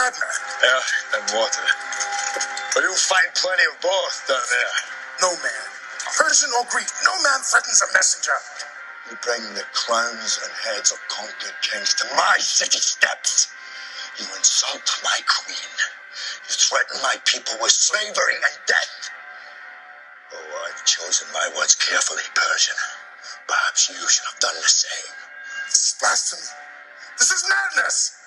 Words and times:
Air 0.00 0.82
and 1.20 1.24
water. 1.36 1.66
But 2.74 2.82
you'll 2.84 2.96
find 2.96 3.28
plenty 3.36 3.64
of 3.68 3.80
both 3.82 4.24
down 4.28 4.40
there. 4.48 4.74
No 5.22 5.30
man. 5.44 5.66
Persian 6.16 6.50
or 6.58 6.64
Greek, 6.72 6.88
no 7.04 7.12
man 7.22 7.40
threatens 7.44 7.82
a 7.84 7.92
messenger. 7.92 8.38
You 9.10 9.18
bring 9.22 9.42
the 9.54 9.64
crowns 9.74 10.40
and 10.42 10.52
heads 10.64 10.92
of 10.92 10.98
conquered 11.08 11.56
kings 11.62 11.94
to 12.00 12.06
my 12.16 12.38
city 12.40 12.78
steps. 12.80 13.52
You 14.18 14.26
insult 14.38 14.84
my 15.04 15.18
queen. 15.28 15.72
You 16.48 16.54
threaten 16.56 17.02
my 17.02 17.16
people 17.26 17.54
with 17.62 17.72
slavery 17.72 18.36
and 18.40 18.56
death. 18.66 19.10
Oh, 20.34 20.64
I've 20.68 20.84
chosen 20.86 21.28
my 21.34 21.50
words 21.58 21.76
carefully, 21.76 22.24
Persian. 22.34 22.76
Perhaps 23.48 23.90
you 23.90 24.08
should 24.08 24.26
have 24.32 24.40
done 24.40 24.56
the 24.56 24.68
same. 24.68 25.14
This 25.68 25.92
is 25.92 25.96
blasphemy. 26.00 26.48
This 27.18 27.30
is. 27.32 27.44
Madness. 27.48 28.19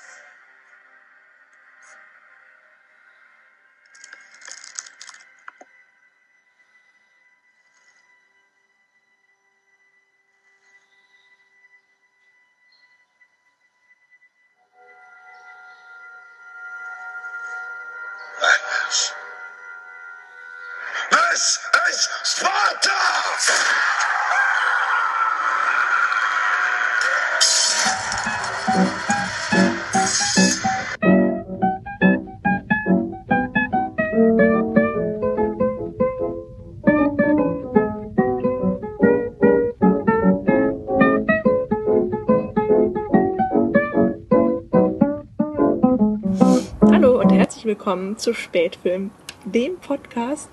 Herzlich 47.63 47.77
willkommen 47.77 48.17
zu 48.17 48.33
Spätfilm, 48.33 49.11
dem 49.45 49.77
Podcast 49.77 50.49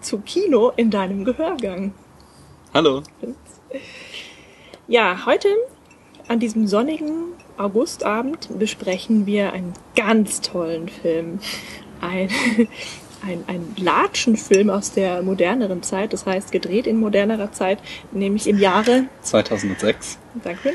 zu 0.00 0.20
Kino 0.20 0.72
in 0.76 0.90
deinem 0.90 1.26
Gehörgang. 1.26 1.92
Hallo. 2.72 3.02
Ja, 4.88 5.26
heute 5.26 5.48
an 6.26 6.40
diesem 6.40 6.66
sonnigen 6.66 7.34
Augustabend 7.58 8.48
besprechen 8.58 9.26
wir 9.26 9.52
einen 9.52 9.74
ganz 9.94 10.40
tollen 10.40 10.88
Film. 10.88 11.38
Ein, 12.00 12.30
ein, 13.26 13.44
ein 13.46 13.76
Latschenfilm 13.76 14.70
aus 14.70 14.92
der 14.92 15.20
moderneren 15.20 15.82
Zeit, 15.82 16.14
das 16.14 16.24
heißt 16.24 16.50
gedreht 16.50 16.86
in 16.86 16.98
modernerer 16.98 17.52
Zeit, 17.52 17.78
nämlich 18.10 18.46
im 18.46 18.58
Jahre 18.58 19.04
2006. 19.20 20.18
Danke. 20.42 20.72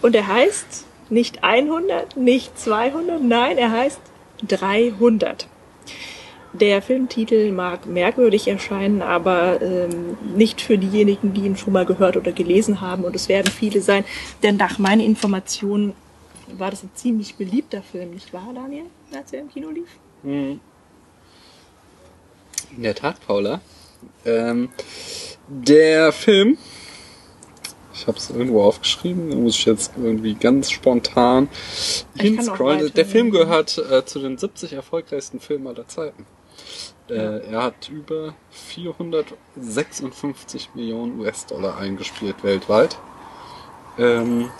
Und 0.00 0.14
er 0.14 0.26
heißt 0.26 0.86
nicht 1.10 1.44
100, 1.44 2.16
nicht 2.16 2.58
200, 2.58 3.22
nein, 3.22 3.58
er 3.58 3.72
heißt 3.72 4.00
300. 4.46 5.48
Der 6.54 6.80
Filmtitel 6.80 7.52
mag 7.52 7.86
merkwürdig 7.86 8.48
erscheinen, 8.48 9.02
aber 9.02 9.60
ähm, 9.60 10.16
nicht 10.34 10.60
für 10.60 10.78
diejenigen, 10.78 11.34
die 11.34 11.42
ihn 11.42 11.56
schon 11.56 11.74
mal 11.74 11.84
gehört 11.84 12.16
oder 12.16 12.32
gelesen 12.32 12.80
haben. 12.80 13.04
Und 13.04 13.14
es 13.14 13.28
werden 13.28 13.50
viele 13.50 13.82
sein, 13.82 14.04
denn 14.42 14.56
nach 14.56 14.78
meinen 14.78 15.02
Informationen 15.02 15.94
war 16.56 16.70
das 16.70 16.82
ein 16.82 16.90
ziemlich 16.94 17.34
beliebter 17.34 17.82
Film, 17.82 18.12
nicht 18.12 18.32
wahr, 18.32 18.50
Daniel, 18.54 18.84
als 19.14 19.32
er 19.32 19.40
im 19.40 19.50
Kino 19.50 19.70
lief? 19.70 19.88
In 20.24 20.60
der 22.82 22.94
Tat, 22.94 23.20
Paula. 23.26 23.60
Ähm, 24.24 24.70
der 25.48 26.12
Film, 26.12 26.56
ich 27.98 28.06
habe 28.06 28.16
es 28.16 28.30
irgendwo 28.30 28.62
aufgeschrieben, 28.62 29.30
da 29.30 29.36
muss 29.36 29.56
ich 29.56 29.64
jetzt 29.64 29.94
irgendwie 29.96 30.34
ganz 30.34 30.70
spontan 30.70 31.48
hinscrollen. 32.16 32.92
Der 32.94 33.06
Film 33.06 33.32
gehört 33.32 33.76
äh, 33.78 34.04
zu 34.04 34.20
den 34.20 34.38
70 34.38 34.74
erfolgreichsten 34.74 35.40
Filmen 35.40 35.66
aller 35.66 35.88
Zeiten. 35.88 36.24
Äh, 37.10 37.50
er 37.50 37.64
hat 37.64 37.88
über 37.88 38.34
456 38.50 40.70
Millionen 40.74 41.18
US-Dollar 41.20 41.78
eingespielt 41.78 42.44
weltweit. 42.44 42.98
Ähm, 43.98 44.50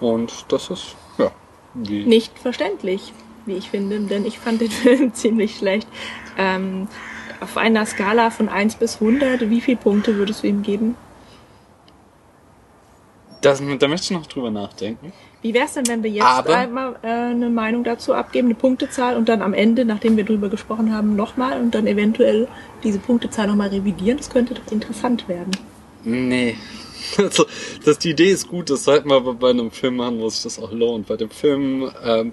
und 0.00 0.46
das 0.48 0.70
ist, 0.70 0.96
ja, 1.18 1.30
Nicht 1.74 2.38
verständlich, 2.38 3.12
wie 3.44 3.52
ich 3.54 3.68
finde, 3.68 4.00
denn 4.00 4.24
ich 4.24 4.38
fand 4.38 4.62
den 4.62 4.70
Film 4.70 5.12
ziemlich 5.12 5.56
schlecht. 5.56 5.86
Ähm, 6.38 6.88
auf 7.40 7.58
einer 7.58 7.84
Skala 7.84 8.30
von 8.30 8.48
1 8.48 8.76
bis 8.76 8.94
100, 8.94 9.50
wie 9.50 9.60
viele 9.60 9.76
Punkte 9.76 10.16
würdest 10.16 10.42
du 10.42 10.46
ihm 10.46 10.62
geben? 10.62 10.96
Das, 13.40 13.62
da 13.78 13.88
möchte 13.88 14.04
ich 14.04 14.10
noch 14.18 14.26
drüber 14.26 14.50
nachdenken. 14.50 15.12
Wie 15.42 15.54
wär's 15.54 15.74
denn, 15.74 15.86
wenn 15.86 16.02
wir 16.02 16.10
jetzt 16.10 16.24
Aber- 16.24 16.56
einmal 16.56 16.96
äh, 17.02 17.06
eine 17.06 17.48
Meinung 17.48 17.84
dazu 17.84 18.12
abgeben, 18.12 18.48
eine 18.48 18.54
Punktezahl 18.56 19.16
und 19.16 19.28
dann 19.28 19.40
am 19.42 19.54
Ende, 19.54 19.84
nachdem 19.84 20.16
wir 20.16 20.24
drüber 20.24 20.48
gesprochen 20.48 20.92
haben, 20.92 21.14
nochmal 21.14 21.60
und 21.60 21.74
dann 21.74 21.86
eventuell 21.86 22.48
diese 22.82 22.98
Punktezahl 22.98 23.46
nochmal 23.46 23.68
revidieren? 23.68 24.18
Das 24.18 24.30
könnte 24.30 24.54
doch 24.54 24.72
interessant 24.72 25.28
werden. 25.28 25.52
Nee. 26.04 26.56
Also, 27.16 27.46
das, 27.84 27.98
die 28.00 28.10
Idee 28.10 28.30
ist 28.32 28.48
gut, 28.48 28.68
das 28.68 28.84
sollten 28.84 29.08
wir 29.08 29.14
aber 29.16 29.32
bei 29.32 29.50
einem 29.50 29.70
Film 29.70 29.96
machen, 29.96 30.18
wo 30.20 30.28
sich 30.28 30.42
das 30.42 30.58
auch 30.58 30.72
lohnt. 30.72 31.06
Bei 31.06 31.16
dem 31.16 31.30
Film, 31.30 31.90
ähm, 32.04 32.32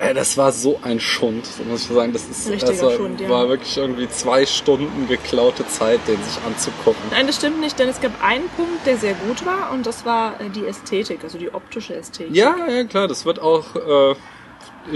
ey, 0.00 0.14
das 0.14 0.36
war 0.36 0.50
so 0.50 0.80
ein 0.82 0.98
Schund, 0.98 1.44
muss 1.68 1.82
ich 1.82 1.94
sagen. 1.94 2.12
Das 2.12 2.24
ist, 2.24 2.48
Richtiger 2.48 2.72
das 2.72 2.82
war, 2.82 2.92
Schund, 2.92 3.20
ja. 3.20 3.28
war 3.28 3.48
wirklich 3.48 3.76
irgendwie 3.76 4.08
zwei 4.08 4.46
Stunden 4.46 5.06
geklaute 5.06 5.66
Zeit, 5.68 6.00
den 6.08 6.16
sich 6.22 6.42
anzugucken. 6.44 7.02
Nein, 7.10 7.26
das 7.26 7.36
stimmt 7.36 7.60
nicht, 7.60 7.78
denn 7.78 7.88
es 7.88 8.00
gab 8.00 8.12
einen 8.22 8.48
Punkt, 8.56 8.86
der 8.86 8.96
sehr 8.96 9.14
gut 9.14 9.44
war 9.44 9.70
und 9.72 9.86
das 9.86 10.04
war 10.04 10.40
äh, 10.40 10.48
die 10.48 10.64
Ästhetik, 10.64 11.22
also 11.22 11.38
die 11.38 11.52
optische 11.52 11.94
Ästhetik. 11.94 12.34
Ja, 12.34 12.56
ja, 12.68 12.84
klar, 12.84 13.08
das 13.08 13.26
wird 13.26 13.40
auch 13.40 13.76
äh, 13.76 14.14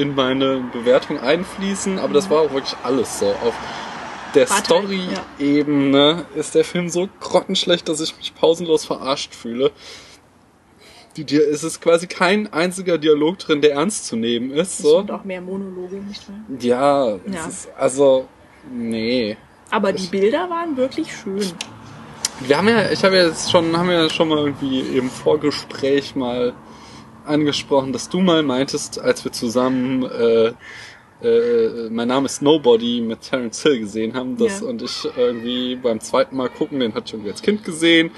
in 0.01 0.15
meine 0.15 0.65
Bewertung 0.73 1.21
einfließen, 1.21 1.99
aber 1.99 2.15
das 2.15 2.31
war 2.31 2.41
auch 2.41 2.53
wirklich 2.53 2.77
alles 2.83 3.19
so. 3.19 3.27
Auf 3.27 3.55
der 4.35 4.47
Story-Ebene 4.47 6.25
ist 6.35 6.55
der 6.55 6.65
Film 6.65 6.89
so 6.89 7.09
grottenschlecht, 7.21 7.89
dass 7.89 8.01
ich 8.01 8.17
mich 8.17 8.35
pausenlos 8.35 8.85
verarscht 8.85 9.35
fühle. 9.35 9.71
Die, 11.17 11.25
die, 11.25 11.37
es 11.37 11.63
ist 11.63 11.81
quasi 11.81 12.07
kein 12.07 12.53
einziger 12.53 12.99
Dialog 12.99 13.39
drin, 13.39 13.61
der 13.61 13.73
ernst 13.75 14.07
zu 14.07 14.17
nehmen 14.17 14.51
ist. 14.51 14.79
Es 14.79 14.79
So. 14.79 14.99
sind 14.99 15.11
auch 15.11 15.25
mehr 15.25 15.41
Monologe, 15.41 15.97
nicht 15.97 16.29
wahr? 16.29 16.37
Ja, 16.59 17.09
Ja. 17.33 17.47
ist 17.49 17.69
also 17.77 18.27
nee. 18.73 19.37
Aber 19.71 19.93
die 19.93 20.07
Bilder 20.07 20.49
waren 20.51 20.77
wirklich 20.77 21.15
schön. 21.15 21.43
Wir 22.41 22.59
haben 22.59 22.69
ja, 22.69 22.91
ich 22.91 23.05
habe 23.05 23.17
ja 23.17 23.29
jetzt 23.29 23.51
schon, 23.51 23.77
haben 23.77 23.91
ja 23.91 24.11
schon 24.11 24.29
mal 24.29 24.39
irgendwie 24.39 24.81
im 24.81 25.09
Vorgespräch 25.09 26.17
mal 26.17 26.53
angesprochen, 27.25 27.93
dass 27.93 28.09
du 28.09 28.21
mal 28.21 28.43
meintest, 28.43 28.99
als 29.01 29.25
wir 29.25 29.33
zusammen 29.33 30.03
äh, 30.05 30.53
äh, 31.25 31.89
mein 31.91 32.09
Name 32.09 32.27
ist 32.27 32.43
Nobody 32.43 33.01
mit 33.01 33.23
Terence 33.23 33.63
Hill 33.63 33.81
gesehen 33.81 34.15
haben, 34.15 34.37
das 34.37 34.61
Ja. 34.61 34.67
und 34.69 34.83
ich 34.83 35.09
irgendwie 35.17 35.77
beim 35.77 36.01
zweiten 36.01 36.37
Mal 36.37 36.49
gucken, 36.49 36.81
den 36.81 36.95
hatte 36.95 37.05
ich 37.07 37.13
irgendwie 37.15 37.31
als 37.31 37.43
Kind 37.43 37.65
gesehen 37.65 38.11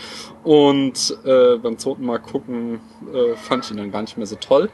und 0.44 1.16
äh, 1.25 1.56
beim 1.56 1.78
zweiten 1.78 2.05
Mal 2.05 2.19
gucken 2.19 2.81
äh, 3.15 3.37
fand 3.37 3.65
ich 3.65 3.71
ihn 3.71 3.77
dann 3.78 3.91
gar 3.93 4.03
nicht 4.03 4.16
mehr 4.16 4.27
so 4.27 4.37
toll. 4.37 4.71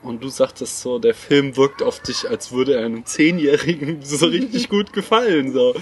Und 0.00 0.22
du 0.22 0.28
sagtest 0.28 0.80
so, 0.80 1.00
der 1.00 1.12
Film 1.14 1.56
wirkt 1.56 1.82
auf 1.82 2.00
dich, 2.00 2.30
als 2.30 2.52
würde 2.52 2.74
er 2.74 2.86
einem 2.86 3.04
Zehnjährigen 3.04 3.98
so 4.02 4.26
richtig 4.26 4.68
gut 4.70 4.92
gefallen. 4.92 5.52
So. 5.52 5.74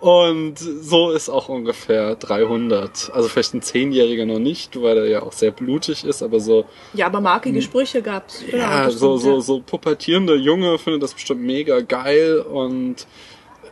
Und 0.00 0.58
so 0.58 1.10
ist 1.12 1.28
auch 1.28 1.48
ungefähr 1.48 2.16
300. 2.16 3.10
Also 3.14 3.28
vielleicht 3.28 3.54
ein 3.54 3.62
Zehnjähriger 3.62 4.26
noch 4.26 4.40
nicht, 4.40 4.80
weil 4.82 4.98
er 4.98 5.06
ja 5.06 5.22
auch 5.22 5.32
sehr 5.32 5.52
blutig 5.52 6.04
ist, 6.04 6.22
aber 6.22 6.40
so, 6.40 6.64
Ja, 6.94 7.06
aber 7.06 7.20
markige 7.20 7.62
Sprüche 7.62 8.02
gab's. 8.02 8.42
Genau, 8.50 8.62
ja, 8.64 8.90
so, 8.90 9.16
so, 9.16 9.40
so 9.40 9.60
pubertierende 9.60 10.34
Junge 10.34 10.78
findet 10.78 11.04
das 11.04 11.14
bestimmt 11.14 11.42
mega 11.42 11.80
geil 11.80 12.40
und 12.40 13.06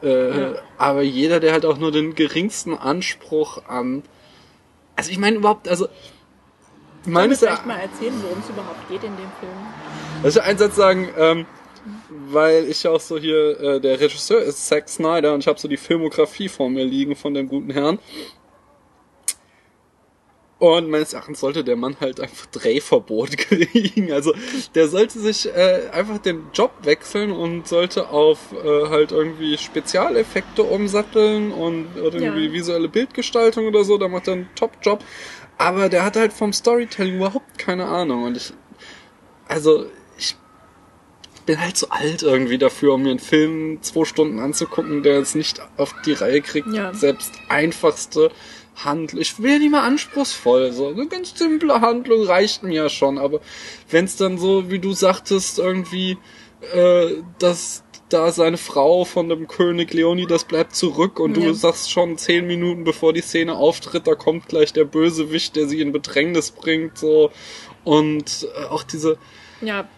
äh, 0.03 0.41
Ja. 0.41 0.55
aber 0.79 1.03
jeder, 1.03 1.41
der 1.41 1.53
halt 1.53 1.67
auch 1.67 1.79
nur 1.79 1.91
den 1.91 2.15
geringsten 2.15 2.75
Anspruch 2.75 3.63
an 3.67 4.03
also 4.97 5.11
ich 5.11 5.19
meine 5.19 5.37
überhaupt, 5.39 5.67
also 5.69 5.89
Meines 7.07 7.39
vielleicht 7.41 7.67
mal 7.67 7.79
erzählen, 7.79 8.15
worum 8.23 8.39
es 8.41 8.49
überhaupt 8.49 8.89
geht 8.89 9.05
in 9.05 9.17
dem 9.17 9.31
Film? 9.41 9.53
Also 10.23 10.41
einen 10.41 10.59
Satz 10.59 10.77
sagen, 10.77 11.09
ähm, 11.19 11.47
weil 12.31 12.65
ich 12.69 12.87
auch 12.89 13.01
so 13.01 13.19
hier, 13.19 13.61
äh, 13.61 13.81
der 13.81 14.01
Regisseur 14.01 14.41
ist 14.41 14.67
Zack 14.67 14.89
Snyder 14.89 15.35
und 15.35 15.41
ich 15.41 15.47
habe 15.49 15.59
so 15.59 15.69
die 15.69 15.77
Filmografie 15.77 16.49
vor 16.49 16.71
mir 16.71 16.85
liegen 16.85 17.15
von 17.15 17.35
dem 17.35 17.49
guten 17.49 17.71
Herrn. 17.71 17.99
Und 20.61 20.89
meines 20.89 21.13
Erachtens 21.13 21.41
sollte 21.41 21.63
der 21.63 21.77
Mann 21.77 21.97
halt 22.01 22.21
einfach 22.21 22.47
Drehverbot 22.47 23.37
kriegen. 23.37 24.13
Also 24.13 24.33
der 24.75 24.89
sollte 24.89 25.19
sich 25.19 25.47
äh, 25.55 25.91
einfach 25.93 26.19
den 26.19 26.45
Job 26.55 26.71
wechseln 26.85 27.33
und 27.33 27.69
sollte 27.69 28.09
auf 28.09 28.39
äh, 28.53 28.89
halt 28.89 29.13
irgendwie 29.13 29.59
Spezialeffekte 29.59 30.63
umsatteln 30.63 31.53
und 31.53 31.89
irgendwie 31.97 32.47
Ja. 32.47 32.53
visuelle 32.53 32.89
Bildgestaltung 32.89 33.67
oder 33.67 33.85
so. 33.85 33.99
Da 33.99 34.09
macht 34.09 34.29
er 34.29 34.35
einen 34.35 34.49
Top-Job. 34.55 35.05
Aber 35.59 35.89
der 35.89 36.05
hat 36.05 36.17
halt 36.17 36.33
vom 36.33 36.53
Storytelling 36.53 37.17
überhaupt 37.17 37.59
keine 37.59 37.87
Ahnung. 37.87 38.25
Und 38.25 38.37
ich, 38.37 38.53
also 39.47 39.87
ich 40.19 40.37
bin 41.47 41.61
halt 41.61 41.77
zu 41.77 41.91
alt 41.91 42.23
irgendwie 42.23 42.59
dafür, 42.59 42.95
um 42.95 43.03
mir 43.03 43.11
einen 43.11 43.19
Film 43.19 43.83
zwei 43.83 44.05
Stunden 44.05 44.41
anzugucken, 44.41 45.03
der 45.03 45.19
es 45.19 45.35
nicht 45.35 45.61
auf 45.77 45.95
die 46.05 46.13
Reihe 46.13 46.41
kriegt. 46.41 46.69
Ja. 46.73 46.93
Selbst 46.93 47.33
einfachste 47.49 48.31
Handlung. 48.77 49.21
Ich 49.21 49.41
will 49.41 49.59
nicht 49.59 49.71
mal 49.71 49.87
anspruchsvoll. 49.87 50.73
So 50.73 50.89
eine 50.89 51.07
ganz 51.07 51.39
simple 51.39 51.81
Handlung 51.81 52.25
reicht 52.25 52.63
mir 52.63 52.75
ja 52.75 52.89
schon. 52.89 53.19
Aber 53.19 53.41
wenn 53.91 54.07
es 54.07 54.17
dann 54.17 54.39
so, 54.39 54.71
wie 54.71 54.81
du 54.81 54.93
sagtest, 54.93 55.59
irgendwie, 55.59 56.19
äh, 56.73 57.23
dass 57.39 57.84
da 58.09 58.31
seine 58.33 58.59
Frau 58.59 59.05
von 59.05 59.29
dem 59.29 59.49
König 59.49 59.93
Leonidas 59.93 60.45
bleibt 60.45 60.75
zurück 60.77 61.19
und 61.19 61.37
Ja. 61.37 61.45
du 61.45 61.53
sagst 61.55 61.91
schon 61.91 62.19
zehn 62.19 62.47
Minuten 62.47 62.85
bevor 62.85 63.13
die 63.13 63.23
Szene 63.23 63.55
auftritt, 63.57 64.07
da 64.07 64.15
kommt 64.15 64.49
gleich 64.49 64.73
der 64.73 64.85
Bösewicht, 64.85 65.57
der 65.57 65.67
sie 65.67 65.81
in 65.81 65.93
Bedrängnis 65.93 66.51
bringt, 66.51 66.99
so. 66.99 67.31
Und 67.83 68.47
äh, 68.57 68.65
auch 68.67 68.83
diese, 68.83 69.19
Ja, 69.61 69.89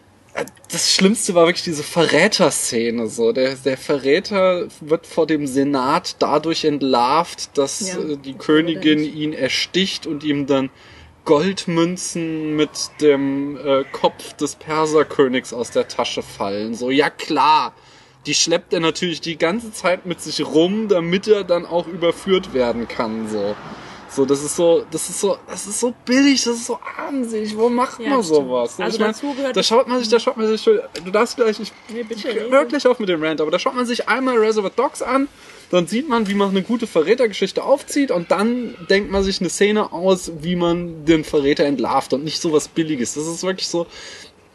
das 0.70 0.92
Schlimmste 0.94 1.34
war 1.34 1.46
wirklich 1.46 1.64
diese 1.64 1.82
Verräterszene. 1.82 3.06
So, 3.08 3.32
der, 3.32 3.54
der 3.56 3.78
Verräter 3.78 4.68
wird 4.80 5.06
vor 5.06 5.26
dem 5.26 5.46
Senat 5.46 6.16
dadurch 6.18 6.64
entlarvt, 6.64 7.56
dass 7.56 7.88
Ja. 7.94 7.98
äh, 8.00 8.16
die 8.18 8.34
Königin 8.34 9.00
ihn 9.02 9.32
ersticht 9.32 10.06
und 10.06 10.24
ihm 10.24 10.46
dann 10.46 10.70
Goldmünzen 11.24 12.54
mit 12.54 12.70
dem 13.00 13.56
äh, 13.56 13.84
Kopf 13.92 14.32
des 14.34 14.56
Perserkönigs 14.56 15.52
aus 15.52 15.70
der 15.70 15.88
Tasche 15.88 16.22
fallen. 16.22 16.74
So, 16.74 16.90
ja 16.90 17.10
klar. 17.10 17.72
Die 18.26 18.34
schleppt 18.34 18.72
er 18.72 18.80
natürlich 18.80 19.20
die 19.20 19.38
ganze 19.38 19.72
Zeit 19.72 20.04
mit 20.06 20.20
sich 20.20 20.44
rum, 20.44 20.88
damit 20.88 21.28
er 21.28 21.44
dann 21.44 21.64
auch 21.66 21.86
überführt 21.86 22.52
werden 22.54 22.88
kann. 22.88 23.28
So, 23.28 23.54
so 24.10 24.24
das 24.24 24.42
ist 24.42 24.56
so, 24.56 24.84
das 24.90 25.08
ist 25.08 25.20
so, 25.20 25.36
das 25.48 25.66
ist 25.66 25.78
so 25.80 25.94
billig, 26.04 26.42
das 26.44 26.54
ist 26.56 26.66
so 26.66 26.78
armselig. 26.98 27.56
Wo 27.56 27.68
macht 27.68 28.00
Ja, 28.00 28.10
man 28.10 28.22
stimmt. 28.24 28.36
sowas? 28.36 28.80
Also 28.80 28.96
ich 28.96 29.00
mein, 29.00 29.12
dazu 29.12 29.32
gehört- 29.34 29.56
da 29.56 29.62
schaut 29.62 29.86
man 29.88 29.98
sich, 30.00 30.08
da 30.08 30.18
schaut 30.18 30.36
man 30.36 30.48
sich, 30.48 30.62
du 30.64 31.10
darfst 31.12 31.36
gleich, 31.36 31.60
ich 31.60 31.72
Nee, 31.88 32.02
bitte, 32.02 32.28
hör 32.50 32.64
gleich 32.64 32.86
auf 32.86 32.98
mit 32.98 33.08
dem 33.08 33.22
Rant, 33.22 33.40
aber 33.40 33.50
da 33.50 33.58
schaut 33.58 33.74
man 33.76 33.86
sich 33.86 34.08
einmal 34.08 34.36
Reservoir 34.38 34.72
Dogs 34.74 35.02
an, 35.02 35.28
dann 35.70 35.86
sieht 35.86 36.08
man, 36.08 36.28
wie 36.28 36.34
man 36.34 36.50
eine 36.50 36.62
gute 36.62 36.86
Verrätergeschichte 36.86 37.62
aufzieht 37.62 38.10
und 38.10 38.30
dann 38.30 38.74
denkt 38.88 39.10
man 39.10 39.22
sich 39.22 39.40
eine 39.40 39.50
Szene 39.50 39.92
aus, 39.92 40.32
wie 40.40 40.56
man 40.56 41.04
den 41.04 41.22
Verräter 41.24 41.64
entlarvt 41.64 42.12
und 42.12 42.24
nicht 42.24 42.40
sowas 42.40 42.68
Billiges. 42.68 43.14
Das 43.14 43.26
ist 43.26 43.42
wirklich 43.44 43.68
so, 43.68 43.86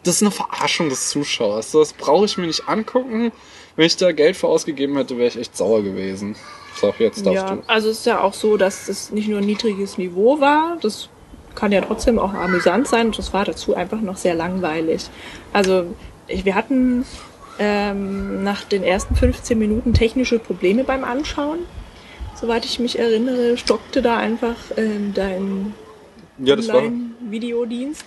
das 0.04 0.16
ist 0.16 0.22
eine 0.24 0.32
Verarschung 0.32 0.90
des 0.90 1.10
Zuschauers. 1.10 1.72
Das 1.72 1.94
brauche 1.94 2.26
ich 2.26 2.38
mir 2.38 2.48
nicht 2.48 2.68
angucken. 2.68 3.32
Wenn 3.76 3.86
ich 3.86 3.98
da 3.98 4.12
Geld 4.12 4.36
für 4.36 4.48
ausgegeben 4.48 4.96
hätte, 4.98 5.18
wäre 5.18 5.28
ich 5.28 5.38
echt 5.38 5.56
sauer 5.56 5.84
gewesen. 5.84 6.36
Sag 6.76 7.00
jetzt 7.00 7.26
darfst 7.26 7.44
ja. 7.44 7.56
du. 7.56 7.64
Also 7.68 7.90
es 7.90 8.00
ist 8.00 8.06
ja 8.06 8.22
auch 8.22 8.34
so, 8.34 8.58
dass 8.58 8.88
es 8.88 9.12
nicht 9.12 9.28
nur 9.28 9.40
ein 9.40 9.46
niedriges 9.46 9.98
Niveau 9.98 10.40
war, 10.40 10.78
das 10.82 11.10
kann 11.56 11.72
ja 11.72 11.82
trotzdem 11.82 12.18
auch 12.18 12.34
amüsant 12.34 12.88
sein 12.88 13.08
und 13.08 13.18
das 13.18 13.34
war 13.34 13.46
dazu 13.46 13.76
einfach 13.76 14.02
noch 14.02 14.18
sehr 14.18 14.36
langweilig. 14.36 15.10
Also 15.52 15.86
wir 16.28 16.56
hatten 16.56 17.06
ähm, 17.60 18.44
nach 18.44 18.64
den 18.64 18.84
ersten 18.84 19.16
15 19.16 19.58
Minuten 19.60 19.94
technische 19.94 20.40
Probleme 20.40 20.84
beim 20.84 21.04
Anschauen. 21.04 21.60
Soweit 22.40 22.66
ich 22.66 22.80
mich 22.80 22.98
erinnere, 22.98 23.58
stockte 23.58 24.02
da 24.02 24.18
einfach 24.18 24.56
ähm, 24.78 25.14
dein 25.14 25.74
Ja, 26.40 26.56
Online-Videodienst. 26.56 28.06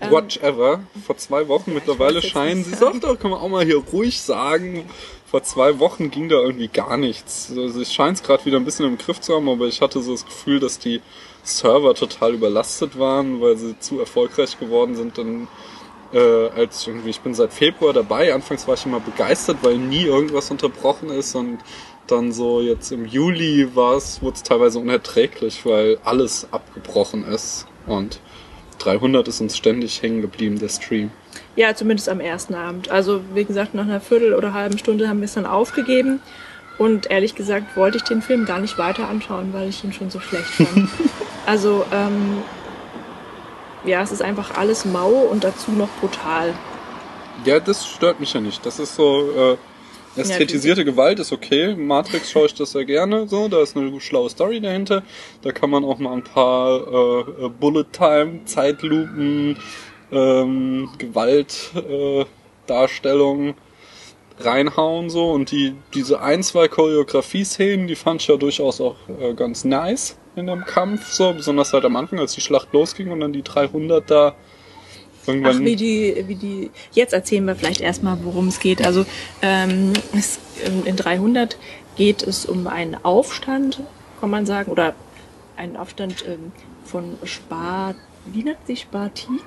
Ähm, 0.00 0.10
Watch 0.10 0.38
Ever 0.38 0.80
vor 1.06 1.16
zwei 1.16 1.48
Wochen. 1.48 1.74
Mittlerweile 1.74 2.22
scheinen, 2.22 2.64
sie 2.64 2.74
sagt 2.74 3.04
doch, 3.04 3.18
kann 3.18 3.30
man 3.30 3.40
auch 3.40 3.48
mal 3.48 3.64
hier 3.64 3.78
ruhig 3.78 4.20
sagen, 4.20 4.88
vor 5.26 5.42
zwei 5.42 5.78
Wochen 5.78 6.10
ging 6.10 6.28
da 6.28 6.36
irgendwie 6.36 6.68
gar 6.68 6.96
nichts. 6.96 7.52
Also 7.54 7.80
ich 7.80 7.92
scheine 7.92 8.14
es 8.14 8.22
gerade 8.22 8.44
wieder 8.46 8.56
ein 8.56 8.64
bisschen 8.64 8.86
im 8.86 8.96
Griff 8.96 9.20
zu 9.20 9.34
haben, 9.34 9.48
aber 9.48 9.66
ich 9.66 9.82
hatte 9.82 10.00
so 10.00 10.12
das 10.12 10.24
Gefühl, 10.24 10.58
dass 10.58 10.78
die 10.78 11.02
Server 11.42 11.94
total 11.94 12.34
überlastet 12.34 12.98
waren, 12.98 13.40
weil 13.40 13.56
sie 13.56 13.78
zu 13.78 14.00
erfolgreich 14.00 14.58
geworden 14.58 14.94
sind. 14.96 15.18
Dann 15.18 15.48
äh, 16.12 16.48
als 16.48 16.86
irgendwie, 16.86 17.10
ich 17.10 17.20
bin 17.20 17.34
seit 17.34 17.52
Februar 17.52 17.92
dabei. 17.92 18.32
Anfangs 18.32 18.66
war 18.66 18.74
ich 18.74 18.86
immer 18.86 19.00
begeistert, 19.00 19.58
weil 19.62 19.76
nie 19.76 20.04
irgendwas 20.04 20.50
unterbrochen 20.50 21.10
ist 21.10 21.34
und 21.34 21.58
dann 22.06 22.32
so 22.32 22.62
jetzt 22.62 22.90
im 22.90 23.04
Juli 23.04 23.74
war 23.74 23.96
es, 23.96 24.22
wurde 24.22 24.36
es 24.36 24.42
teilweise 24.42 24.78
unerträglich, 24.78 25.66
weil 25.66 25.98
alles 26.04 26.48
abgebrochen 26.50 27.24
ist 27.24 27.66
und 27.86 28.20
300 28.78 29.26
ist 29.28 29.40
uns 29.40 29.56
ständig 29.56 30.02
hängen 30.02 30.20
geblieben, 30.20 30.58
der 30.58 30.68
Stream. 30.68 31.10
Ja, 31.56 31.74
zumindest 31.74 32.08
am 32.08 32.20
ersten 32.20 32.54
Abend. 32.54 32.90
Also, 32.90 33.20
wie 33.34 33.44
gesagt, 33.44 33.74
nach 33.74 33.84
einer 33.84 34.00
Viertel 34.00 34.34
oder 34.34 34.54
halben 34.54 34.78
Stunde 34.78 35.08
haben 35.08 35.20
wir 35.20 35.26
es 35.26 35.34
dann 35.34 35.46
aufgegeben. 35.46 36.20
Und 36.78 37.10
ehrlich 37.10 37.34
gesagt 37.34 37.76
wollte 37.76 37.98
ich 37.98 38.04
den 38.04 38.22
Film 38.22 38.44
gar 38.44 38.60
nicht 38.60 38.78
weiter 38.78 39.08
anschauen, 39.08 39.52
weil 39.52 39.68
ich 39.68 39.82
ihn 39.82 39.92
schon 39.92 40.10
so 40.10 40.20
schlecht 40.20 40.46
fand. 40.46 40.88
also, 41.46 41.84
ähm, 41.92 42.38
ja, 43.84 44.02
es 44.02 44.12
ist 44.12 44.22
einfach 44.22 44.56
alles 44.56 44.84
mau 44.84 45.10
und 45.10 45.44
dazu 45.44 45.72
noch 45.72 45.88
brutal. 46.00 46.54
Ja, 47.44 47.58
das 47.60 47.86
stört 47.86 48.20
mich 48.20 48.32
ja 48.32 48.40
nicht. 48.40 48.64
Das 48.64 48.78
ist 48.78 48.94
so, 48.94 49.30
äh, 49.32 49.56
ästhetisierte 50.18 50.84
Gewalt 50.84 51.18
ist 51.18 51.32
okay. 51.32 51.74
Matrix 51.74 52.30
schaue 52.30 52.46
ich 52.46 52.54
das 52.54 52.72
sehr 52.72 52.84
gerne. 52.84 53.28
So, 53.28 53.48
da 53.48 53.62
ist 53.62 53.76
eine 53.76 54.00
schlaue 54.00 54.30
Story 54.30 54.60
dahinter. 54.60 55.02
Da 55.42 55.52
kann 55.52 55.70
man 55.70 55.84
auch 55.84 55.98
mal 55.98 56.12
ein 56.12 56.24
paar 56.24 56.86
äh, 56.86 57.20
äh, 57.46 57.48
Bullet 57.48 57.86
Time, 57.92 58.44
Zeitlupen, 58.44 59.58
ähm, 60.12 60.90
Gewalt, 60.98 61.72
äh, 61.74 62.24
Darstellungen 62.66 63.54
reinhauen 64.40 65.10
so 65.10 65.30
und 65.32 65.50
die 65.50 65.74
diese 65.94 66.20
ein 66.20 66.42
zwei 66.42 66.68
Choreografie-Szenen, 66.68 67.88
die 67.88 67.96
fand 67.96 68.22
ich 68.22 68.28
ja 68.28 68.36
durchaus 68.36 68.80
auch 68.80 68.96
äh, 69.20 69.34
ganz 69.34 69.64
nice 69.64 70.16
in 70.36 70.46
dem 70.46 70.64
Kampf 70.64 71.10
so 71.12 71.32
besonders 71.32 71.72
halt 71.72 71.84
am 71.84 71.96
Anfang 71.96 72.20
als 72.20 72.34
die 72.34 72.40
Schlacht 72.40 72.72
losging 72.72 73.10
und 73.10 73.20
dann 73.20 73.32
die 73.32 73.42
300 73.42 74.08
da 74.08 74.36
irgendwann 75.28 75.56
Ach, 75.56 75.60
wie 75.60 75.76
die, 75.76 76.24
wie 76.26 76.34
die. 76.34 76.70
Jetzt 76.92 77.12
erzählen 77.12 77.44
wir 77.44 77.54
vielleicht 77.56 77.80
erstmal, 77.80 78.18
worum 78.24 78.48
es 78.48 78.58
geht. 78.60 78.84
Also 78.84 79.04
ähm, 79.42 79.92
es, 80.16 80.38
ähm, 80.64 80.82
in 80.84 80.96
300 80.96 81.56
geht 81.96 82.22
es 82.22 82.46
um 82.46 82.66
einen 82.66 82.96
Aufstand, 83.04 83.80
kann 84.20 84.30
man 84.30 84.46
sagen, 84.46 84.70
oder 84.70 84.94
einen 85.56 85.76
Aufstand 85.76 86.24
ähm, 86.26 86.52
von 86.84 87.04
Spart. 87.24 87.96
Wie 88.30 88.42
nennt 88.42 88.58
sich 88.66 88.80
Spartiken? 88.82 89.38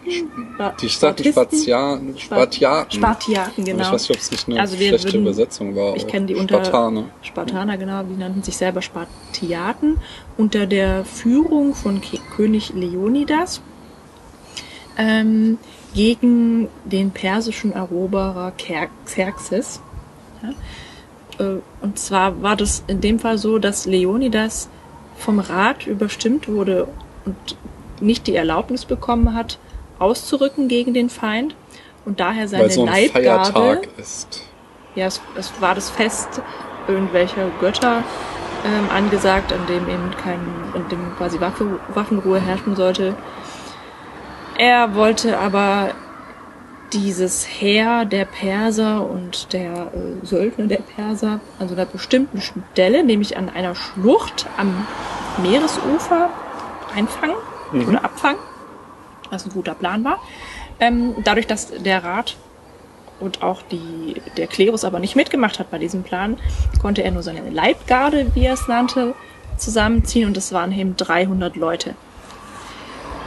Spa 0.55 0.75
Die 0.81 0.87
sagte 0.87 1.23
Spartiaten. 1.23 2.17
Spartiaten, 2.17 3.03
Aber 3.03 3.17
genau. 3.63 3.83
Ich 3.83 3.91
weiß 3.91 4.09
nicht, 4.09 4.17
ob 4.17 4.17
es 4.17 4.31
nicht 4.31 4.47
eine 4.49 4.59
Also 4.59 4.75
schlechte 4.75 5.03
würden- 5.07 5.21
Übersetzung 5.21 5.75
war. 5.75 5.95
Ich 5.95 6.07
kenne 6.07 6.25
die 6.25 6.35
unter 6.35 6.65
Spartaner. 6.65 7.03
Spartaner, 7.21 7.77
genau, 7.77 8.01
die 8.03 8.15
nannten 8.17 8.41
sich 8.41 8.57
selber 8.57 8.81
Spartiaten 8.81 9.97
unter 10.37 10.65
der 10.65 11.05
Führung 11.05 11.75
von 11.75 12.01
König 12.35 12.73
Leonidas 12.73 13.61
ähm, 14.97 15.57
gegen 15.93 16.67
den 16.85 17.11
persischen 17.11 17.73
Eroberer 17.73 18.53
Xerxes. 19.05 19.81
Ja? 20.41 21.45
Äh, 21.45 21.61
Und 21.81 21.99
zwar 21.99 22.41
war 22.41 22.55
das 22.55 22.83
in 22.87 23.01
dem 23.01 23.19
Fall 23.19 23.37
so, 23.37 23.59
dass 23.59 23.85
Leonidas 23.85 24.69
vom 25.17 25.39
Rat 25.39 25.85
überstimmt 25.87 26.47
wurde 26.47 26.87
und 27.25 27.35
nicht 27.99 28.27
die 28.27 28.35
Erlaubnis 28.35 28.85
bekommen 28.85 29.35
hat, 29.35 29.59
auszurücken 29.99 30.67
gegen 30.67 30.93
den 30.93 31.09
Feind 31.09 31.55
und 32.05 32.19
daher 32.19 32.47
seine 32.47 32.63
Weil 32.63 32.71
so 32.71 32.81
ein 32.81 32.87
Leibgarde 32.87 33.51
Feiertag 33.51 33.87
ist. 33.97 34.41
ja, 34.95 35.05
es, 35.05 35.21
es 35.37 35.51
war 35.59 35.75
das 35.75 35.89
Fest 35.91 36.41
irgendwelcher 36.87 37.49
Götter 37.59 38.03
ähm, 38.65 38.89
angesagt, 38.89 39.53
an 39.53 39.65
dem 39.67 39.87
eben 39.87 40.11
kein, 40.23 40.39
an 40.73 40.89
dem 40.89 41.15
quasi 41.17 41.39
Waffe, 41.39 41.79
Waffenruhe 41.93 42.39
herrschen 42.39 42.75
sollte. 42.75 43.15
Er 44.61 44.93
wollte 44.93 45.39
aber 45.39 45.95
dieses 46.93 47.47
Heer 47.47 48.05
der 48.05 48.25
Perser 48.25 49.09
und 49.09 49.53
der 49.53 49.91
äh, 49.91 50.23
Söldner 50.23 50.67
der 50.67 50.83
Perser 50.83 51.39
an 51.57 51.67
so 51.67 51.73
einer 51.73 51.87
bestimmten 51.87 52.39
Stelle, 52.41 53.03
nämlich 53.03 53.37
an 53.37 53.49
einer 53.49 53.73
Schlucht 53.73 54.45
am 54.57 54.85
Meeresufer, 55.41 56.29
einfangen 56.95 57.37
oder 57.73 58.05
abfangen, 58.05 58.37
was 59.31 59.47
ein 59.47 59.51
guter 59.51 59.73
Plan 59.73 60.03
war. 60.03 60.19
Ähm, 60.79 61.15
dadurch, 61.23 61.47
dass 61.47 61.71
der 61.71 62.03
Rat 62.03 62.35
und 63.19 63.41
auch 63.41 63.63
die, 63.63 64.21
der 64.37 64.45
Klerus 64.45 64.85
aber 64.85 64.99
nicht 64.99 65.15
mitgemacht 65.15 65.57
hat 65.57 65.71
bei 65.71 65.79
diesem 65.79 66.03
Plan, 66.03 66.37
konnte 66.79 67.01
er 67.01 67.09
nur 67.09 67.23
seine 67.23 67.49
Leibgarde, 67.49 68.27
wie 68.35 68.45
er 68.45 68.53
es 68.53 68.67
nannte, 68.67 69.15
zusammenziehen 69.57 70.27
und 70.27 70.37
es 70.37 70.53
waren 70.53 70.71
eben 70.71 70.95
300 70.97 71.55
Leute. 71.55 71.95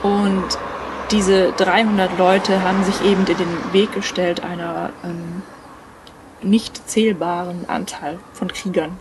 Und 0.04 0.58
diese 1.11 1.52
300 1.52 2.18
Leute 2.18 2.62
haben 2.62 2.82
sich 2.84 3.02
eben 3.02 3.20
in 3.26 3.37
den 3.37 3.73
Weg 3.73 3.92
gestellt 3.92 4.42
einer 4.42 4.90
ähm, 5.04 5.42
nicht 6.42 6.88
zählbaren 6.88 7.68
Anteil 7.68 8.18
von 8.32 8.49
Kriegern. 8.49 8.96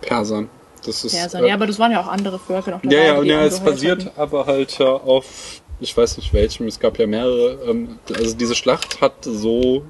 Persern. 0.00 0.48
Das 0.84 1.04
ist. 1.04 1.14
Persern. 1.14 1.44
äh, 1.44 1.48
Ja, 1.48 1.54
aber 1.54 1.66
das 1.66 1.78
waren 1.78 1.92
ja 1.92 2.00
auch 2.00 2.06
andere 2.08 2.38
Völker 2.38 2.70
noch 2.72 2.82
dabei. 2.82 2.94
ja, 2.96 3.02
ja, 3.14 3.22
ja, 3.22 3.44
es 3.44 3.60
basiert 3.60 4.06
hatten. 4.06 4.20
aber 4.20 4.46
halt 4.46 4.78
ja 4.78 4.86
auf, 4.86 5.60
ich 5.80 5.96
weiß 5.96 6.16
nicht 6.18 6.32
welchem, 6.32 6.66
es 6.68 6.78
gab 6.78 6.98
ja 6.98 7.06
mehrere. 7.06 7.58
Ähm, 7.68 7.98
also 8.14 8.34
diese 8.36 8.54
Schlacht 8.54 9.00
hat 9.00 9.14
so 9.22 9.84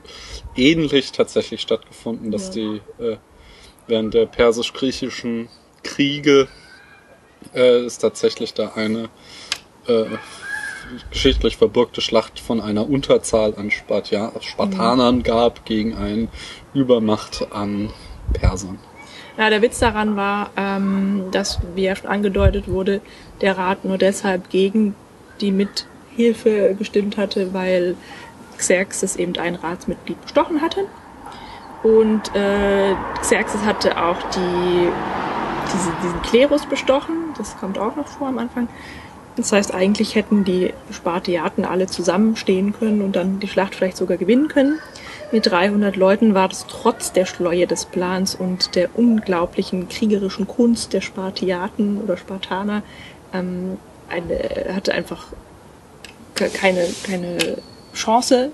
ähnlich 0.56 1.12
tatsächlich 1.12 1.60
stattgefunden, 1.60 2.30
dass 2.30 2.48
Ja. 2.48 2.52
die 2.54 2.80
äh, 3.02 3.16
während 3.86 4.14
der 4.14 4.26
persisch-griechischen 4.26 5.48
Kriege 5.82 6.48
äh, 7.54 7.84
ist 7.84 7.98
tatsächlich 7.98 8.54
da 8.54 8.72
eine 8.74 9.08
äh, 9.86 10.04
geschichtlich 11.10 11.56
verbürgte 11.56 12.00
Schlacht 12.00 12.40
von 12.40 12.60
einer 12.60 12.88
Unterzahl 12.88 13.54
an 13.56 13.70
Spartia 13.70 14.32
Spartanern 14.40 15.22
gab 15.22 15.64
gegen 15.64 15.94
eine 15.94 16.28
Übermacht 16.74 17.48
an 17.52 17.90
Persern. 18.32 18.78
Ja, 19.38 19.50
der 19.50 19.60
Witz 19.60 19.78
daran 19.78 20.16
war, 20.16 20.50
ähm, 20.56 21.24
dass, 21.30 21.60
wie 21.74 21.84
ja 21.84 21.94
schon 21.94 22.08
angedeutet 22.08 22.68
wurde, 22.68 23.00
der 23.42 23.58
Rat 23.58 23.84
nur 23.84 23.98
deshalb 23.98 24.48
gegen 24.48 24.94
die 25.40 25.52
Mithilfe 25.52 26.74
gestimmt 26.78 27.18
hatte, 27.18 27.52
weil 27.52 27.96
Xerxes 28.56 29.16
eben 29.16 29.36
ein 29.36 29.54
Ratsmitglied 29.54 30.20
bestochen 30.22 30.62
hatte. 30.62 30.86
Und 31.82 32.34
äh, 32.34 32.94
Xerxes 33.20 33.64
hatte 33.64 34.02
auch 34.02 34.18
die, 34.30 34.88
diese, 35.72 35.92
diesen 36.02 36.22
Klerus 36.22 36.64
bestochen, 36.64 37.34
das 37.36 37.58
kommt 37.58 37.78
auch 37.78 37.94
noch 37.94 38.08
vor 38.08 38.28
am 38.28 38.38
Anfang. 38.38 38.68
Das 39.36 39.52
heißt, 39.52 39.74
eigentlich 39.74 40.14
hätten 40.14 40.44
die 40.44 40.72
Spartiaten 40.90 41.64
alle 41.64 41.86
zusammenstehen 41.86 42.72
können 42.72 43.02
und 43.02 43.16
dann 43.16 43.38
die 43.38 43.48
Schlacht 43.48 43.74
vielleicht 43.74 43.96
sogar 43.98 44.16
gewinnen 44.16 44.48
können. 44.48 44.78
Mit 45.32 45.46
300 45.50 45.96
Leuten 45.96 46.34
war 46.34 46.48
das 46.48 46.66
trotz 46.66 47.12
der 47.12 47.26
Schleue 47.26 47.66
des 47.66 47.84
Plans 47.84 48.34
und 48.34 48.74
der 48.76 48.88
unglaublichen 48.96 49.88
kriegerischen 49.88 50.46
Kunst 50.46 50.92
der 50.92 51.00
Spartiaten 51.00 52.00
oder 52.00 52.16
Spartaner 52.16 52.82
ähm, 53.34 53.76
eine, 54.08 54.74
hatte 54.74 54.94
einfach 54.94 55.26
ke- 56.34 56.48
keine, 56.48 56.86
keine 57.04 57.58
Chance 57.92 58.52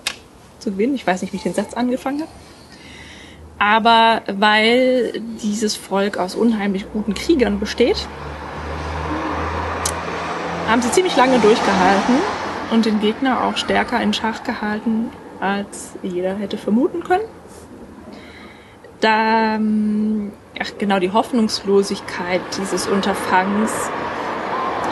zu 0.59 0.73
gewinnen. 0.73 0.95
Ich 0.95 1.07
weiß 1.07 1.23
nicht, 1.23 1.33
wie 1.33 1.37
ich 1.37 1.43
den 1.43 1.55
Satz 1.55 1.75
angefangen 1.75 2.23
habe. 2.23 2.31
Aber 3.59 4.23
weil 4.27 5.21
dieses 5.43 5.77
Volk 5.77 6.17
aus 6.17 6.35
unheimlich 6.35 6.87
guten 6.93 7.15
Kriegern 7.15 7.61
besteht, 7.61 8.09
haben 10.73 10.81
sie 10.81 10.91
ziemlich 10.91 11.15
lange 11.17 11.39
durchgehalten 11.39 12.15
und 12.71 12.87
den 12.87 12.99
Gegner 12.99 13.45
auch 13.45 13.59
stärker 13.59 14.03
in 14.03 14.15
Schach 14.15 14.43
gehalten, 14.43 15.11
als 15.39 15.91
jeder 16.03 16.35
hätte 16.35 16.57
vermuten 16.57 17.05
können. 17.05 17.25
Da, 19.01 19.61
ach 20.59 20.73
genau, 20.79 20.99
die 20.99 21.13
Hoffnungslosigkeit 21.13 22.41
dieses 22.57 22.87
Unterfangens 22.87 23.71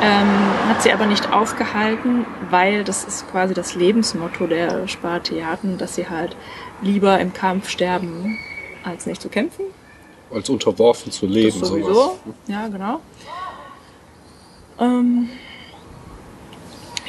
ähm, 0.03 0.29
hat 0.69 0.83
sie 0.83 0.93
aber 0.93 1.07
nicht 1.07 1.33
aufgehalten, 1.33 2.27
weil 2.51 2.85
das 2.85 3.05
ist 3.05 3.31
quasi 3.31 3.55
das 3.55 3.75
Lebensmotto 3.75 4.47
der 4.47 4.87
Spartiaten, 4.87 5.79
dass 5.79 5.95
sie 5.95 6.11
halt 6.11 6.37
lieber 6.83 7.19
im 7.21 7.33
Kampf 7.33 7.71
sterben, 7.71 8.39
als 8.85 9.07
nicht 9.07 9.23
zu 9.23 9.31
kämpfen. 9.31 9.65
Als 10.31 10.51
unterworfen 10.51 11.11
zu 11.11 11.25
leben. 11.25 11.59
Das 11.59 11.71
sowieso. 11.71 11.95
sowas. 11.95 12.17
Ja, 12.49 12.69
genau. 12.69 13.01
Ähm, 14.79 15.31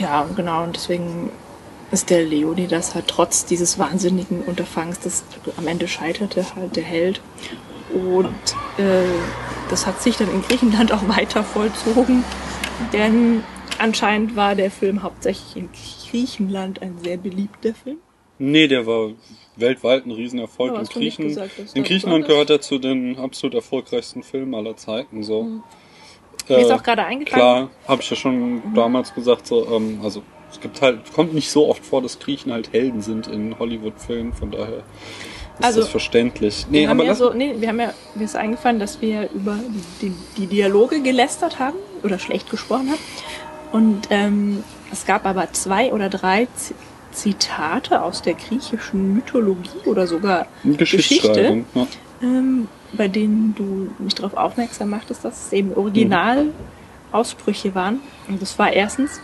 ja, 0.02 0.28
genau. 0.36 0.64
Und 0.64 0.76
deswegen 0.76 1.32
ist 1.92 2.10
der 2.10 2.24
Leonidas 2.24 2.96
halt 2.96 3.08
trotz 3.08 3.46
dieses 3.46 3.78
wahnsinnigen 3.78 4.42
Unterfangs, 4.42 5.00
das 5.00 5.24
am 5.58 5.68
Ende 5.68 5.88
scheiterte, 5.88 6.46
halt 6.56 6.76
der 6.76 6.84
Held. 6.84 7.22
Und 7.94 8.34
äh, 8.78 9.04
das 9.70 9.86
hat 9.86 10.02
sich 10.02 10.18
dann 10.18 10.32
in 10.32 10.42
Griechenland 10.42 10.92
auch 10.94 11.08
weiter 11.08 11.44
vollzogen, 11.44 12.24
denn 12.94 13.44
anscheinend 13.78 14.36
war 14.36 14.56
der 14.56 14.72
Film 14.72 15.04
hauptsächlich 15.04 15.58
in 15.58 15.70
Griechenland 16.10 16.82
ein 16.82 16.98
sehr 17.04 17.18
beliebter 17.18 17.74
Film. 17.74 17.98
Nee, 18.40 18.68
der 18.68 18.88
war 18.88 19.12
weltweit 19.58 20.06
ein 20.06 20.12
Riesenerfolg. 20.12 20.76
In, 20.78 20.86
Griechen, 20.86 21.28
gesagt, 21.28 21.52
in 21.74 21.84
Griechenland 21.84 22.26
gehört 22.26 22.50
er 22.50 22.62
zu 22.62 22.80
den 22.80 23.18
absolut 23.20 23.54
erfolgreichsten 23.54 24.24
Filmen 24.24 24.56
aller 24.56 24.78
Zeiten. 24.78 25.22
So. 25.24 25.62
Mir 26.58 26.64
ist 26.64 26.70
Äh, 26.70 26.74
auch 26.74 26.84
gerade 26.84 27.04
eingefallen. 27.06 27.42
Klar, 27.42 27.70
habe 27.88 28.02
ich 28.02 28.10
ja 28.10 28.16
schon 28.16 28.62
damals 28.74 29.14
gesagt, 29.14 29.48
so, 29.48 29.68
ähm, 29.76 30.00
also 30.04 30.22
es 30.52 30.60
gibt 30.60 30.82
halt, 30.82 31.14
kommt 31.14 31.34
nicht 31.34 31.50
so 31.50 31.70
oft 31.70 31.86
vor, 31.86 32.02
dass 32.02 32.20
Griechen 32.20 32.52
halt 32.52 32.74
Helden 32.74 33.02
sind 33.02 33.28
in 33.28 33.58
Hollywood-Filmen, 33.58 34.34
von 34.34 34.52
daher 34.52 34.84
ist 35.60 35.66
Also, 35.66 35.82
das 35.82 35.90
verständlich. 35.90 36.66
Nee, 36.70 36.82
wir 36.82 36.90
haben 36.90 36.98
aber 36.98 37.06
ja 37.06 37.12
lass, 37.12 37.20
so, 37.20 37.34
nee, 37.34 37.56
wir 37.58 37.68
haben 37.70 37.80
ja, 37.80 37.94
mir 38.16 38.26
ist 38.26 38.36
eingefallen, 38.36 38.80
dass 38.80 39.02
wir 39.02 39.30
über 39.34 39.58
die, 40.02 40.14
die, 40.38 40.48
Dialoge 40.48 41.02
gelästert 41.02 41.60
haben 41.60 41.78
oder 42.04 42.20
schlecht 42.20 42.50
gesprochen 42.50 42.90
haben. 42.90 43.00
Und 43.72 44.08
ähm, 44.10 44.64
es 44.92 45.06
gab 45.06 45.26
aber 45.26 45.52
zwei 45.54 45.94
oder 45.94 46.10
drei 46.10 46.48
Z 46.56 46.76
Zitate 47.14 48.02
aus 48.02 48.22
der 48.22 48.36
griechischen 48.36 49.14
Mythologie 49.16 49.86
oder 49.86 50.08
sogar 50.08 50.48
Geschichte. 50.64 51.66
Ja. 51.76 51.88
Ähm, 52.22 52.68
bei 52.94 53.08
denen 53.08 53.56
du 53.56 53.90
mich 54.04 54.16
darauf 54.16 54.36
aufmerksam 54.36 54.90
machtest, 54.90 55.24
dass 55.26 55.48
es 55.48 55.54
eben 55.54 55.74
Originalausbrüche 55.74 57.76
waren. 57.76 58.00
Und 58.28 58.42
das 58.42 58.58
war 58.60 58.72
erstens, 58.72 59.20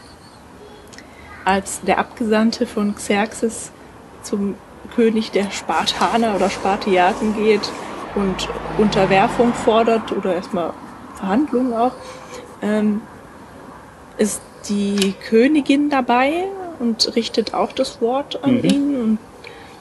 als 1.46 1.82
der 1.82 2.00
Abgesandte 2.00 2.66
von 2.66 2.96
Xerxes 2.96 3.72
zum 4.24 4.56
König 4.96 5.32
der 5.32 5.52
Spartaner 5.52 6.36
oder 6.36 6.50
Spartiaten 6.50 7.36
geht 7.36 7.70
und 8.16 8.50
Unterwerfung 8.78 9.54
fordert 9.54 10.12
oder 10.12 10.36
erstmal 10.36 10.74
Verhandlungen 11.16 11.74
auch, 11.74 11.94
ähm, 12.62 13.02
ist 14.18 14.42
die 14.70 15.14
Königin 15.30 15.90
dabei 15.90 16.46
und 16.80 17.16
richtet 17.16 17.54
auch 17.54 17.72
das 17.72 18.02
Wort 18.02 18.44
an 18.44 18.64
ihn 18.64 19.02
und 19.02 19.20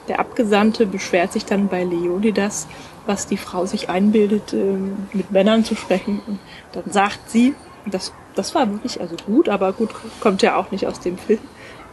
der 0.07 0.19
Abgesandte 0.19 0.85
beschwert 0.85 1.33
sich 1.33 1.45
dann 1.45 1.67
bei 1.67 1.83
Leonidas, 1.83 2.67
was 3.07 3.25
die 3.25 3.37
Frau 3.37 3.65
sich 3.65 3.89
einbildet, 3.89 4.53
ähm, 4.53 5.07
mit 5.13 5.31
Männern 5.31 5.63
zu 5.63 5.75
sprechen. 5.75 6.21
Und 6.27 6.39
dann 6.73 6.91
sagt 6.91 7.29
sie, 7.29 7.55
das, 7.85 8.13
das 8.35 8.53
war 8.53 8.69
wirklich 8.69 9.01
also 9.01 9.15
gut, 9.25 9.49
aber 9.49 9.73
gut 9.73 9.89
kommt 10.19 10.41
ja 10.41 10.55
auch 10.57 10.69
nicht 10.71 10.85
aus 10.85 10.99
dem 10.99 11.17
Film, 11.17 11.39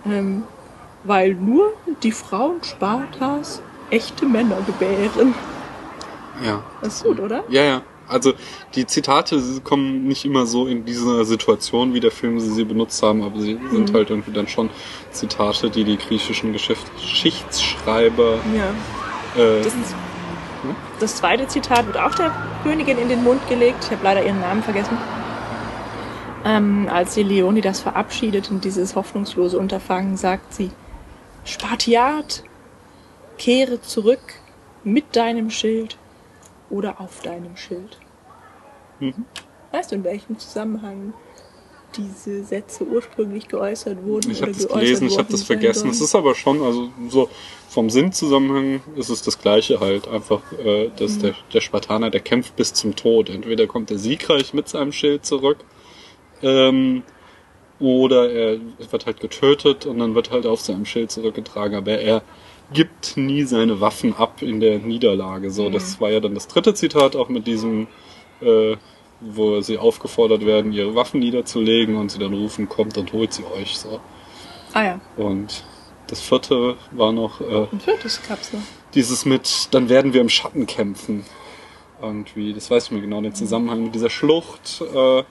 ähm, 0.06 0.42
weil 1.04 1.34
nur 1.34 1.72
die 2.02 2.12
Frauen 2.12 2.62
Spartas 2.64 3.62
echte 3.90 4.26
Männer 4.26 4.58
gebären. 4.66 5.34
ja. 6.44 6.62
Das 6.82 6.96
ist 6.96 7.04
gut, 7.04 7.20
oder? 7.20 7.44
Ja, 7.48 7.62
ja. 7.62 7.82
Also 8.06 8.34
die 8.74 8.84
Zitate 8.86 9.40
kommen 9.62 10.06
nicht 10.06 10.26
immer 10.26 10.44
so 10.44 10.66
in 10.66 10.84
dieser 10.84 11.24
Situation, 11.24 11.94
wie 11.94 12.00
der 12.00 12.10
Film 12.10 12.38
sie, 12.38 12.50
sie 12.50 12.64
benutzt 12.64 13.02
haben, 13.02 13.22
aber 13.22 13.40
sie 13.40 13.58
sind 13.70 13.90
Mhm. 13.90 13.94
halt 13.94 14.10
irgendwie 14.10 14.32
dann 14.32 14.46
schon 14.46 14.68
Zitate, 15.10 15.70
die 15.70 15.84
die 15.84 15.96
griechischen 15.96 16.52
Geschicht 16.52 16.84
Geschichtsschreiber 17.00 18.40
Ja. 18.54 19.42
äh, 19.42 19.62
Das, 21.04 21.16
zweite 21.16 21.46
Zitat 21.46 21.84
wird 21.84 21.98
auch 21.98 22.14
der 22.14 22.32
Königin 22.62 22.96
in 22.96 23.10
den 23.10 23.22
Mund 23.22 23.46
gelegt. 23.50 23.84
Ich 23.84 23.90
habe 23.90 24.02
leider 24.02 24.24
ihren 24.24 24.40
Namen 24.40 24.62
vergessen. 24.62 24.96
Ähm, 26.46 26.88
als 26.90 27.12
sie 27.12 27.22
Leonidas 27.22 27.80
verabschiedet 27.80 28.50
in 28.50 28.62
dieses 28.62 28.96
hoffnungslose 28.96 29.58
Unterfangen, 29.58 30.16
sagt 30.16 30.54
sie, 30.54 30.70
Spartiat, 31.44 32.42
kehre 33.36 33.82
zurück 33.82 34.40
mit 34.82 35.14
deinem 35.14 35.50
Schild 35.50 35.98
oder 36.70 36.98
auf 37.02 37.20
deinem 37.20 37.58
Schild. 37.58 37.98
Mhm. 38.98 39.26
Weißt 39.72 39.92
du, 39.92 39.96
in 39.96 40.04
welchem 40.04 40.38
Zusammenhang 40.38 41.12
diese 41.96 42.44
Sätze 42.44 42.84
ursprünglich 42.84 43.48
geäußert 43.48 44.04
wurden? 44.04 44.30
Ich 44.30 44.42
habe 44.42 44.52
das 44.52 44.68
gelesen, 44.68 45.06
ich 45.06 45.18
habe 45.18 45.30
das 45.30 45.42
vergessen. 45.42 45.90
Es 45.90 46.00
ist 46.00 46.14
aber 46.14 46.34
schon, 46.34 46.62
also 46.62 46.90
so 47.08 47.28
vom 47.68 47.90
Sinnzusammenhang 47.90 48.82
ist 48.96 49.08
es 49.10 49.22
das 49.22 49.38
Gleiche 49.40 49.80
halt. 49.80 50.06
Einfach, 50.08 50.40
äh, 50.64 50.86
Mhm. 50.88 50.90
dass 50.96 51.18
der, 51.18 51.34
der 51.52 51.60
Spartaner, 51.60 52.10
der 52.10 52.20
kämpft 52.20 52.56
bis 52.56 52.72
zum 52.72 52.94
Tod. 52.96 53.28
Entweder 53.30 53.66
kommt 53.66 53.90
er 53.90 53.98
siegreich 53.98 54.54
mit 54.54 54.68
seinem 54.68 54.92
Schild 54.92 55.24
zurück, 55.26 55.58
ähm, 56.42 57.02
oder 57.80 58.30
er 58.30 58.58
wird 58.90 59.06
halt 59.06 59.20
getötet 59.20 59.86
und 59.86 59.98
dann 59.98 60.14
wird 60.14 60.30
halt 60.30 60.46
auf 60.46 60.60
seinem 60.60 60.86
Schild 60.86 61.10
zurückgetragen. 61.10 61.76
Aber 61.76 61.98
er 61.98 62.22
gibt 62.72 63.16
nie 63.16 63.42
seine 63.42 63.80
Waffen 63.80 64.14
ab 64.16 64.40
in 64.42 64.60
der 64.60 64.78
Niederlage. 64.78 65.50
So, 65.50 65.68
Mhm. 65.68 65.72
das 65.72 66.00
war 66.00 66.10
ja 66.10 66.20
dann 66.20 66.34
das 66.34 66.46
dritte 66.48 66.74
Zitat 66.74 67.16
auch 67.16 67.28
mit 67.28 67.46
diesem, 67.46 67.88
äh, 68.40 68.76
wo 69.20 69.60
sie 69.60 69.78
aufgefordert 69.78 70.44
werden, 70.44 70.72
ihre 70.72 70.94
Waffen 70.94 71.20
niederzulegen 71.20 71.96
und 71.96 72.10
sie 72.10 72.18
dann 72.18 72.34
rufen, 72.34 72.68
kommt 72.68 72.98
und 72.98 73.12
holt 73.12 73.32
sie 73.32 73.44
euch. 73.44 73.78
So. 73.78 74.00
Ah 74.72 74.84
ja, 74.84 75.00
Und 75.16 75.64
das 76.08 76.20
vierte 76.20 76.76
war 76.90 77.12
noch 77.12 77.40
äh, 77.40 77.66
ein 77.72 77.80
viertes 77.80 78.20
gab's 78.26 78.52
noch. 78.52 78.60
dieses 78.94 79.24
mit, 79.24 79.68
dann 79.70 79.88
werden 79.88 80.12
wir 80.12 80.20
im 80.20 80.28
Schatten 80.28 80.66
kämpfen. 80.66 81.24
Irgendwie, 82.02 82.52
das 82.52 82.70
weiß 82.70 82.86
ich 82.86 82.90
mir 82.90 83.00
genau, 83.00 83.20
den 83.20 83.34
Zusammenhang 83.34 83.84
mit 83.84 83.94
dieser 83.94 84.10
Schlucht. 84.10 84.82
Äh, 84.94 85.22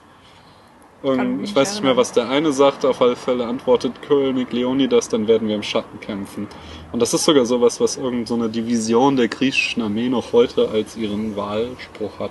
ich 1.42 1.54
weiß 1.54 1.72
nicht 1.72 1.82
mehr, 1.84 1.98
was 1.98 2.12
der 2.12 2.30
eine 2.30 2.50
sagt, 2.52 2.86
auf 2.86 3.02
alle 3.02 3.14
Fälle 3.14 3.46
antwortet 3.46 4.00
König 4.00 4.50
Leonidas, 4.52 5.10
dann 5.10 5.28
werden 5.28 5.48
wir 5.48 5.54
im 5.54 5.62
Schatten 5.62 6.00
kämpfen. 6.00 6.48
Und 6.92 7.00
das 7.00 7.12
ist 7.12 7.26
sogar 7.26 7.44
sowas, 7.44 7.78
was 7.78 7.98
irgendeine 7.98 8.26
so 8.26 8.34
eine 8.34 8.48
Division 8.48 9.16
der 9.16 9.28
griechischen 9.28 9.82
Armee 9.82 10.08
noch 10.08 10.32
heute 10.32 10.70
als 10.70 10.96
ihren 10.96 11.36
Wahlspruch 11.36 12.18
hat. 12.18 12.30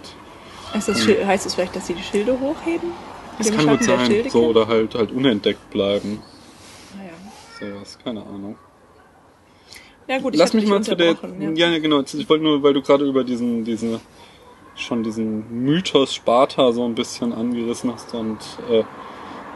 Das 0.73 1.03
Schild, 1.03 1.25
heißt 1.25 1.45
es 1.45 1.55
vielleicht, 1.55 1.75
dass 1.75 1.87
sie 1.87 1.93
die 1.93 2.03
Schilde 2.03 2.39
hochheben? 2.39 2.91
Das 3.37 3.51
kann 3.51 3.67
gut 3.67 3.83
Schatten 3.83 4.05
sein, 4.05 4.29
so 4.29 4.47
oder 4.47 4.67
halt 4.67 4.95
halt 4.95 5.11
unentdeckt 5.11 5.69
bleiben. 5.69 6.21
Naja. 6.97 7.73
Sowas, 7.75 7.97
keine 8.03 8.21
Ahnung. 8.21 8.57
Ja 10.07 10.19
gut, 10.19 10.33
ich 10.33 10.39
Lass 10.39 10.53
mich 10.53 10.67
mal 10.67 10.83
zu 10.83 10.95
der. 10.95 11.15
Ja, 11.55 11.69
ja, 11.69 11.79
genau. 11.79 12.01
Ich 12.01 12.29
wollte 12.29 12.43
nur, 12.43 12.61
weil 12.61 12.73
du 12.73 12.81
gerade 12.81 13.05
über 13.05 13.23
diesen, 13.23 13.63
diese, 13.63 14.01
schon 14.75 15.03
diesen 15.03 15.63
Mythos 15.63 16.13
Sparta 16.13 16.71
so 16.71 16.83
ein 16.85 16.95
bisschen 16.95 17.33
angerissen 17.33 17.93
hast 17.93 18.13
und 18.13 18.39
äh, 18.69 18.83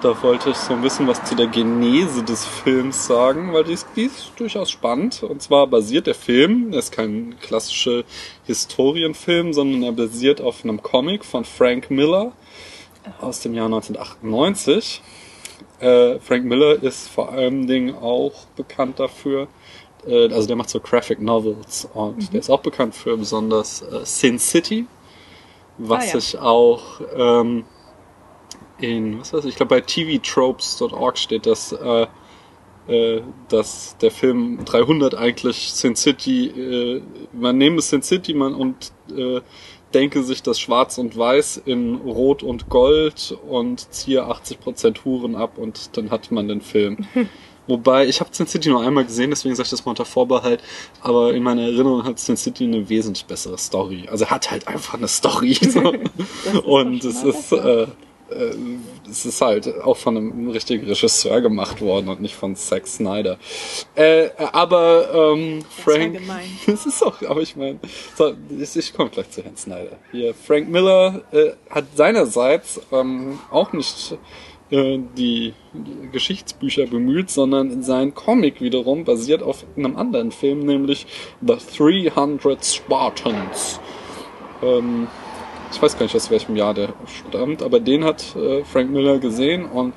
Da 0.02 0.22
wollte 0.22 0.52
ich 0.52 0.58
so 0.58 0.74
ein 0.74 0.82
bisschen 0.82 1.08
was 1.08 1.24
zu 1.24 1.36
der 1.36 1.48
Genese 1.48 2.22
des 2.24 2.46
Films 2.46 3.08
sagen, 3.08 3.52
weil 3.54 3.64
die 3.64 3.74
ist, 3.74 3.88
die 3.96 4.04
ist 4.04 4.32
durchaus 4.38 4.70
spannend. 4.70 5.24
Und 5.24 5.42
zwar 5.42 5.66
basiert 5.66 6.06
der 6.06 6.14
Film, 6.14 6.72
er 6.72 6.80
ist 6.80 6.92
kein 6.92 7.36
klassischer 7.42 8.04
Historienfilm, 8.46 9.54
sondern 9.54 9.82
er 9.82 9.92
basiert 9.94 10.40
auf 10.40 10.64
einem 10.64 10.84
Comic 10.84 11.26
von 11.26 11.46
Frank 11.46 11.90
Miller 11.90 12.32
aus 13.22 13.40
dem 13.40 13.56
Jahr 13.56 13.66
1998. 13.66 15.02
Äh, 15.80 16.20
Frank 16.20 16.46
Miller 16.46 16.82
ist 16.84 17.08
vor 17.10 17.32
allen 17.32 17.66
Dingen 17.66 17.96
auch 17.96 18.34
bekannt 18.56 19.00
dafür, 19.00 19.48
äh, 20.08 20.32
also 20.32 20.46
der 20.48 20.56
macht 20.58 20.70
so 20.70 20.80
Graphic 20.80 21.20
Novels 21.22 21.88
und 21.94 22.34
der 22.34 22.40
ist 22.40 22.50
auch 22.52 22.62
bekannt 22.62 22.94
für 22.94 23.18
besonders 23.18 23.82
äh, 23.82 24.06
Sin 24.06 24.38
City, 24.38 24.86
was 25.80 26.04
Ah, 26.04 26.06
ja. 26.08 26.20
sich 26.20 26.38
auch 26.40 27.02
ähm, 27.16 27.66
in, 28.80 29.20
was 29.20 29.34
weiß 29.34 29.46
ich, 29.46 29.52
ich 29.52 29.56
glaube 29.56 29.76
bei 29.76 29.82
tvtropes.org 29.82 31.18
steht, 31.18 31.46
dass, 31.46 31.72
äh, 31.72 32.08
äh, 32.88 33.22
dass 33.50 33.98
der 33.98 34.12
Film 34.12 34.64
300 34.66 35.16
eigentlich 35.16 35.74
Sin 35.74 35.96
City, 35.96 36.48
äh, 36.48 37.02
man 37.34 37.58
nehme 37.58 37.82
Sin 37.82 38.02
City 38.02 38.34
man 38.34 38.54
und 38.54 38.92
äh, 39.16 39.42
denke 39.94 40.24
sich 40.24 40.44
das 40.44 40.60
Schwarz 40.60 40.98
und 40.98 41.18
Weiß 41.18 41.62
in 41.66 41.96
Rot 41.96 42.44
und 42.44 42.70
Gold 42.70 43.38
und 43.48 43.92
ziehe 43.94 44.24
80% 44.24 45.06
Huren 45.06 45.36
ab 45.36 45.58
und 45.58 45.98
dann 45.98 46.12
hat 46.12 46.32
man 46.32 46.48
den 46.48 46.62
Film. 46.62 47.08
Wobei, 47.68 48.08
ich 48.08 48.22
habe 48.22 48.30
Sin 48.32 48.48
City 48.48 48.70
nur 48.70 48.82
einmal 48.82 49.04
gesehen, 49.04 49.30
deswegen 49.30 49.54
sage 49.56 49.66
ich 49.66 49.72
das 49.72 49.86
mal 49.86 49.90
unter 49.92 50.06
Vorbehalt, 50.06 50.64
aber 51.02 51.34
in 51.34 51.44
meiner 51.44 51.64
Erinnerung 51.64 52.06
hat 52.06 52.18
Sin 52.18 52.38
City 52.38 52.64
eine 52.64 52.88
wesentlich 52.88 53.26
bessere 53.26 53.58
Story. 53.58 54.08
Also 54.10 54.24
er 54.26 54.32
hat 54.32 54.50
halt 54.52 54.68
einfach 54.68 54.94
eine 54.94 55.08
Story. 55.08 55.58
So. 55.68 55.94
und 56.64 57.04
es 57.04 57.24
ist, 57.24 57.52
äh, 57.52 57.88
es 59.10 59.26
ist 59.26 59.42
halt 59.42 59.82
auch 59.82 59.98
von 59.98 60.18
einem 60.18 60.50
richtigen 60.50 60.86
Regisseur 60.86 61.42
gemacht 61.42 61.82
worden 61.82 62.10
und 62.10 62.22
nicht 62.22 62.36
von 62.36 62.56
Zack 62.56 62.88
Snyder. 62.88 63.38
Äh, 63.96 64.30
aber 64.52 65.34
ähm, 65.34 65.62
Frank, 65.70 66.20
das 66.66 66.86
ist 66.86 67.04
auch, 67.04 67.22
aber 67.24 67.42
ich 67.42 67.56
meine, 67.56 67.80
so, 68.16 68.34
ich, 68.60 68.76
ich 68.76 68.94
komme 68.94 69.10
gleich 69.10 69.30
zu 69.30 69.44
Herrn 69.44 69.58
Snyder. 69.58 69.98
Hier, 70.12 70.34
Frank 70.34 70.70
Miller 70.70 71.22
äh, 71.32 71.52
hat 71.70 71.86
seinerseits 71.96 72.82
ähm, 72.92 73.40
auch 73.52 73.72
nicht 73.74 74.18
äh, 74.70 75.00
die 75.18 75.54
Geschichtsbücher 76.12 76.88
bemüht, 76.88 77.30
sondern 77.30 77.82
sein 77.84 78.14
Comic 78.14 78.60
wiederum 78.60 79.06
basiert 79.06 79.42
auf 79.42 79.64
einem 79.78 79.96
anderen 79.96 80.32
Film, 80.32 80.60
nämlich 80.60 81.08
The 81.42 81.56
300 81.78 82.66
Spartans. 82.66 83.80
Ähm, 84.62 85.08
ich 85.72 85.82
weiß 85.82 85.98
gar 85.98 86.04
nicht, 86.04 86.16
aus 86.16 86.30
welchem 86.32 86.56
Jahr 86.56 86.74
der 86.74 86.90
stammt, 87.06 87.62
aber 87.64 87.80
den 87.80 88.04
hat 88.06 88.36
äh, 88.36 88.64
Frank 88.64 88.90
Miller 88.92 89.20
gesehen 89.20 89.66
und 89.66 89.94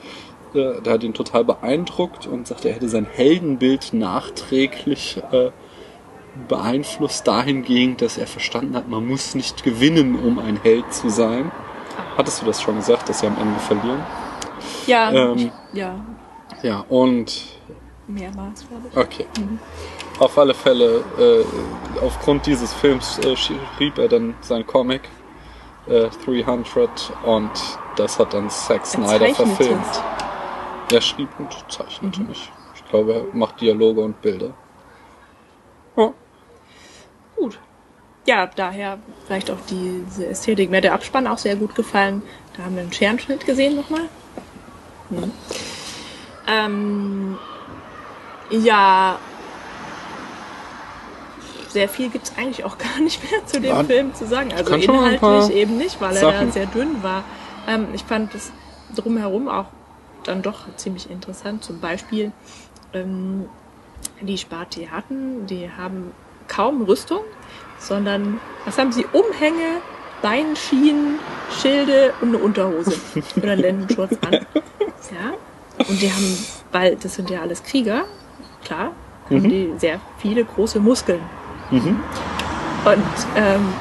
äh, 0.54 0.80
der 0.82 0.94
hat 0.94 1.02
ihn 1.02 1.14
total 1.14 1.44
beeindruckt 1.44 2.26
und 2.26 2.46
sagte, 2.46 2.68
er 2.68 2.74
hätte 2.74 2.88
sein 2.88 3.06
Heldenbild 3.10 3.92
nachträglich 3.92 5.22
äh, 5.32 5.50
beeinflusst 6.48 7.26
dahingehend, 7.26 8.02
dass 8.02 8.18
er 8.18 8.26
verstanden 8.26 8.76
hat, 8.76 8.88
man 8.88 9.06
muss 9.06 9.34
nicht 9.34 9.62
gewinnen, 9.62 10.18
um 10.18 10.38
ein 10.38 10.58
Held 10.62 10.92
zu 10.92 11.08
sein. 11.08 11.50
Hattest 12.16 12.42
du 12.42 12.46
das 12.46 12.60
schon 12.62 12.76
gesagt, 12.76 13.08
dass 13.08 13.20
sie 13.20 13.26
am 13.26 13.36
Ende 13.40 13.58
verlieren? 13.60 14.00
Ja, 14.86 15.12
Ähm. 15.12 15.50
ja, 15.72 15.94
Ja, 16.62 16.84
und 16.88 17.44
mehrmals, 18.06 18.66
glaube 18.68 18.88
ich. 18.90 18.96
okay. 18.96 19.26
Auf 20.18 20.36
alle 20.36 20.52
Fälle, 20.54 21.02
äh, 21.18 21.44
aufgrund 22.04 22.46
dieses 22.46 22.74
Films 22.74 23.18
äh, 23.20 23.36
schrieb 23.36 23.98
er 23.98 24.08
dann 24.08 24.34
sein 24.40 24.66
Comic 24.66 25.02
äh, 25.90 26.08
300 26.24 27.12
und 27.24 27.50
das 27.96 28.18
hat 28.18 28.32
dann 28.32 28.48
Zack 28.48 28.80
Er 28.80 28.86
Snyder 28.86 29.34
verfilmt. 29.34 29.84
es. 29.90 30.94
Er 30.94 31.00
schrieb 31.00 31.28
und 31.38 31.54
zeichnete 31.68 32.22
nicht. 32.22 32.50
Ich 32.74 32.84
glaube, 32.88 33.14
er 33.14 33.24
macht 33.36 33.60
Dialoge 33.60 34.00
und 34.00 34.20
Bilder. 34.22 34.54
Ja. 35.96 36.12
Gut. 37.36 37.58
Ja, 38.26 38.46
daher 38.46 38.98
vielleicht 39.26 39.50
auch 39.50 39.58
diese 39.68 40.26
Ästhetik. 40.26 40.70
Mir 40.70 40.78
hat 40.78 40.84
der 40.84 40.94
Abspann 40.94 41.26
auch 41.26 41.38
sehr 41.38 41.56
gut 41.56 41.74
gefallen. 41.74 42.22
Da 42.56 42.64
haben 42.64 42.74
wir 42.74 42.82
einen 42.82 42.92
Scherenschnitt 42.92 43.44
gesehen 43.46 43.76
nochmal. 43.76 44.08
Hm. 45.10 45.32
Ähm, 46.46 47.38
ja, 48.50 49.18
sehr 51.70 51.88
viel 51.88 52.10
gibt's 52.10 52.32
eigentlich 52.36 52.64
auch 52.64 52.78
gar 52.78 53.00
nicht 53.00 53.22
mehr 53.30 53.44
zu 53.46 53.60
dem 53.60 53.70
Ja, 53.70 53.84
Film 53.84 54.14
zu 54.14 54.26
sagen. 54.26 54.52
Also 54.52 54.74
inhaltlich 54.74 55.56
eben 55.56 55.76
nicht, 55.76 56.00
weil 56.00 56.16
er 56.16 56.32
da 56.32 56.46
sehr 56.50 56.66
dünn 56.66 57.02
war. 57.02 57.24
Ähm, 57.66 57.88
ich 57.94 58.04
fand 58.04 58.34
das 58.34 58.52
drumherum 58.94 59.48
auch 59.48 59.66
dann 60.24 60.42
doch 60.42 60.64
ziemlich 60.76 61.10
interessant. 61.10 61.64
Zum 61.64 61.80
Beispiel 61.80 62.32
ähm, 62.92 63.46
die 64.20 64.38
Spartiaten, 64.38 65.46
die 65.46 65.70
haben 65.70 66.12
kaum 66.48 66.82
Rüstung, 66.82 67.20
sondern 67.78 68.40
was 68.64 68.76
haben 68.76 68.92
sie? 68.92 69.06
Umhänge, 69.12 69.80
Beinschienen, 70.20 71.18
Schilde 71.60 72.12
und 72.20 72.28
eine 72.28 72.38
Unterhose 72.38 72.94
oder 73.36 73.52
einen 73.52 73.60
Lendenschurz 73.60 74.12
an. 74.26 74.32
Ja. 74.32 75.32
Und 75.88 76.02
die 76.02 76.12
haben, 76.12 76.46
weil 76.72 76.96
das 76.96 77.14
sind 77.14 77.30
ja 77.30 77.40
alles 77.40 77.62
Krieger, 77.62 78.04
klar, 78.64 78.92
haben 79.30 79.48
die 79.48 79.72
sehr 79.78 80.00
viele 80.18 80.44
große 80.44 80.78
Muskeln. 80.78 81.22
Und 82.84 83.04
ähm, 83.36 83.72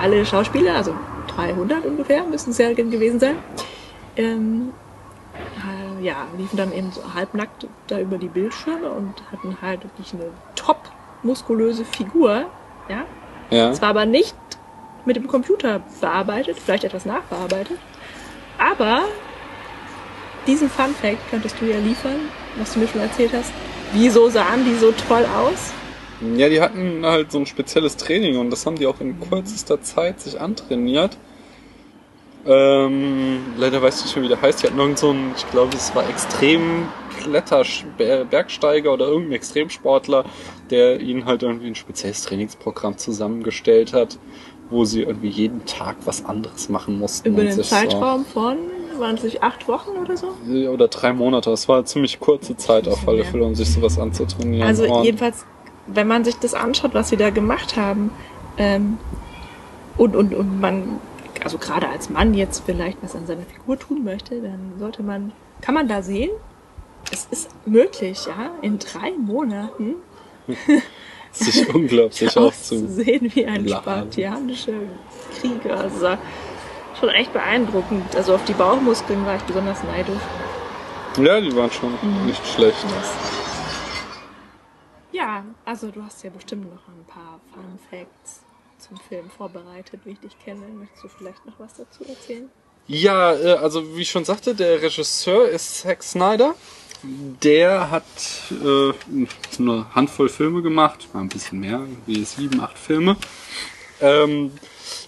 alle 0.00 0.24
Schauspieler, 0.24 0.76
also 0.76 0.94
300 1.36 1.84
ungefähr, 1.84 2.24
müssen 2.24 2.50
es 2.50 2.58
ja 2.58 2.72
gewesen 2.72 3.18
sein, 3.18 3.36
ähm, 4.16 4.72
äh, 5.34 6.04
ja, 6.04 6.26
liefen 6.36 6.56
dann 6.56 6.72
eben 6.72 6.92
so 6.92 7.02
halbnackt 7.14 7.66
da 7.86 7.98
über 7.98 8.18
die 8.18 8.28
Bildschirme 8.28 8.90
und 8.90 9.14
hatten 9.32 9.56
halt 9.62 9.82
wirklich 9.84 10.12
eine 10.14 10.30
top 10.54 10.78
muskulöse 11.22 11.84
Figur, 11.84 12.46
ja. 12.88 13.04
Ja. 13.50 13.72
Zwar 13.72 13.90
aber 13.90 14.06
nicht 14.06 14.36
mit 15.04 15.16
dem 15.16 15.26
Computer 15.26 15.80
bearbeitet, 16.00 16.58
vielleicht 16.58 16.84
etwas 16.84 17.04
nachbearbeitet, 17.04 17.78
aber 18.58 19.02
diesen 20.46 20.68
Fun 20.68 20.94
Fact 20.94 21.30
könntest 21.30 21.60
du 21.60 21.66
ja 21.66 21.78
liefern, 21.78 22.28
was 22.56 22.74
du 22.74 22.80
mir 22.80 22.88
schon 22.88 23.00
erzählt 23.00 23.32
hast. 23.32 23.52
Wieso 23.92 24.28
sahen 24.28 24.64
die 24.64 24.74
so 24.74 24.92
toll 24.92 25.24
aus? 25.24 25.72
Ja, 26.36 26.48
die 26.48 26.60
hatten 26.60 27.04
halt 27.04 27.32
so 27.32 27.38
ein 27.38 27.46
spezielles 27.46 27.96
Training 27.96 28.38
und 28.38 28.50
das 28.50 28.66
haben 28.66 28.76
die 28.76 28.86
auch 28.86 29.00
in 29.00 29.18
kürzester 29.20 29.80
Zeit 29.82 30.20
sich 30.20 30.40
antrainiert. 30.40 31.16
Ähm, 32.46 33.38
leider 33.56 33.80
weiß 33.80 34.00
ich 34.00 34.04
nicht 34.04 34.16
mehr, 34.16 34.24
wie 34.24 34.28
der 34.28 34.42
heißt. 34.42 34.62
Die 34.62 34.66
hatten 34.66 34.78
irgend 34.78 34.98
so 34.98 35.10
einen, 35.10 35.32
ich 35.36 35.50
glaube, 35.50 35.74
es 35.76 35.94
war 35.94 36.08
extrem 36.08 36.88
Bergsteiger 38.30 38.92
oder 38.92 39.06
irgendein 39.06 39.32
Extremsportler, 39.32 40.24
der 40.70 41.00
ihnen 41.00 41.24
halt 41.24 41.42
irgendwie 41.42 41.68
ein 41.68 41.74
spezielles 41.74 42.22
Trainingsprogramm 42.22 42.98
zusammengestellt 42.98 43.94
hat, 43.94 44.18
wo 44.68 44.84
sie 44.84 45.02
irgendwie 45.02 45.28
jeden 45.28 45.64
Tag 45.64 45.96
was 46.04 46.24
anderes 46.26 46.68
machen 46.68 46.98
mussten. 46.98 47.28
Über 47.28 47.44
den 47.44 47.62
Zeitraum 47.62 48.26
von, 48.26 48.58
waren 48.98 49.14
es 49.14 49.22
nicht 49.22 49.42
acht 49.42 49.66
Wochen 49.66 49.90
oder 49.96 50.16
so? 50.16 50.34
So, 50.46 50.68
oder 50.68 50.88
drei 50.88 51.14
Monate. 51.14 51.48
Das 51.48 51.66
war 51.66 51.76
eine 51.76 51.84
ziemlich 51.86 52.20
kurze 52.20 52.56
Zeit 52.58 52.86
auf 52.88 53.08
alle. 53.08 53.24
Fälle, 53.24 53.44
um 53.44 53.54
sich 53.54 53.72
sowas 53.72 53.98
anzutrainieren. 53.98 54.68
Also 54.68 54.84
und 54.84 55.04
jedenfalls, 55.04 55.46
wenn 55.86 56.06
man 56.06 56.24
sich 56.24 56.36
das 56.38 56.54
anschaut, 56.54 56.94
was 56.94 57.08
sie 57.10 57.16
da 57.16 57.30
gemacht 57.30 57.76
haben, 57.76 58.10
ähm, 58.56 58.98
und, 59.96 60.16
und, 60.16 60.34
und 60.34 60.60
man, 60.60 60.98
also 61.44 61.58
gerade 61.58 61.88
als 61.88 62.10
Mann 62.10 62.34
jetzt 62.34 62.62
vielleicht 62.66 62.98
was 63.02 63.14
an 63.14 63.26
seiner 63.26 63.42
Figur 63.42 63.78
tun 63.78 64.02
möchte, 64.04 64.40
dann 64.40 64.72
sollte 64.78 65.02
man, 65.02 65.32
kann 65.60 65.74
man 65.74 65.86
da 65.88 66.02
sehen, 66.02 66.30
es 67.12 67.26
ist 67.30 67.50
möglich, 67.66 68.26
ja, 68.26 68.50
in 68.62 68.78
drei 68.78 69.12
Monaten 69.18 69.96
sich 71.32 71.72
unglaublich 71.74 72.36
auszusehen 72.36 73.30
wie 73.34 73.46
ein 73.46 73.66
lachen. 73.66 73.82
spartianischer 73.82 74.72
Krieger. 75.38 75.78
Also 75.78 76.16
schon 76.98 77.08
echt 77.10 77.32
beeindruckend. 77.32 78.14
Also 78.16 78.34
auf 78.34 78.44
die 78.44 78.52
Bauchmuskeln 78.54 79.24
war 79.26 79.36
ich 79.36 79.42
besonders 79.42 79.82
neidisch. 79.84 80.22
Ja, 81.20 81.40
die 81.40 81.54
waren 81.54 81.70
schon 81.70 81.90
Mhm. 82.02 82.26
nicht 82.26 82.44
schlecht. 82.46 82.84
Ja, 85.14 85.44
also 85.64 85.92
du 85.92 86.02
hast 86.02 86.24
ja 86.24 86.30
bestimmt 86.30 86.64
noch 86.64 86.88
ein 86.88 87.04
paar 87.06 87.40
Fun 87.52 87.78
Facts 87.88 88.42
zum 88.78 88.96
Film 88.96 89.30
vorbereitet, 89.30 90.00
wie 90.04 90.10
ich 90.10 90.18
dich 90.18 90.36
kenne. 90.44 90.66
Möchtest 90.76 91.04
du 91.04 91.08
vielleicht 91.08 91.46
noch 91.46 91.52
was 91.58 91.74
dazu 91.74 92.04
erzählen? 92.04 92.50
Ja, 92.88 93.32
äh, 93.32 93.52
also 93.52 93.96
wie 93.96 94.02
ich 94.02 94.10
schon 94.10 94.24
sagte, 94.24 94.56
der 94.56 94.82
Regisseur 94.82 95.48
ist 95.48 95.78
Zack 95.78 96.02
Snyder. 96.02 96.56
Der 97.04 97.92
hat 97.92 98.02
äh, 98.50 98.92
eine 99.60 99.94
Handvoll 99.94 100.28
Filme 100.28 100.62
gemacht, 100.62 101.06
mal 101.12 101.20
ein 101.20 101.28
bisschen 101.28 101.60
mehr, 101.60 101.86
wie 102.06 102.24
sieben, 102.24 102.60
acht 102.60 102.76
Filme. 102.76 103.16
Ähm, 104.00 104.50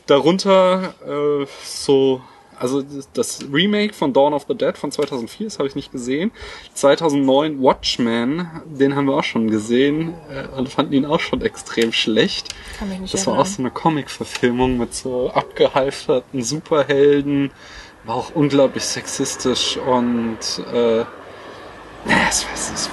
darunter 0.07 0.95
äh, 1.05 1.47
so, 1.65 2.23
also 2.59 2.83
das- 3.15 3.41
Remake 3.53 3.93
von 3.95 4.13
Dawn 4.13 4.33
of 4.35 4.47
the 4.49 4.55
Dead 4.55 4.77
von 4.79 4.91
2004, 4.93 5.47
das 5.47 5.59
habe 5.59 5.69
ich 5.69 5.75
nicht 5.75 5.93
gesehen. 5.93 6.31
2009 6.75 7.61
Watchmen, 7.63 8.49
den 8.67 8.95
haben 8.97 9.07
wir 9.07 9.15
auch 9.17 9.25
schon 9.25 9.51
gesehen 9.51 10.15
äh, 10.31 10.47
und 10.57 10.69
fanden 10.69 10.93
ihn 10.93 11.05
auch 11.05 11.21
schon 11.21 11.43
extrem 11.43 11.93
schlecht. 11.93 12.49
Kann 12.79 12.89
mich 12.89 12.99
nicht 13.01 13.15
Das 13.15 13.27
war 13.27 13.39
auch 13.39 13.47
so 13.47 13.61
eine 13.63 13.71
Comic-Verfilmung 13.71 14.79
mit 14.79 14.95
so 14.95 15.31
abgehalfterten 15.31 16.43
Superhelden, 16.43 17.51
war 18.05 18.15
auch 18.17 18.31
unglaublich 18.35 18.85
sexistisch 18.85 19.77
und 19.79 20.39
äh, 20.73 21.05
naja, 22.05 22.29
ich 22.31 22.47
weiß 22.53 22.71
nicht, 22.71 22.91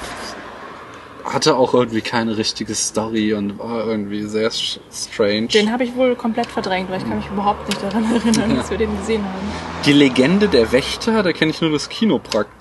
hatte 1.23 1.55
auch 1.55 1.73
irgendwie 1.73 2.01
keine 2.01 2.37
richtige 2.37 2.75
Story 2.75 3.33
und 3.33 3.57
war 3.59 3.85
irgendwie 3.85 4.23
sehr 4.23 4.51
strange. 4.51 5.47
Den 5.47 5.71
habe 5.71 5.83
ich 5.83 5.95
wohl 5.95 6.15
komplett 6.15 6.47
verdrängt, 6.47 6.89
weil 6.89 6.99
ich 6.99 7.07
kann 7.07 7.17
mich 7.17 7.27
überhaupt 7.27 7.67
nicht 7.67 7.81
daran 7.81 8.03
erinnern, 8.15 8.55
dass 8.55 8.69
wir 8.69 8.77
den 8.77 8.95
gesehen 8.97 9.23
haben. 9.23 9.47
Die 9.85 9.93
Legende 9.93 10.47
der 10.47 10.71
Wächter, 10.71 11.23
da 11.23 11.31
kenne 11.31 11.51
ich 11.51 11.61
nur 11.61 11.71
das 11.71 11.89
Kinoplakat, 11.89 12.51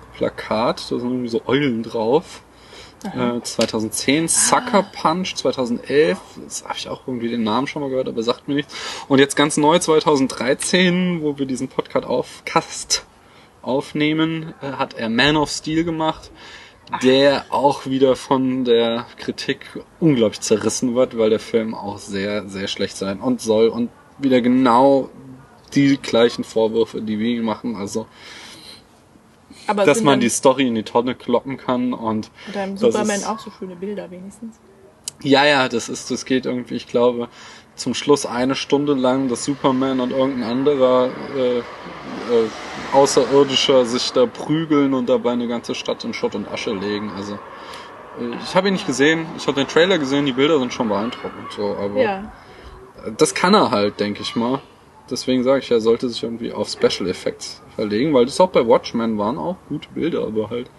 da 0.91 0.99
sind 0.99 1.03
irgendwie 1.03 1.29
so 1.29 1.43
Eulen 1.47 1.83
drauf. 1.83 2.43
Äh, 3.05 3.41
2010, 3.41 4.29
Sucker 4.29 4.85
Punch 4.85 5.35
2011, 5.35 6.19
das 6.45 6.63
habe 6.65 6.75
ich 6.79 6.89
auch 6.89 7.01
irgendwie 7.07 7.29
den 7.29 7.43
Namen 7.43 7.67
schon 7.67 7.83
mal 7.83 7.89
gehört, 7.89 8.09
aber 8.09 8.23
sagt 8.23 8.47
mir 8.47 8.55
nichts. 8.55 8.75
Und 9.09 9.19
jetzt 9.19 9.35
ganz 9.35 9.57
neu 9.57 9.81
2013, 9.81 11.21
wo 11.21 11.37
wir 11.37 11.47
diesen 11.47 11.67
Podcast 11.67 12.07
aufcast 12.07 13.05
aufnehmen, 13.61 14.55
äh, 14.63 14.73
hat 14.73 14.95
er 14.95 15.09
Man 15.09 15.37
of 15.37 15.51
Steel 15.51 15.83
gemacht, 15.83 16.31
der 17.03 17.47
auch 17.51 17.87
wieder 17.87 18.17
von 18.17 18.65
der 18.65 19.07
Kritik 19.19 19.61
unglaublich 20.01 20.41
zerrissen 20.41 20.95
wird, 20.95 21.17
weil 21.17 21.31
der 21.31 21.41
Film 21.41 21.75
auch 21.75 21.99
sehr, 21.99 22.49
sehr 22.49 22.69
schlecht 22.69 22.97
sein 22.97 23.21
und 23.21 23.41
soll 23.41 23.69
und 23.69 23.91
wieder 24.19 24.41
genau 24.41 25.09
die 25.75 25.97
gleichen 25.97 26.45
Vorwürfe, 26.45 27.01
die 27.01 27.19
wir 27.19 27.29
ihm 27.29 27.45
machen, 27.45 27.77
also 27.77 28.07
Aber 29.67 29.85
dass 29.85 30.03
man 30.03 30.21
die 30.21 30.29
Story 30.29 30.67
in 30.69 30.75
die 30.75 30.83
Tonne 30.83 31.15
kloppen 31.15 31.57
kann 31.57 31.93
und 31.95 32.31
das 32.53 32.81
Superman 32.81 33.17
ist- 33.17 33.29
auch 33.29 33.39
so 33.39 33.51
schöne 33.51 33.77
Bilder 33.77 34.11
wenigstens. 34.11 34.57
ja, 35.23 35.45
ja, 35.47 35.69
das 35.69 35.89
ist, 35.89 36.11
das 36.11 36.25
geht 36.25 36.47
irgendwie, 36.47 36.75
ich 36.75 36.89
glaube, 36.89 37.29
zum 37.75 37.95
Schluss 37.95 38.27
eine 38.27 38.55
Stunde 38.55 38.93
lang, 38.93 39.29
dass 39.29 39.45
Superman 39.45 40.01
und 40.01 40.11
irgendein 40.11 40.51
anderer 40.51 41.09
äh, 41.35 41.59
äh, 41.59 41.63
Außerirdischer 42.93 43.85
sich 43.87 44.13
da 44.13 44.27
prügeln 44.27 44.95
und 44.95 45.09
dabei 45.09 45.33
eine 45.33 45.49
ganze 45.49 45.75
Stadt 45.75 46.05
in 46.05 46.13
Schutt 46.15 46.35
und 46.35 46.51
Asche 46.51 46.73
legen. 46.73 47.11
Also 47.17 47.35
äh, 48.21 48.37
ich 48.45 48.55
habe 48.55 48.69
ihn 48.69 48.75
nicht 48.75 48.87
gesehen, 48.87 49.27
ich 49.37 49.47
habe 49.47 49.61
den 49.61 49.69
Trailer 49.69 49.99
gesehen, 49.99 50.27
die 50.27 50.33
Bilder 50.33 50.59
sind 50.59 50.73
schon 50.73 50.89
beeindruckend, 50.89 51.53
so, 51.57 51.75
aber 51.77 52.03
Ja. 52.03 52.33
das 53.17 53.35
kann 53.35 53.55
er 53.55 53.71
halt, 53.71 53.99
denke 54.01 54.23
ich 54.23 54.37
mal. 54.37 54.61
Deswegen 55.11 55.43
sage 55.43 55.61
ich, 55.61 55.71
er 55.71 55.81
sollte 55.81 56.09
sich 56.09 56.23
irgendwie 56.23 56.53
auf 56.53 56.69
Special 56.69 57.09
Effects 57.09 57.61
verlegen, 57.75 58.15
weil 58.15 58.25
das 58.25 58.41
auch 58.41 58.51
bei 58.51 58.67
Watchmen 58.67 59.19
waren 59.19 59.37
auch 59.39 59.57
gute 59.69 59.89
Bilder, 59.91 60.23
aber 60.27 60.51
halt 60.51 60.71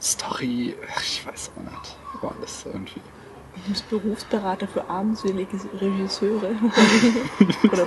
Story, 0.00 0.74
ach, 0.94 1.02
ich 1.02 1.26
weiß 1.26 1.52
auch 1.56 1.62
nicht, 1.62 1.96
war 2.22 2.34
alles 2.38 2.64
irgendwie. 2.66 3.00
Du 3.54 3.70
bist 3.70 3.88
Berufsberater 3.88 4.66
für 4.66 4.88
armselige 4.88 5.58
Regisseure. 5.80 6.50
oder 7.72 7.86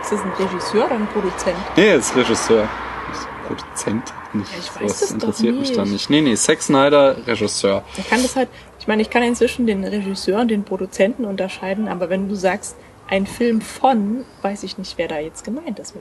ist 0.00 0.12
das 0.12 0.20
ein 0.20 0.32
Regisseur 0.38 0.86
oder 0.86 0.94
ein 0.94 1.06
Produzent? 1.08 1.56
Nee, 1.76 1.88
er 1.88 1.96
ist 1.96 2.16
Regisseur. 2.16 2.68
Produzent 3.46 4.14
nicht. 4.32 4.52
Ja, 4.52 4.58
ich 4.58 4.80
weiß 4.80 5.00
das 5.00 5.08
doch 5.08 5.14
interessiert 5.14 5.56
mich 5.56 5.72
dann 5.72 5.90
nicht. 5.90 6.08
nicht. 6.08 6.10
Nee, 6.10 6.20
nee, 6.20 6.36
Zack 6.36 6.62
Snyder, 6.62 7.16
Regisseur. 7.26 7.82
Ich 7.96 8.08
kann 8.08 8.22
das 8.22 8.36
halt, 8.36 8.48
ich 8.78 8.86
meine, 8.86 9.02
ich 9.02 9.10
kann 9.10 9.24
inzwischen 9.24 9.66
den 9.66 9.84
Regisseur 9.84 10.40
und 10.40 10.48
den 10.48 10.62
Produzenten 10.64 11.24
unterscheiden, 11.24 11.88
aber 11.88 12.08
wenn 12.10 12.28
du 12.28 12.36
sagst, 12.36 12.76
ein 13.08 13.26
Film 13.26 13.60
von, 13.60 14.24
weiß 14.42 14.62
ich 14.62 14.78
nicht, 14.78 14.96
wer 14.98 15.08
da 15.08 15.18
jetzt 15.18 15.44
gemeint 15.44 15.80
ist. 15.80 15.96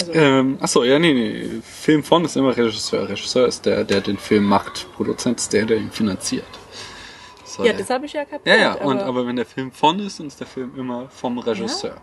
Also, 0.00 0.12
Ähm, 0.12 0.56
achso, 0.60 0.82
ja, 0.82 0.98
nee, 0.98 1.12
nee. 1.12 1.60
Film 1.62 2.02
von 2.02 2.24
ist 2.24 2.36
immer 2.36 2.56
Regisseur. 2.56 3.08
Regisseur 3.08 3.46
ist 3.46 3.66
der, 3.66 3.84
der 3.84 4.00
den 4.00 4.16
Film 4.16 4.44
macht. 4.44 4.86
Produzent 4.96 5.38
ist 5.40 5.52
der, 5.52 5.66
der 5.66 5.76
ihn 5.76 5.90
finanziert. 5.90 6.46
So, 7.56 7.64
ja, 7.64 7.72
der- 7.72 7.80
das 7.80 7.90
habe 7.90 8.06
ich 8.06 8.12
ja 8.12 8.24
kapiert. 8.24 8.46
Ja, 8.46 8.56
ja, 8.56 8.74
und, 8.74 8.98
aber 9.00 9.26
wenn 9.26 9.36
der 9.36 9.46
Film 9.46 9.72
von 9.72 9.98
ist, 10.00 10.20
dann 10.20 10.26
ist 10.26 10.38
der 10.40 10.46
Film 10.46 10.72
immer 10.76 11.08
vom 11.08 11.38
Regisseur. 11.38 11.96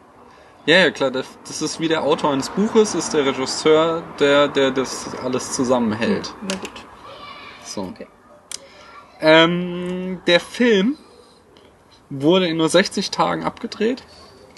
Ja, 0.65 0.77
ja, 0.77 0.91
klar, 0.91 1.11
das, 1.11 1.25
das 1.45 1.61
ist 1.61 1.79
wie 1.81 1.89
der 1.89 2.03
Autor 2.03 2.31
eines 2.31 2.49
Buches, 2.49 2.95
ist 2.95 3.13
der 3.13 3.25
Regisseur, 3.25 4.01
der, 4.19 4.47
der 4.47 4.71
das 4.71 5.13
alles 5.21 5.51
zusammenhält. 5.51 6.33
Na 6.41 6.55
gut. 6.55 6.85
So. 7.65 7.81
Okay. 7.81 8.07
Ähm, 9.19 10.21
der 10.27 10.39
Film 10.39 10.97
wurde 12.09 12.47
in 12.47 12.57
nur 12.57 12.69
60 12.69 13.11
Tagen 13.11 13.43
abgedreht. 13.43 14.03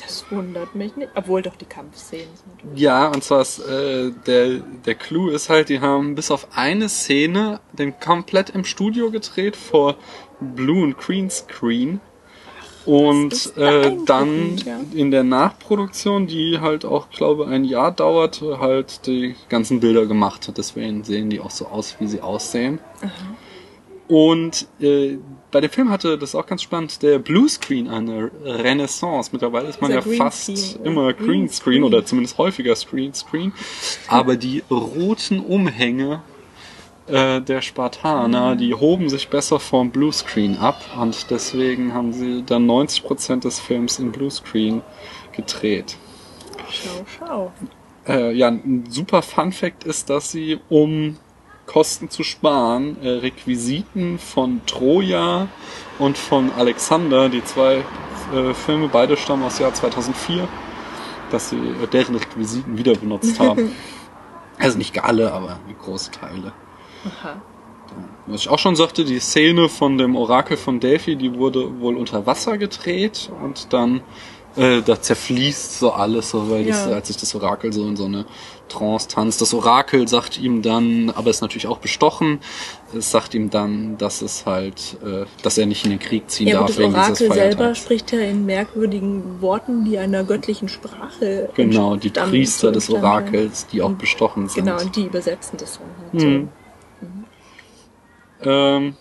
Das 0.02 0.26
wundert 0.30 0.76
mich 0.76 0.96
nicht. 0.98 1.10
Obwohl 1.16 1.42
doch 1.42 1.56
die 1.56 1.66
Kampfszenen 1.66 2.28
sind. 2.36 2.56
natürlich- 2.58 2.80
Ja, 2.82 3.08
und 3.08 3.24
zwar 3.24 3.42
ist, 3.42 3.60
äh, 3.60 4.12
der, 4.28 4.60
der 4.86 4.96
Clou 4.96 5.30
ist 5.30 5.50
halt, 5.50 5.70
die 5.70 5.80
haben 5.80 6.14
bis 6.16 6.30
auf 6.32 6.48
eine 6.56 6.90
Szene 6.90 7.60
den 7.74 8.00
komplett 8.00 8.50
im 8.52 8.66
Studio 8.66 9.10
gedreht 9.10 9.56
vor 9.56 9.96
Blue 10.40 10.84
und 10.84 10.98
Green 10.98 11.30
Screen. 11.30 12.00
Und 12.86 13.58
äh, 13.58 13.96
dann 14.06 14.58
in 14.94 15.10
der 15.10 15.24
Nachproduktion, 15.24 16.28
die 16.28 16.60
halt 16.60 16.86
auch, 16.86 17.10
glaube 17.10 17.48
ein 17.48 17.66
Jahr 17.66 17.92
dauert, 17.92 18.42
halt 18.42 19.08
die 19.08 19.36
ganzen 19.50 19.80
Bilder 19.80 20.06
gemacht 20.06 20.48
hat. 20.48 20.60
Deswegen 20.60 21.04
sehen 21.04 21.32
die 21.32 21.40
auch 21.40 21.50
so 21.50 21.66
aus, 21.66 21.96
wie 22.00 22.06
sie 22.06 22.22
aussehen. 22.22 22.80
Und 24.08 24.68
äh, 24.80 25.18
bei 25.50 25.62
dem 25.62 25.72
Film 25.72 25.90
hatte 25.90 26.18
das 26.18 26.36
auch 26.36 26.46
ganz 26.46 26.62
spannend, 26.62 27.02
der 27.02 27.18
Bluescreen 27.18 27.88
eine 27.88 28.30
Renaissance. 28.44 29.32
Mittlerweile 29.34 29.68
ist 29.68 29.82
man 29.82 29.92
ja 29.92 30.02
fast 30.02 30.48
Greenscreen, 30.48 30.82
oder? 30.82 30.92
immer 30.92 31.14
Greenscreen. 31.14 31.28
Greenscreen 31.28 31.84
oder 31.84 32.06
zumindest 32.06 32.38
häufiger 32.38 32.76
Screenscreen. 32.76 33.52
Aber 34.08 34.36
die 34.36 34.64
roten 34.70 35.40
Umhänge 35.40 36.22
äh, 37.08 37.42
der 37.42 37.62
Spartaner, 37.62 38.56
die 38.56 38.74
hoben 38.74 39.10
sich 39.10 39.30
besser 39.30 39.60
vom 39.60 39.92
Bluescreen 39.92 40.58
ab 40.58 40.82
und 41.00 41.30
deswegen 41.30 41.94
haben 41.94 42.14
sie 42.14 42.44
dann 42.44 42.68
90% 42.70 43.42
des 43.42 43.60
Films 43.60 44.00
in 44.00 44.12
Bluescreen 44.12 44.82
gedreht. 45.32 45.98
Schau, 46.70 47.06
schau. 47.20 47.52
Äh, 48.08 48.34
ja, 48.34 48.48
ein 48.48 48.86
super 48.90 49.22
Fun 49.22 49.52
Fact 49.52 49.84
ist, 49.84 50.10
dass 50.10 50.32
sie, 50.32 50.60
um 50.70 51.18
Kosten 51.66 52.10
zu 52.10 52.24
sparen, 52.24 52.98
äh, 53.02 53.10
Requisiten 53.10 54.20
von 54.20 54.62
Troja 54.66 55.48
und 56.00 56.18
von 56.18 56.52
Alexander, 56.52 57.30
die 57.30 57.44
zwei 57.44 57.84
äh, 58.34 58.54
Filme, 58.54 58.88
beide 58.88 59.18
stammen 59.18 59.44
aus 59.44 59.60
Jahr 59.60 59.74
2004, 59.74 60.48
dass 61.32 61.50
sie 61.50 61.58
äh, 61.58 61.88
deren 61.92 62.16
Requisiten 62.16 62.78
wieder 62.78 62.94
benutzt 62.96 63.40
haben. 63.40 63.72
also 64.60 64.78
nicht 64.78 65.04
alle, 65.04 65.32
aber 65.32 65.60
große 65.84 66.12
Teile. 66.12 66.54
Aha. 67.06 67.42
Was 68.28 68.42
ich 68.42 68.50
auch 68.50 68.60
schon 68.60 68.76
sagte, 68.76 69.06
die 69.06 69.20
Szene 69.20 69.70
von 69.70 69.98
dem 69.98 70.16
Orakel 70.16 70.58
von 70.58 70.80
Delphi, 70.80 71.16
die 71.16 71.36
wurde 71.38 71.80
wohl 71.80 71.96
unter 71.96 72.26
Wasser 72.26 72.58
gedreht 72.58 73.30
und 73.44 73.72
dann 73.72 74.02
äh, 74.58 74.82
da 74.82 75.00
zerfließt 75.02 75.80
so 75.80 75.92
alles, 75.92 76.30
so, 76.32 76.50
weil 76.50 76.66
das, 76.66 76.86
Ja. 76.86 76.94
als 76.94 77.08
sich 77.08 77.18
das 77.18 77.36
Orakel 77.36 77.74
so 77.74 77.86
in 77.88 77.96
so 77.98 78.06
eine 78.06 78.26
Trance 78.70 79.10
tanzt. 79.10 79.42
Das 79.42 79.54
Orakel 79.54 80.08
sagt 80.08 80.40
ihm 80.40 80.62
dann, 80.62 81.12
aber 81.14 81.30
ist 81.30 81.42
natürlich 81.42 81.68
auch 81.68 81.78
bestochen, 81.80 82.40
es 82.98 83.12
sagt 83.12 83.34
ihm 83.36 83.50
dann, 83.50 83.98
dass 83.98 84.22
es 84.22 84.46
halt, 84.46 84.98
äh, 85.06 85.26
dass 85.44 85.58
er 85.58 85.66
nicht 85.66 85.84
in 85.84 85.92
den 85.92 86.00
Krieg 86.00 86.30
ziehen 86.32 86.48
Ja, 86.48 86.54
darf 86.62 86.68
gut, 86.68 86.70
das 86.70 86.78
wegen 86.80 86.96
Orakel 86.96 87.32
selber 87.34 87.76
spricht 87.76 88.12
ja 88.14 88.20
in 88.22 88.46
merkwürdigen 88.46 89.42
Worten, 89.42 89.84
die 89.86 89.98
einer 90.00 90.24
göttlichen 90.24 90.70
Sprache 90.70 91.50
Genau, 91.54 91.98
die 91.98 92.10
Priester 92.10 92.72
des 92.72 92.90
entstammen. 92.90 93.06
Orakels, 93.26 93.68
die 93.68 93.82
auch 93.82 93.92
bestochen 93.92 94.48
sind. 94.48 94.66
Genau, 94.66 94.80
und 94.82 94.96
die 94.96 95.06
übersetzen 95.06 95.58
das 95.60 95.80
dann 95.80 95.88
halt 96.14 96.42
Mhm. 96.42 96.50
Ähm, 98.46 98.96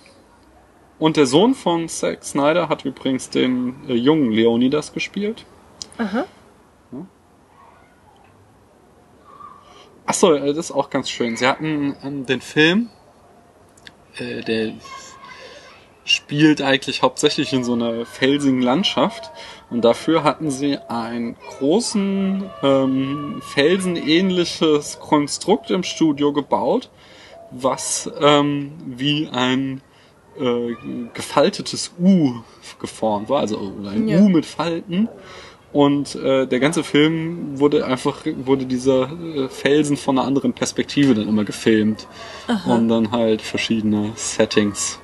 und 0.99 1.17
der 1.17 1.27
Sohn 1.27 1.55
von 1.55 1.89
Zack 1.89 2.25
Snyder 2.25 2.69
hat 2.69 2.85
übrigens 2.85 3.31
den 3.31 3.75
äh, 3.89 3.95
jungen 3.95 4.31
Leonidas 4.31 4.93
gespielt. 4.93 5.45
Aha. 5.99 6.25
Achso, 10.07 10.35
äh, 10.35 10.47
das 10.49 10.67
ist 10.67 10.73
auch 10.73 10.91
ganz 10.91 11.09
schön. 11.09 11.37
Sie 11.37 11.47
hatten 11.47 11.97
ähm, 12.03 12.27
den 12.27 12.41
Film, 12.41 12.91
äh, 14.17 14.43
der 14.43 14.73
spielt 16.05 16.61
eigentlich 16.61 17.03
hauptsächlich 17.03 17.55
in 17.55 17.65
so 17.65 17.73
einer 17.73 18.05
felsigen 18.05 18.61
Landschaft. 18.61 19.31
Und 19.71 19.83
dafür 19.85 20.23
hatten 20.23 20.51
sie 20.51 20.79
einen 20.89 21.37
großen 21.37 22.51
ähm, 22.63 23.43
felsenähnliches 23.55 25.01
Konstrukt 25.01 25.71
im 25.71 25.83
Studio 25.83 26.33
gebaut, 26.33 26.91
was 27.61 28.11
ähm, 28.21 28.73
wie 28.87 29.29
ein 29.31 29.81
äh, 30.39 30.75
gefaltetes 31.15 31.93
U 32.01 32.33
geformt 32.81 33.29
war, 33.29 33.41
also 33.41 33.73
ein 33.87 34.09
Ja. 34.09 34.21
U 34.21 34.29
mit 34.29 34.47
Falten. 34.47 35.09
Und 35.73 36.15
äh, 36.15 36.47
der 36.47 36.61
ganze 36.61 36.85
Film 36.85 37.59
wurde 37.59 37.85
einfach, 37.85 38.25
wurde 38.45 38.65
dieser 38.65 39.11
äh, 39.11 39.49
Felsen 39.49 39.97
von 39.97 40.17
einer 40.17 40.27
anderen 40.27 40.53
Perspektive 40.53 41.15
dann 41.15 41.27
immer 41.29 41.43
gefilmt, 41.45 42.07
um 42.65 42.89
dann 42.89 43.11
halt 43.11 43.43
verschiedene 43.43 44.13
Settings 44.15 45.01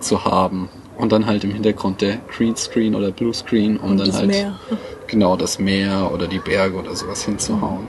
zu 0.00 0.24
haben. 0.24 0.68
Und 0.98 1.12
dann 1.12 1.26
halt 1.26 1.44
im 1.44 1.52
Hintergrund 1.52 2.00
der 2.00 2.16
Greenscreen 2.36 2.94
oder 2.94 3.12
Bluescreen, 3.12 3.76
um 3.78 3.92
Und 3.92 4.00
dann 4.00 4.12
halt 4.12 4.26
Meer. 4.26 4.58
genau 5.06 5.36
das 5.36 5.58
Meer 5.60 6.10
oder 6.12 6.26
die 6.26 6.40
Berge 6.40 6.76
oder 6.76 6.94
sowas 6.94 7.24
hinzuhauen. 7.24 7.86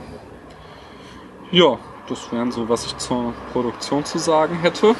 Ja, 1.50 1.78
das 2.08 2.30
wären 2.32 2.50
so, 2.52 2.68
was 2.68 2.86
ich 2.86 2.96
zur 2.98 3.32
Produktion 3.52 4.04
zu 4.04 4.18
sagen 4.18 4.60
hätte. 4.60 4.94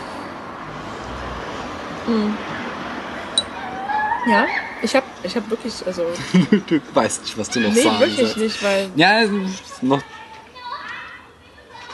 Ja, 4.29 4.47
ich 4.83 4.95
habe 4.95 5.07
ich 5.23 5.37
hab 5.37 5.49
wirklich, 5.51 5.75
also, 5.87 6.05
du 6.67 6.81
weißt 6.95 7.23
nicht, 7.23 7.39
was 7.39 7.51
du 7.51 7.61
noch 7.61 7.73
nee, 7.73 7.83
sagen 7.83 8.01
wirklich 8.01 8.19
sollst. 8.19 8.37
nicht, 8.37 8.63
weil 8.63 8.91
Ja, 8.97 9.21
ist 9.21 9.83
noch. 9.83 10.03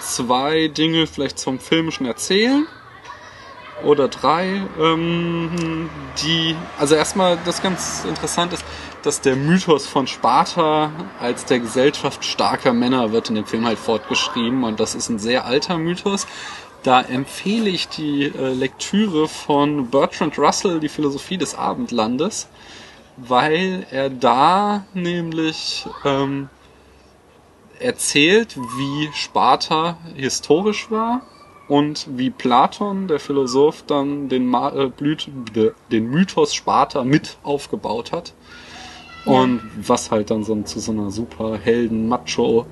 zwei 0.00 0.68
Dinge 0.68 1.06
vielleicht 1.06 1.38
zum 1.38 1.58
filmischen 1.58 2.06
Erzählen 2.06 2.66
oder 3.84 4.08
drei, 4.08 4.62
ähm, 4.80 5.88
die, 6.22 6.56
also 6.78 6.94
erstmal 6.94 7.38
das 7.44 7.62
ganz 7.62 8.04
interessant 8.04 8.52
ist, 8.52 8.64
dass 9.08 9.22
der 9.22 9.36
Mythos 9.36 9.86
von 9.86 10.06
Sparta 10.06 10.92
als 11.18 11.46
der 11.46 11.60
Gesellschaft 11.60 12.26
starker 12.26 12.74
Männer 12.74 13.10
wird 13.10 13.30
in 13.30 13.36
dem 13.36 13.46
Film 13.46 13.64
halt 13.64 13.78
fortgeschrieben 13.78 14.64
und 14.64 14.80
das 14.80 14.94
ist 14.94 15.08
ein 15.08 15.18
sehr 15.18 15.46
alter 15.46 15.78
Mythos. 15.78 16.26
Da 16.82 17.00
empfehle 17.00 17.70
ich 17.70 17.88
die 17.88 18.24
äh, 18.24 18.52
Lektüre 18.52 19.26
von 19.26 19.88
Bertrand 19.88 20.38
Russell, 20.38 20.78
die 20.78 20.90
Philosophie 20.90 21.38
des 21.38 21.54
Abendlandes, 21.54 22.48
weil 23.16 23.86
er 23.90 24.10
da 24.10 24.84
nämlich 24.92 25.86
ähm, 26.04 26.50
erzählt, 27.78 28.58
wie 28.58 29.08
Sparta 29.14 29.96
historisch 30.16 30.90
war 30.90 31.22
und 31.66 32.06
wie 32.10 32.28
Platon, 32.28 33.08
der 33.08 33.20
Philosoph, 33.20 33.84
dann 33.86 34.28
den, 34.28 34.46
Ma 34.46 34.68
äh, 34.68 34.88
Blüt 34.88 35.30
den 35.90 36.10
Mythos 36.10 36.54
Sparta 36.54 37.04
mit 37.04 37.38
aufgebaut 37.42 38.12
hat. 38.12 38.34
Und 39.28 39.60
was 39.76 40.10
halt 40.10 40.30
dann 40.30 40.44
so 40.44 40.60
zu 40.62 40.80
so 40.80 40.92
einer 40.92 41.10
super 41.10 41.58
Helden 41.58 42.08
Macho 42.08 42.66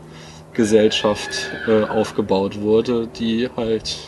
Gesellschaft 0.52 1.50
äh, 1.68 1.84
aufgebaut 1.84 2.60
wurde, 2.60 3.06
die 3.06 3.48
halt 3.56 3.98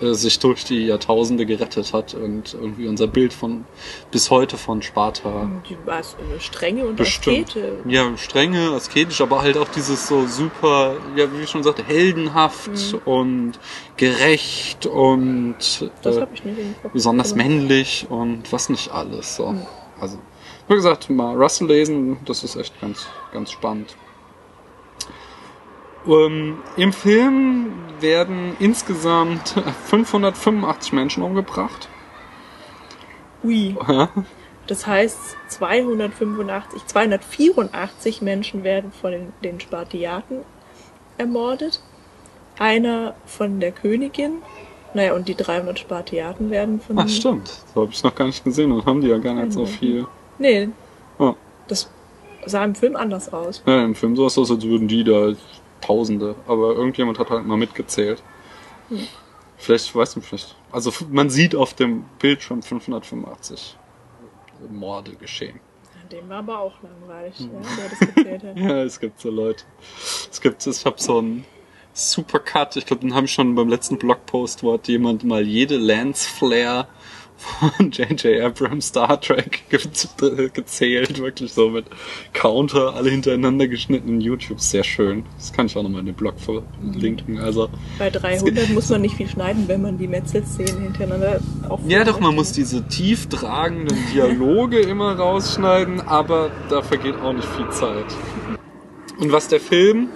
äh, 0.00 0.14
sich 0.14 0.38
durch 0.38 0.64
die 0.64 0.86
Jahrtausende 0.86 1.44
gerettet 1.44 1.92
hat 1.92 2.14
und 2.14 2.54
irgendwie 2.54 2.88
unser 2.88 3.06
Bild 3.06 3.34
von 3.34 3.64
bis 4.10 4.30
heute 4.30 4.56
von 4.56 4.80
Sparta 4.80 5.50
Die 5.68 5.76
war 5.84 6.00
strenge 6.38 6.86
und 6.86 6.96
bestimmt. 6.96 7.50
Askete. 7.50 7.78
Ja, 7.86 8.16
strenge, 8.16 8.70
asketisch, 8.70 9.20
aber 9.20 9.42
halt 9.42 9.58
auch 9.58 9.68
dieses 9.68 10.06
so 10.06 10.26
super, 10.26 10.96
ja, 11.16 11.30
wie 11.32 11.42
ich 11.42 11.50
schon 11.50 11.62
sagte, 11.62 11.84
heldenhaft 11.84 12.96
und 13.04 13.52
gerecht 13.98 14.86
und 14.86 15.90
äh, 16.04 16.26
besonders 16.92 17.34
männlich 17.34 18.06
und 18.08 18.50
was 18.52 18.70
nicht 18.70 18.90
alles. 18.90 19.36
So. 19.36 19.54
Also, 20.00 20.18
wie 20.70 20.76
gesagt, 20.76 21.10
mal 21.10 21.34
Russell 21.34 21.66
lesen, 21.66 22.18
das 22.24 22.44
ist 22.44 22.54
echt 22.54 22.80
ganz, 22.80 23.08
ganz 23.32 23.50
spannend. 23.50 23.96
Ähm, 26.06 26.58
Im 26.76 26.92
Film 26.92 27.72
werden 28.00 28.56
insgesamt 28.60 29.48
585 29.86 30.92
Menschen 30.92 31.22
umgebracht. 31.24 31.88
Ui. 33.42 33.76
Ja. 33.88 34.08
Das 34.68 34.86
heißt, 34.86 35.18
285, 35.48 36.86
284 36.86 38.22
Menschen 38.22 38.62
werden 38.62 38.92
von 38.92 39.10
den, 39.10 39.32
den 39.42 39.58
Spartiaten 39.58 40.42
ermordet. 41.18 41.82
Einer 42.60 43.16
von 43.26 43.58
der 43.58 43.72
Königin. 43.72 44.42
Naja, 44.94 45.14
und 45.14 45.26
die 45.26 45.34
300 45.34 45.80
Spartiaten 45.80 46.50
werden 46.50 46.80
von 46.80 46.96
Ach, 46.96 47.08
stimmt. 47.08 47.48
So 47.74 47.82
habe 47.82 47.90
ich 47.90 48.02
noch 48.04 48.14
gar 48.14 48.26
nicht 48.26 48.44
gesehen 48.44 48.70
und 48.70 48.86
haben 48.86 49.00
die 49.00 49.08
ja 49.08 49.18
gar 49.18 49.34
nicht 49.34 49.52
so 49.52 49.66
viel. 49.66 50.06
Nee, 50.40 50.68
Ja. 51.20 51.36
das 51.68 51.88
sah 52.46 52.64
im 52.64 52.74
Film 52.74 52.96
anders 52.96 53.32
aus. 53.32 53.62
Ja, 53.66 53.84
im 53.84 53.94
Film 53.94 54.16
so 54.16 54.26
ist 54.26 54.36
das, 54.36 54.50
als 54.50 54.64
würden 54.64 54.88
die 54.88 55.04
da 55.04 55.34
Tausende, 55.80 56.34
aber 56.46 56.74
irgendjemand 56.74 57.18
hat 57.18 57.30
halt 57.30 57.46
mal 57.46 57.56
mitgezählt. 57.56 58.22
Vielleicht, 59.56 59.94
weiß 59.94 60.16
nicht, 60.16 60.26
vielleicht. 60.28 60.54
Also 60.72 60.92
man 61.10 61.30
sieht 61.30 61.54
auf 61.54 61.74
dem 61.74 62.04
Bildschirm 62.18 62.62
585 62.62 63.76
Morde 64.70 65.12
geschehen. 65.12 65.60
Dem 66.12 66.28
war 66.28 66.38
aber 66.38 66.58
auch 66.58 66.74
langweilig, 66.82 67.38
Hm. 67.38 67.50
ja, 67.54 67.60
der 67.78 67.88
das 67.88 67.98
gezählt 68.14 68.42
hat. 68.44 68.56
Ja, 68.58 68.82
es 68.82 68.98
gibt 69.00 69.20
so 69.20 69.30
Leute. 69.30 69.64
Es 70.30 70.40
gibt, 70.40 70.66
ich 70.66 70.84
habe 70.84 70.96
so 71.00 71.18
einen 71.18 71.44
Supercut, 71.94 72.76
ich 72.76 72.84
glaube, 72.86 73.00
den 73.02 73.14
habe 73.14 73.26
ich 73.26 73.32
schon 73.32 73.54
beim 73.54 73.68
letzten 73.68 73.96
Blogpost, 73.98 74.62
wo 74.62 74.74
hat 74.74 74.88
jemand 74.88 75.24
mal 75.24 75.46
jede 75.46 75.76
Lance 75.76 76.28
Flare 76.28 76.88
von 77.40 77.90
J.J. 77.90 78.42
Abrams 78.42 78.88
Star 78.88 79.20
Trek 79.20 79.62
ge 79.70 79.80
gezählt, 80.52 81.18
wirklich 81.18 81.52
so 81.52 81.70
mit 81.70 81.86
Counter, 82.32 82.94
alle 82.94 83.10
hintereinander 83.10 83.66
geschnitten 83.66 84.08
in 84.08 84.20
YouTube, 84.20 84.60
sehr 84.60 84.84
schön. 84.84 85.24
Das 85.36 85.52
kann 85.52 85.66
ich 85.66 85.76
auch 85.76 85.82
nochmal 85.82 86.00
in 86.00 86.06
den 86.06 86.14
Blog 86.14 86.34
verlinken, 86.38 87.38
also. 87.38 87.68
Bei 87.98 88.10
300 88.10 88.70
muss 88.70 88.88
man 88.90 89.00
nicht 89.00 89.16
viel 89.16 89.28
schneiden, 89.28 89.64
wenn 89.66 89.82
man 89.82 89.98
die 89.98 90.06
Metzelszenen 90.06 90.82
hintereinander 90.82 91.40
auf. 91.68 91.80
Ja, 91.86 92.04
doch, 92.04 92.20
man 92.20 92.34
muss 92.34 92.52
diese 92.52 92.86
tief 92.86 93.28
tragenden 93.28 93.96
Dialoge 94.12 94.78
immer 94.80 95.16
rausschneiden, 95.16 96.00
aber 96.02 96.50
da 96.68 96.82
vergeht 96.82 97.16
auch 97.16 97.32
nicht 97.32 97.48
viel 97.56 97.68
Zeit. 97.70 98.06
Und 99.18 99.32
was 99.32 99.48
der 99.48 99.60
Film 99.60 100.08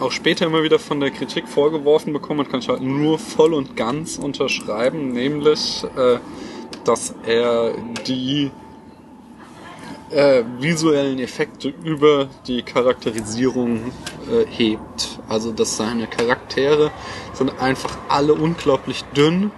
auch 0.00 0.12
später 0.12 0.46
immer 0.46 0.62
wieder 0.62 0.78
von 0.78 1.00
der 1.00 1.10
Kritik 1.10 1.48
vorgeworfen 1.48 2.12
bekommen 2.12 2.40
hat, 2.40 2.50
kann 2.50 2.60
ich 2.60 2.68
halt 2.68 2.82
nur 2.82 3.18
voll 3.18 3.54
und 3.54 3.76
ganz 3.76 4.18
unterschreiben, 4.18 5.12
nämlich, 5.12 5.84
äh, 5.96 6.18
dass 6.84 7.14
er 7.26 7.74
die 8.06 8.50
äh, 10.12 10.44
visuellen 10.58 11.18
Effekte 11.18 11.72
über 11.84 12.28
die 12.46 12.62
Charakterisierung 12.62 13.92
äh, 14.30 14.46
hebt. 14.46 15.18
Also 15.28 15.52
dass 15.52 15.76
seine 15.76 16.06
Charaktere 16.06 16.90
sind 17.32 17.58
einfach 17.60 17.96
alle 18.08 18.34
unglaublich 18.34 19.04
dünn. 19.16 19.50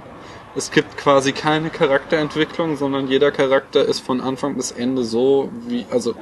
Es 0.57 0.71
gibt 0.71 0.97
quasi 0.97 1.33
keine 1.33 1.71
Charakterentwicklung, 1.71 2.77
sondern 2.77 3.09
jeder 3.09 3.33
Charakter 3.33 3.85
ist 3.85 4.01
von 4.01 4.21
Anfang 4.21 4.57
bis 4.57 4.71
Ende 4.71 5.03
so 5.03 5.51
wie, 5.67 5.85
also 5.91 6.15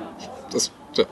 das 0.51 0.73
der 0.99 1.07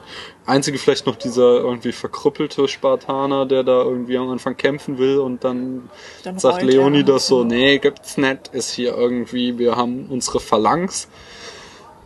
einzige 0.47 0.79
vielleicht 0.79 1.07
noch 1.07 1.17
dieser 1.17 1.61
irgendwie 1.61 1.93
verkrüppelte 1.93 2.69
Spartaner, 2.69 3.47
der 3.47 3.63
da 3.63 3.83
irgendwie 3.83 4.17
am 4.19 4.31
Anfang 4.31 4.57
kämpfen 4.57 4.99
will 4.99 5.19
und 5.19 5.45
dann, 5.45 5.91
Dann 6.25 6.39
sagt 6.39 6.63
rollt 6.63 6.75
er 6.75 6.81
Leonidas 6.81 7.27
so, 7.27 7.45
nee, 7.45 7.79
gibt's 7.79 8.17
nicht, 8.17 8.49
ist 8.53 8.73
hier 8.73 8.97
irgendwie, 8.97 9.59
wir 9.59 9.77
haben 9.77 10.07
unsere 10.09 10.41
Phalanx 10.41 11.09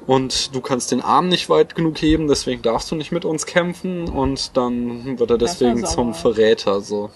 und 0.06 0.54
du 0.54 0.60
kannst 0.60 0.92
den 0.92 1.00
Arm 1.00 1.28
nicht 1.28 1.48
weit 1.48 1.74
genug 1.74 2.00
heben, 2.00 2.28
deswegen 2.28 2.62
darfst 2.62 2.90
du 2.90 2.94
nicht 2.94 3.12
mit 3.12 3.24
uns 3.24 3.46
kämpfen 3.46 4.08
und 4.08 4.56
dann 4.56 5.18
wird 5.18 5.30
er 5.30 5.38
Das 5.38 5.58
deswegen 5.58 5.84
zum. 5.84 6.14
Verräter 6.14 6.80
so. 6.80 7.10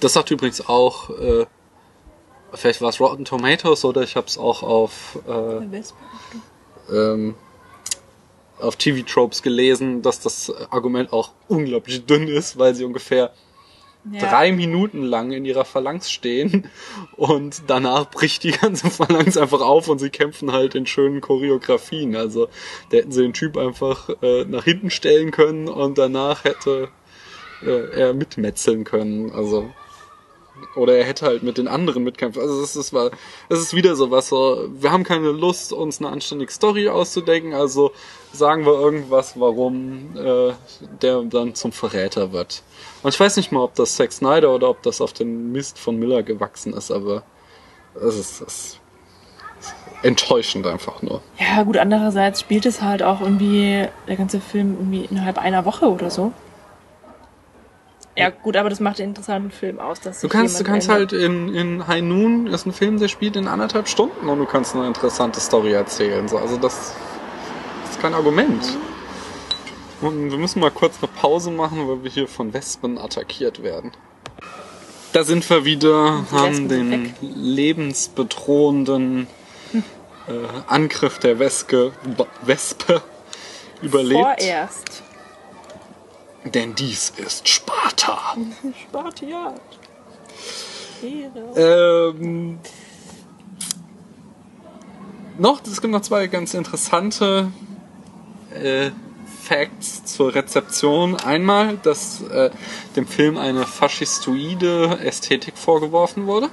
Das 0.00 0.12
sagt 0.12 0.30
übrigens 0.30 0.68
auch, 0.68 1.10
äh, 1.10 1.46
vielleicht 2.52 2.80
war 2.80 2.90
es 2.90 3.00
Rotten 3.00 3.24
Tomatoes 3.24 3.84
oder 3.84 4.02
ich 4.02 4.16
habe 4.16 4.26
es 4.26 4.38
auch 4.38 4.62
auf 4.62 5.18
äh, 5.26 5.82
ähm, 6.92 7.34
auf 8.58 8.76
TV-Tropes 8.76 9.42
gelesen, 9.42 10.02
dass 10.02 10.20
das 10.20 10.52
Argument 10.70 11.12
auch 11.12 11.32
unglaublich 11.48 12.06
dünn 12.06 12.28
ist, 12.28 12.58
weil 12.58 12.74
sie 12.74 12.84
ungefähr 12.84 13.32
Ja. 14.12 14.20
drei 14.20 14.52
Minuten 14.52 15.02
lang 15.02 15.32
in 15.32 15.44
ihrer 15.44 15.64
Phalanx 15.64 16.10
stehen 16.12 16.70
und 17.16 17.62
danach 17.66 18.08
bricht 18.10 18.44
die 18.44 18.52
ganze 18.52 18.88
Phalanx 18.90 19.36
einfach 19.36 19.60
auf 19.60 19.88
und 19.88 19.98
sie 19.98 20.10
kämpfen 20.10 20.52
halt 20.52 20.74
in 20.76 20.86
schönen 20.86 21.20
Choreografien. 21.20 22.14
Also 22.14 22.48
da 22.90 22.98
hätten 22.98 23.10
sie 23.12 23.22
den 23.22 23.32
Typ 23.32 23.56
einfach 23.56 24.08
äh, 24.22 24.44
nach 24.44 24.64
hinten 24.64 24.90
stellen 24.90 25.32
können 25.32 25.68
und 25.68 25.98
danach 25.98 26.44
hätte 26.44 26.88
äh, 27.62 28.00
er 28.00 28.14
mitmetzeln 28.14 28.84
können. 28.84 29.32
Also 29.32 29.70
oder 30.74 30.96
er 30.96 31.04
hätte 31.04 31.26
halt 31.26 31.42
mit 31.42 31.58
den 31.58 31.68
anderen 31.68 32.04
mitkämpfen. 32.04 32.42
Also 32.42 32.62
es 32.62 32.76
ist, 32.76 32.94
ist 33.48 33.74
wieder 33.74 33.96
sowas 33.96 34.28
so, 34.28 34.68
wir 34.70 34.92
haben 34.92 35.04
keine 35.04 35.30
Lust, 35.30 35.72
uns 35.72 36.00
eine 36.00 36.10
anständige 36.10 36.52
Story 36.52 36.88
auszudenken, 36.88 37.54
also 37.54 37.92
sagen 38.32 38.66
wir 38.66 38.72
irgendwas, 38.72 39.38
warum 39.40 40.16
äh, 40.16 40.52
der 41.02 41.22
dann 41.22 41.54
zum 41.54 41.72
Verräter 41.72 42.32
wird. 42.32 42.62
Und 43.02 43.14
ich 43.14 43.18
weiß 43.18 43.36
nicht 43.36 43.52
mal, 43.52 43.62
ob 43.62 43.74
das 43.74 43.96
Zack 43.96 44.12
Snyder 44.12 44.54
oder 44.54 44.68
ob 44.68 44.82
das 44.82 45.00
auf 45.00 45.12
den 45.12 45.52
Mist 45.52 45.78
von 45.78 45.96
Miller 45.96 46.22
gewachsen 46.22 46.74
ist, 46.74 46.90
aber 46.90 47.22
es 47.94 48.18
ist, 48.18 48.40
ist 48.42 48.80
enttäuschend 50.02 50.66
einfach 50.66 51.02
nur. 51.02 51.22
Ja, 51.38 51.62
gut, 51.62 51.78
andererseits 51.78 52.40
spielt 52.40 52.66
es 52.66 52.82
halt 52.82 53.02
auch 53.02 53.20
irgendwie 53.20 53.86
der 54.06 54.16
ganze 54.16 54.40
Film 54.40 54.76
irgendwie 54.78 55.06
innerhalb 55.10 55.38
einer 55.38 55.64
Woche 55.64 55.90
oder 55.90 56.10
so. 56.10 56.32
Ja, 58.16 58.30
gut, 58.30 58.56
aber 58.56 58.70
das 58.70 58.80
macht 58.80 58.98
den 58.98 59.10
interessanten 59.10 59.50
Film 59.50 59.78
aus, 59.78 60.00
dass 60.00 60.20
Du 60.20 60.28
kannst, 60.28 60.58
du 60.58 60.64
kannst 60.64 60.88
ändert. 60.88 61.12
halt 61.12 61.22
in, 61.22 61.54
in 61.54 61.86
High 61.86 62.02
Noon, 62.02 62.46
ist 62.46 62.66
ein 62.66 62.72
Film, 62.72 62.98
der 62.98 63.08
spielt 63.08 63.36
in 63.36 63.46
anderthalb 63.46 63.88
Stunden 63.88 64.28
und 64.28 64.38
du 64.38 64.46
kannst 64.46 64.74
eine 64.74 64.86
interessante 64.86 65.40
Story 65.40 65.72
erzählen. 65.72 66.26
So, 66.26 66.38
also 66.38 66.56
das, 66.56 66.94
das 67.82 67.90
ist 67.92 68.00
kein 68.00 68.14
Argument. 68.14 68.62
Und 70.00 70.30
wir 70.30 70.38
müssen 70.38 70.60
mal 70.60 70.70
kurz 70.70 70.96
eine 71.02 71.08
Pause 71.08 71.50
machen, 71.50 71.88
weil 71.88 72.02
wir 72.04 72.10
hier 72.10 72.28
von 72.28 72.52
Wespen 72.54 72.98
attackiert 72.98 73.62
werden. 73.62 73.92
Da 75.12 75.24
sind 75.24 75.48
wir 75.48 75.64
wieder, 75.64 76.24
haben 76.30 76.68
den 76.68 77.04
weg. 77.04 77.14
lebensbedrohenden 77.20 79.26
äh, 79.74 79.80
Angriff 80.66 81.18
der 81.18 81.38
Weske, 81.38 81.92
Wespe 82.42 83.02
überlebt. 83.82 84.20
Vorerst. 84.20 85.02
Denn 86.54 86.74
dies 86.74 87.12
ist 87.16 87.48
Sparta. 87.48 88.36
Spartiat. 88.88 89.60
Ähm, 91.56 92.58
noch, 95.38 95.60
es 95.64 95.80
gibt 95.80 95.92
noch 95.92 96.00
zwei 96.00 96.26
ganz 96.28 96.54
interessante 96.54 97.52
äh, 98.54 98.90
Facts 99.42 100.04
zur 100.04 100.34
Rezeption. 100.34 101.16
Einmal, 101.16 101.78
dass 101.82 102.22
äh, 102.22 102.50
dem 102.96 103.06
Film 103.06 103.36
eine 103.36 103.66
faschistoide 103.66 104.98
Ästhetik 105.04 105.58
vorgeworfen 105.58 106.26
wurde. 106.26 106.48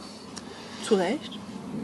Zu 0.83 0.95
Recht. 0.95 1.39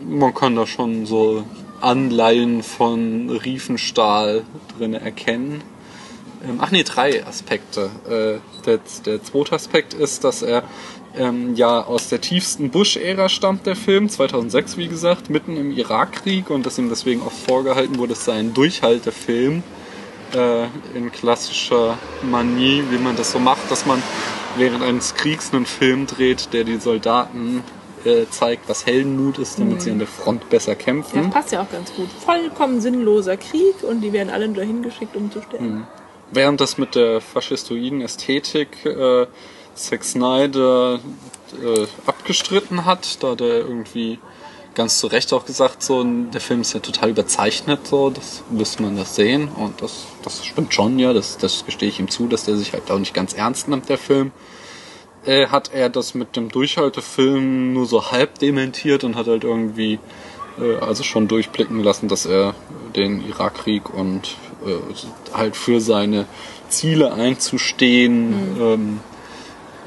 Man 0.06 0.34
kann 0.34 0.56
da 0.56 0.68
schon 0.68 1.06
so 1.06 1.44
Anleihen 1.82 2.64
von 2.64 3.30
Riefenstahl 3.30 4.44
drin 4.78 4.94
erkennen. 4.94 5.64
Ähm, 6.44 6.58
ach 6.60 6.72
nee, 6.72 6.84
drei 6.84 7.26
Aspekte. 7.26 7.90
Äh, 8.08 8.66
der, 8.66 8.80
der 9.06 9.24
zweite 9.24 9.54
Aspekt 9.54 9.94
ist, 9.94 10.24
dass 10.24 10.42
er 10.42 10.64
ähm, 11.16 11.56
ja 11.56 11.82
aus 11.84 12.10
der 12.10 12.22
tiefsten 12.22 12.70
Bush-Ära 12.70 13.30
stammt, 13.30 13.66
der 13.66 13.76
Film, 13.76 14.10
2006 14.10 14.78
wie 14.78 14.88
gesagt, 14.88 15.30
mitten 15.30 15.58
im 15.58 15.72
Irakkrieg 15.72 16.50
und 16.50 16.66
dass 16.66 16.78
ihm 16.78 16.90
deswegen 16.90 17.22
auch 17.24 17.32
vorgehalten 17.32 17.98
wurde, 17.98 18.14
es 18.14 18.26
sei 18.26 18.34
ein 18.40 18.54
Durchhaltefilm 18.54 19.64
äh, 20.34 20.66
in 20.96 21.12
klassischer 21.12 21.98
Manie, 22.22 22.84
wie 22.90 22.98
man 23.00 23.16
das 23.16 23.32
so 23.32 23.40
macht, 23.40 23.70
dass 23.70 23.86
man 23.86 24.02
während 24.58 24.84
eines 24.84 25.16
Kriegs 25.16 25.54
einen 25.54 25.66
Film 25.66 26.06
dreht, 26.08 26.54
der 26.54 26.64
die 26.64 26.78
Soldaten 26.78 27.64
äh, 28.06 28.26
zeigt, 28.30 28.70
was 28.70 28.86
Heldenmut 28.86 29.40
ist, 29.40 29.60
damit 29.60 29.82
sie 29.82 29.92
an 29.92 30.00
der 30.00 30.08
Front 30.08 30.50
besser 30.50 30.72
Ja, 30.72 30.78
kämpfen. 30.78 31.30
passt 31.32 31.52
ja 31.52 31.62
auch 31.62 31.72
ganz 31.72 31.94
gut. 31.94 32.08
Vollkommen 32.24 32.82
sinnloser 32.82 33.36
Krieg 33.36 33.76
und 33.82 34.02
die 34.02 34.14
werden 34.14 34.30
alle 34.30 34.48
nur 34.48 34.64
hingeschickt, 34.64 35.16
um 35.16 35.32
zu 35.32 35.42
sterben. 35.42 35.88
Während 36.32 36.62
das 36.62 36.78
mit 36.78 36.96
der 36.96 37.22
faschistoiden 37.22 38.02
Ästhetik 38.02 38.86
äh, 38.86 39.26
Zack 39.74 40.04
Snyder 40.04 41.00
äh, 41.64 41.88
abgestritten 42.06 42.86
hat, 42.86 43.24
da 43.24 43.36
der 43.36 43.60
irgendwie 43.60 44.20
ganz 44.76 45.00
zu 45.00 45.08
Recht 45.08 45.34
auch 45.34 45.46
gesagt, 45.46 45.82
so 45.82 46.04
der 46.04 46.42
Film 46.42 46.62
ist 46.62 46.74
ja 46.74 46.80
total 46.80 47.10
überzeichnet, 47.10 47.88
so 47.88 48.10
das 48.10 48.44
müsste 48.50 48.84
man 48.84 48.96
das 48.96 49.16
sehen 49.16 49.48
und 49.48 49.82
das, 49.82 50.06
das 50.24 50.46
stimmt 50.46 50.74
schon, 50.74 51.00
ja, 51.00 51.14
das, 51.14 51.38
das 51.38 51.66
gestehe 51.66 51.90
ich 51.90 52.00
ihm 52.00 52.10
zu, 52.10 52.28
dass 52.28 52.46
der 52.46 52.56
sich 52.56 52.74
halt 52.74 52.92
auch 52.92 53.00
nicht 53.00 53.14
ganz 53.14 53.34
ernst 53.34 53.68
nimmt, 53.68 53.90
der 53.90 53.98
Film. 53.98 54.32
Äh, 55.26 55.48
hat 55.48 55.74
er 55.74 55.90
das 55.90 56.14
mit 56.14 56.36
dem 56.36 56.50
Durchhaltefilm 56.50 57.74
nur 57.74 57.86
so 57.88 58.12
halb 58.12 58.40
dementiert 58.40 59.04
und 59.04 59.16
hat 59.16 59.28
halt 59.28 59.44
irgendwie 59.44 60.00
äh, 60.60 60.78
also 60.78 61.04
schon 61.04 61.28
durchblicken 61.28 61.84
lassen, 61.84 62.08
dass 62.08 62.26
er 62.26 62.56
den 62.96 63.28
Irakkrieg 63.28 63.94
und 63.94 64.38
äh, 64.66 65.34
halt 65.34 65.56
für 65.56 65.82
seine 65.82 66.26
Ziele 66.70 67.14
einzustehen, 67.14 68.34
ähm, 68.60 69.00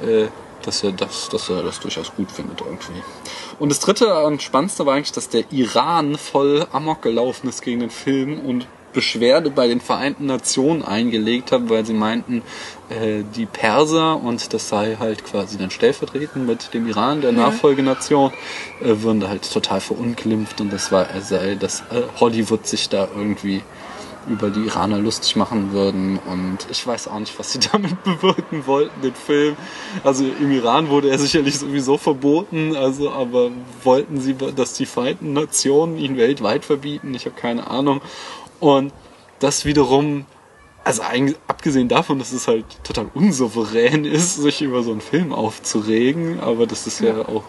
äh, 0.07 0.27
dass 0.63 0.85
er 0.85 0.93
das, 0.93 1.29
dass 1.29 1.49
er 1.49 1.63
das 1.63 1.81
durchaus 1.81 2.15
gut 2.15 2.31
findet 2.31 2.61
irgendwie. 2.61 3.03
Und 3.59 3.69
das 3.69 3.81
dritte 3.81 4.25
und 4.25 4.43
spannendste 4.43 4.87
war 4.87 4.95
eigentlich, 4.95 5.13
dass 5.13 5.29
der 5.29 5.45
Iran 5.51 6.17
voll 6.17 6.67
Amok 6.73 7.03
gelaufen 7.03 7.49
ist 7.49 7.63
gegen 7.63 7.81
den 7.81 7.91
Film 7.91 8.41
und 8.41 8.67
Beschwerde 8.93 9.51
bei 9.51 9.69
den 9.69 9.81
Vereinten 9.81 10.27
Nationen 10.27 10.83
eingelegt 10.83 11.51
hat, 11.51 11.71
weil 11.71 11.85
sie 11.85 11.95
meinten, 11.95 12.43
äh, 12.91 13.23
die 13.35 13.47
Perser 13.47 14.23
und 14.23 14.53
das 14.53 14.69
sei 14.69 14.97
halt 14.99 15.25
quasi 15.25 15.57
dann 15.59 15.71
stellvertretend 15.71 16.47
mit 16.47 16.75
dem 16.75 16.87
Iran, 16.87 17.23
der 17.23 17.33
Nachfolgenation, 17.33 18.33
äh, 18.83 19.03
würden 19.03 19.21
da 19.21 19.29
halt 19.29 19.51
total 19.51 19.81
verunglimpft 19.81 20.61
und 20.61 20.73
das 20.73 20.93
war, 20.93 21.09
er 21.09 21.23
sei, 21.23 21.55
dass 21.55 21.81
äh, 21.81 22.03
Hollywood 22.21 22.67
sich 22.67 22.89
da 22.89 23.09
irgendwie 23.17 23.63
über 24.29 24.51
die 24.51 24.67
Iraner 24.67 24.99
lustig 24.99 25.37
machen 25.37 25.73
würden 25.73 26.19
und 26.19 26.59
ich 26.71 26.87
weiß 26.87 27.09
auch 27.09 27.19
nicht, 27.19 27.39
was 27.39 27.53
sie 27.53 27.61
damit 27.73 28.03
bewirken 28.05 28.67
wollten, 28.67 29.01
den 29.03 29.15
Film. 29.15 29.57
Also 30.05 30.25
im 30.25 30.51
Iran 30.51 30.89
wurde 30.89 31.11
er 31.11 31.19
sicherlich 31.19 31.59
sowieso 31.59 31.99
verboten, 31.99 32.77
also 32.77 33.11
aber 33.11 33.51
wollten 33.83 34.21
sie, 34.21 34.35
dass 34.35 34.75
die 34.75 34.87
Vereinten 34.87 35.33
Nationen 35.33 35.99
ihn 35.99 36.17
weltweit 36.17 36.65
verbieten? 36.65 37.15
Ich 37.15 37.27
habe 37.27 37.37
keine 37.37 37.69
Ahnung. 37.69 38.01
Und 38.61 38.93
das 39.41 39.65
wiederum, 39.65 40.27
also 40.85 41.03
abgesehen 41.49 41.89
davon, 41.89 42.19
dass 42.19 42.33
es 42.33 42.47
halt 42.47 42.65
total 42.85 43.07
unsouverän 43.15 44.05
ist, 44.05 44.37
sich 44.37 44.63
über 44.63 44.83
so 44.83 44.93
einen 44.93 45.01
Film 45.01 45.33
aufzuregen, 45.33 46.41
aber 46.41 46.67
das 46.67 46.87
ist 46.87 47.01
ja 47.01 47.21
auch 47.29 47.45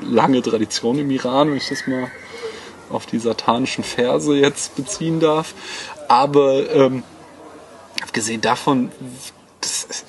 lange 0.00 0.42
Tradition 0.42 0.98
im 0.98 1.10
Iran, 1.10 1.50
wenn 1.50 1.56
ich 1.56 1.68
das 1.68 1.86
mal 1.86 2.10
auf 2.90 3.06
die 3.06 3.18
satanischen 3.18 3.84
Verse 3.84 4.34
jetzt 4.34 4.76
beziehen 4.76 5.20
darf. 5.20 5.54
Aber 6.08 6.70
ähm, 6.70 7.02
abgesehen 8.02 8.40
davon, 8.40 8.90
das, 9.60 10.04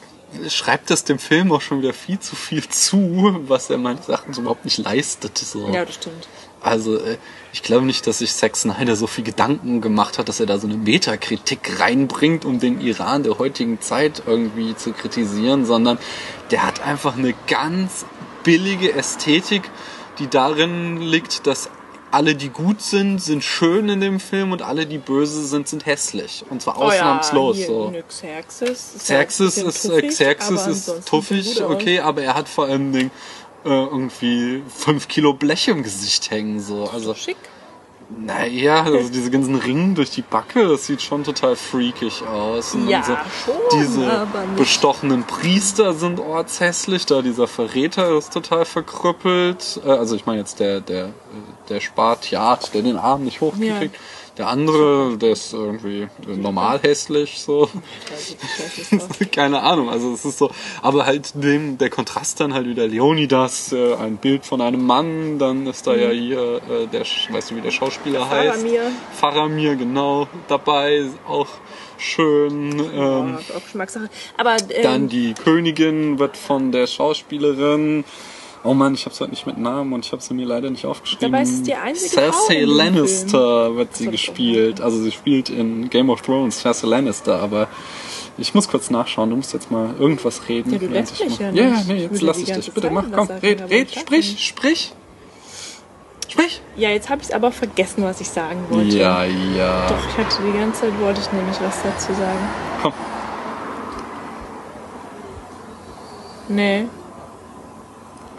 schreibt 0.49 0.89
das 0.89 1.03
dem 1.03 1.19
Film 1.19 1.51
auch 1.51 1.61
schon 1.61 1.81
wieder 1.81 1.93
viel 1.93 2.19
zu 2.19 2.35
viel 2.35 2.67
zu, 2.67 3.39
was 3.47 3.69
er 3.69 3.77
meines 3.77 4.09
Erachtens 4.09 4.37
überhaupt 4.37 4.65
nicht 4.65 4.77
leistet. 4.77 5.37
So. 5.37 5.69
Ja, 5.69 5.85
das 5.85 5.95
stimmt. 5.95 6.27
Also 6.61 6.97
äh, 6.97 7.17
ich 7.53 7.63
glaube 7.63 7.85
nicht, 7.85 8.05
dass 8.07 8.19
sich 8.19 8.33
Zack 8.33 8.55
Snyder 8.55 8.95
so 8.95 9.07
viel 9.07 9.23
Gedanken 9.23 9.81
gemacht 9.81 10.17
hat, 10.17 10.27
dass 10.27 10.39
er 10.39 10.45
da 10.45 10.59
so 10.59 10.67
eine 10.67 10.77
Metakritik 10.77 11.79
reinbringt, 11.79 12.45
um 12.45 12.59
den 12.59 12.81
Iran 12.81 13.23
der 13.23 13.37
heutigen 13.37 13.79
Zeit 13.81 14.23
irgendwie 14.25 14.75
zu 14.75 14.91
kritisieren, 14.91 15.65
sondern 15.65 15.97
der 16.51 16.65
hat 16.65 16.81
einfach 16.81 17.17
eine 17.17 17.33
ganz 17.47 18.05
billige 18.43 18.93
Ästhetik, 18.93 19.69
die 20.19 20.27
darin 20.27 20.99
liegt, 20.99 21.47
dass 21.47 21.69
alle, 22.11 22.35
die 22.35 22.49
gut 22.49 22.81
sind, 22.81 23.21
sind 23.21 23.43
schön 23.43 23.89
in 23.89 24.01
dem 24.01 24.19
Film 24.19 24.51
und 24.51 24.61
alle, 24.61 24.85
die 24.85 24.97
böse 24.97 25.45
sind, 25.45 25.67
sind 25.67 25.85
hässlich. 25.85 26.45
Und 26.49 26.61
zwar 26.61 26.77
ausnahmslos. 26.77 27.57
Oh 27.57 27.59
ja, 27.59 27.65
hier, 27.65 27.67
so. 27.67 27.89
nö, 27.91 28.03
Xerxes. 28.07 28.95
ist 28.95 29.03
Xerxes 29.03 29.57
ist, 29.57 29.85
äh, 29.85 29.89
tuffig, 29.89 30.09
Xerxes 30.09 30.67
ist 30.67 31.07
tuffig, 31.07 31.63
okay, 31.63 31.99
aber 31.99 32.23
er 32.23 32.35
hat 32.35 32.47
vor 32.47 32.65
allen 32.65 32.91
Dingen 32.91 33.11
äh, 33.65 33.69
irgendwie 33.69 34.63
fünf 34.67 35.07
Kilo 35.07 35.33
Blech 35.33 35.67
im 35.67 35.83
Gesicht 35.83 36.31
hängen, 36.31 36.59
so. 36.59 36.89
Also, 36.89 37.13
Schick. 37.13 37.37
Naja, 38.09 38.83
also 38.83 39.09
diese 39.09 39.29
ganzen 39.31 39.55
Ringen 39.55 39.93
durch 39.93 40.11
die 40.11 40.21
Backe, 40.21 40.67
das 40.67 40.85
sieht 40.85 41.01
schon 41.01 41.25
total 41.25 41.57
freakig 41.57 42.23
aus. 42.25 42.73
Und 42.73 42.87
Ja, 42.87 43.03
so, 43.03 43.15
schon, 43.45 43.79
diese 43.81 44.27
bestochenen 44.55 45.23
Priester 45.23 45.93
sind 45.93 46.19
ortshässlich, 46.19 47.05
da 47.05 47.21
dieser 47.21 47.47
Verräter 47.47 48.17
ist 48.17 48.31
total 48.31 48.63
verkrüppelt. 48.65 49.81
Äh, 49.85 49.89
Also 49.89 50.15
ich 50.15 50.25
meine 50.25 50.39
jetzt 50.39 50.59
der, 50.59 50.79
der, 50.79 51.05
äh, 51.07 51.09
der 51.67 51.81
Spartiat, 51.81 52.73
der 52.73 52.81
den 52.81 52.95
Arm 52.97 53.23
nicht 53.23 53.41
hochkriegt. 53.41 53.93
Ja. 53.93 53.99
Der 54.37 54.47
andere, 54.47 55.17
der 55.17 55.31
ist 55.31 55.53
irgendwie 55.53 56.07
normal 56.25 56.79
hässlich, 56.81 57.39
so. 57.39 57.69
Keine 59.31 59.61
Ahnung, 59.61 59.89
also 59.89 60.13
es 60.13 60.25
ist 60.25 60.37
so, 60.37 60.51
aber 60.81 61.05
halt 61.05 61.31
dem, 61.35 61.77
der 61.77 61.89
Kontrast 61.89 62.39
dann 62.39 62.53
halt 62.53 62.67
wieder 62.67 62.87
Leonidas, 62.87 63.71
äh, 63.73 63.95
ein 63.95 64.17
Bild 64.17 64.45
von 64.45 64.61
einem 64.61 64.85
Mann, 64.85 65.39
dann 65.39 65.65
ist 65.65 65.87
da 65.87 65.95
ja 65.95 66.09
hier 66.11 66.61
äh, 66.69 66.87
der, 66.87 67.01
weißt 67.01 67.51
du 67.51 67.55
wie 67.55 67.61
der 67.61 67.71
Schauspieler 67.71 68.29
heißt? 68.29 68.57
Faramir. 68.57 68.81
Faramir, 69.13 69.75
genau, 69.75 70.27
dabei, 70.47 71.05
auch 71.27 71.47
schön. 71.97 72.77
Ja, 72.79 73.19
Ähm, 73.19 73.37
auch 73.55 73.63
Geschmackssache. 73.63 74.09
Aber 74.37 74.55
ähm, 74.69 74.83
dann 74.83 75.09
die 75.09 75.33
Königin 75.33 76.19
wird 76.19 76.37
von 76.37 76.71
der 76.71 76.85
Schauspielerin, 76.85 78.03
oh 78.63 78.73
Mann, 78.73 78.93
ich 78.93 79.05
hab's 79.05 79.19
heute 79.19 79.31
nicht 79.31 79.45
mit 79.45 79.57
Namen 79.57 79.93
und 79.93 80.05
ich 80.05 80.11
hab's 80.11 80.29
mir 80.29 80.45
leider 80.45 80.69
nicht 80.69 80.85
aufgeschrieben. 80.85 81.31
Dabei 81.31 81.43
ist 81.43 81.53
es 81.53 81.63
die 81.63 81.75
einzige 81.75 82.21
Frau 82.21 82.31
Cersei 82.31 82.59
dem 82.61 82.69
Lannister 82.69 83.75
wird 83.75 83.95
sie 83.95 84.07
gespielt. 84.09 84.81
Also 84.81 85.01
sie 85.01 85.11
spielt 85.11 85.49
in 85.49 85.89
Game 85.89 86.09
of 86.09 86.21
Thrones 86.21 86.59
Cersei 86.61 86.87
Lannister, 86.87 87.39
aber 87.39 87.67
ich 88.37 88.53
muss 88.53 88.67
kurz 88.67 88.89
nachschauen. 88.89 89.29
Du 89.29 89.35
musst 89.35 89.53
jetzt 89.53 89.71
mal 89.71 89.95
irgendwas 89.99 90.47
reden. 90.47 90.71
Ja, 90.71 90.77
du 90.79 90.87
lässt 90.87 91.13
ich 91.19 91.25
mich 91.25 91.39
ja 91.39 91.49
Ja, 91.51 91.63
ja, 91.63 91.69
nicht. 91.71 91.87
nee, 91.87 92.01
jetzt 92.03 92.21
lass 92.21 92.37
ich 92.39 92.51
dich. 92.51 92.71
Bitte 92.71 92.89
mach, 92.91 93.05
komm, 93.11 93.27
red, 93.27 93.69
red, 93.69 93.91
sprich, 93.91 94.31
nicht. 94.33 94.41
sprich. 94.45 94.93
Sprich. 96.29 96.61
ja, 96.75 96.89
jetzt 96.89 97.09
habe 97.09 97.21
ich 97.23 97.33
aber 97.33 97.51
vergessen, 97.51 98.03
was 98.03 98.21
ich 98.21 98.29
sagen 98.29 98.59
wollte. 98.69 98.95
Ja, 98.97 99.23
ja. 99.23 99.87
Doch, 99.87 99.95
ich 100.09 100.17
hatte 100.17 100.43
die 100.45 100.57
ganze 100.57 100.81
Zeit 100.81 100.99
wollte 100.99 101.21
ich 101.21 101.31
nämlich 101.31 101.57
was 101.61 101.81
dazu 101.81 102.13
sagen. 102.13 102.39
Komm. 102.83 102.93
Nee. 106.49 106.85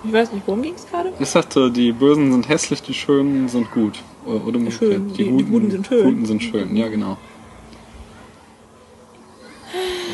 Ich 0.05 0.13
weiß 0.13 0.33
nicht, 0.33 0.47
worum 0.47 0.63
ging 0.63 0.75
es 0.75 0.87
gerade? 0.89 1.13
Ich 1.19 1.29
sagte, 1.29 1.71
die 1.71 1.93
Bösen 1.93 2.31
sind 2.33 2.49
hässlich, 2.49 2.83
die 2.83 2.95
Schönen 2.95 3.49
sind 3.49 3.71
gut. 3.73 3.99
Oder 4.25 4.47
oder 4.47 4.57
umgekehrt. 4.59 4.79
Schön. 4.93 5.13
Die- 5.15 5.25
die 5.37 5.45
Guten 5.45 5.71
sind 5.71 5.87
schön. 5.87 6.05
Guten 6.05 6.27
sind 6.27 6.43
schön, 6.43 6.77
ja 6.77 6.89
genau. 6.89 7.17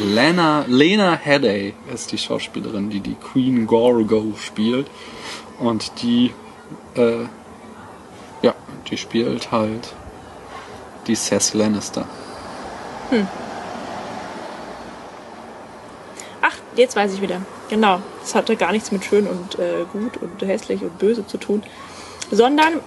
Lena, 0.04 0.64
Lena 0.66 1.14
Headey 1.16 1.74
ist 1.92 2.10
die 2.10 2.18
Schauspielerin, 2.18 2.90
die 2.90 3.00
die 3.00 3.14
Queen 3.14 3.66
Gorgo 3.66 4.32
spielt. 4.40 4.86
Und 5.60 6.02
die, 6.02 6.32
äh, 6.96 7.22
ja, 8.42 8.54
die 8.90 8.96
spielt 8.96 9.52
halt 9.52 9.94
die 11.06 11.14
Cess 11.14 11.54
Lannister. 11.54 12.06
Ach, 13.12 13.26
jetzt 16.76 16.96
weiß 16.96 17.14
ich 17.14 17.20
wieder. 17.20 17.40
Genau. 17.68 18.00
Das 18.20 18.34
hatte 18.34 18.56
gar 18.56 18.72
nichts 18.72 18.92
mit 18.92 19.04
schön 19.04 19.26
und 19.26 19.58
äh, 19.58 19.84
gut 19.92 20.16
und 20.16 20.42
hässlich 20.46 20.82
und 20.82 20.98
böse 20.98 21.26
zu 21.26 21.38
tun. 21.38 21.62
Sondern 22.30 22.80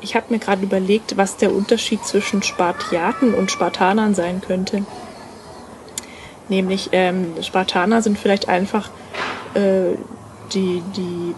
ich 0.00 0.16
habe 0.16 0.26
mir 0.30 0.38
gerade 0.38 0.62
überlegt, 0.62 1.16
was 1.16 1.36
der 1.36 1.54
Unterschied 1.54 2.04
zwischen 2.04 2.42
Spartiaten 2.42 3.34
und 3.34 3.50
Spartanern 3.50 4.14
sein 4.14 4.40
könnte. 4.40 4.84
Nämlich, 6.48 6.90
ähm, 6.92 7.34
Spartaner 7.40 8.02
sind 8.02 8.18
vielleicht 8.18 8.48
einfach 8.48 8.90
äh, 9.54 9.96
die, 10.52 10.82
die 10.96 11.34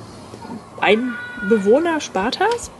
Einbewohner 0.81 2.01
Spartas 2.01 2.71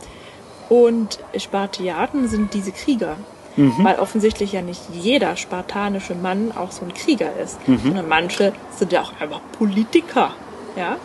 und 0.69 1.19
Spartiaten 1.37 2.27
sind 2.27 2.53
diese 2.53 2.71
Krieger. 2.71 3.17
Weil 3.57 3.99
offensichtlich 3.99 4.51
ja 4.51 4.61
nicht 4.61 4.81
jeder 4.91 5.35
spartanische 5.37 6.15
Mann 6.15 6.51
auch 6.55 6.71
so 6.71 6.83
ein 6.83 6.93
Krieger 6.93 7.31
ist, 7.41 7.57
sondern 7.65 8.07
manche 8.07 8.53
sind 8.77 8.91
ja 8.91 9.01
auch 9.01 9.13
einfach 9.19 9.39
Politiker, 9.57 10.31
ja, 10.75 10.97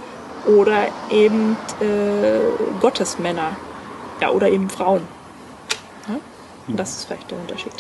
oder 0.47 0.89
eben 1.11 1.57
äh, 1.81 2.41
Gottesmänner, 2.81 3.57
ja, 4.21 4.31
oder 4.31 4.49
eben 4.49 4.69
Frauen. 4.69 5.03
Ja? 6.09 6.17
Und 6.67 6.77
das 6.77 6.97
ist 6.97 7.05
vielleicht 7.05 7.31
der 7.31 7.39
Unterschied. 7.39 7.73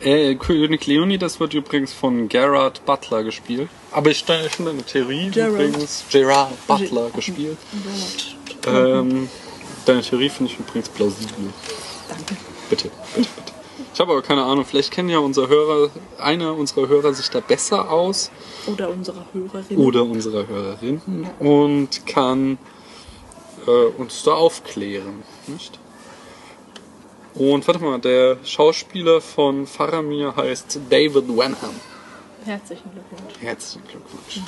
Äh, 0.00 0.34
König 0.34 0.86
Leonidas 0.86 1.40
wird 1.40 1.54
übrigens 1.54 1.92
von 1.92 2.28
Gerard 2.28 2.84
Butler 2.84 3.22
gespielt. 3.22 3.68
Aber 3.90 4.10
ich 4.10 4.18
stelle 4.18 4.50
schon 4.50 4.68
eine 4.68 4.82
Theorie 4.82 5.30
Gerard. 5.30 5.52
übrigens. 5.52 6.04
Gerard 6.10 6.66
Butler 6.66 7.10
gespielt. 7.10 7.56
Ähm, 8.66 9.30
deine 9.86 10.02
Theorie 10.02 10.28
finde 10.28 10.52
ich 10.52 10.58
übrigens 10.58 10.88
plausibel. 10.90 11.52
Danke. 12.08 12.36
Bitte, 12.70 12.90
bitte, 13.14 13.28
bitte. 13.36 13.52
Ich 13.92 14.00
habe 14.00 14.12
aber 14.12 14.22
keine 14.22 14.42
Ahnung, 14.44 14.64
vielleicht 14.64 14.90
kennen 14.92 15.08
ja 15.08 15.18
unsere 15.18 15.48
Hörer, 15.48 15.90
einer 16.18 16.54
unserer 16.54 16.88
Hörer 16.88 17.12
sich 17.14 17.28
da 17.30 17.40
besser 17.40 17.90
aus 17.90 18.30
Oder 18.66 18.88
unsere 18.90 19.24
Hörerin. 19.32 19.78
oder 19.78 20.02
unsere 20.04 20.46
Hörerinnen 20.46 21.28
und 21.40 22.06
kann 22.06 22.58
äh, 23.66 23.70
uns 23.98 24.22
da 24.24 24.32
aufklären, 24.34 25.22
nicht? 25.46 25.78
Und 27.34 27.66
warte 27.66 27.80
mal, 27.82 27.98
der 28.00 28.38
Schauspieler 28.44 29.20
von 29.20 29.66
Faramir 29.66 30.34
heißt 30.36 30.78
David 30.88 31.28
Wenham. 31.28 31.56
Herzlichen 32.44 32.90
Glückwunsch. 32.92 33.34
Herzlichen 33.40 33.88
Glückwunsch. 33.88 34.40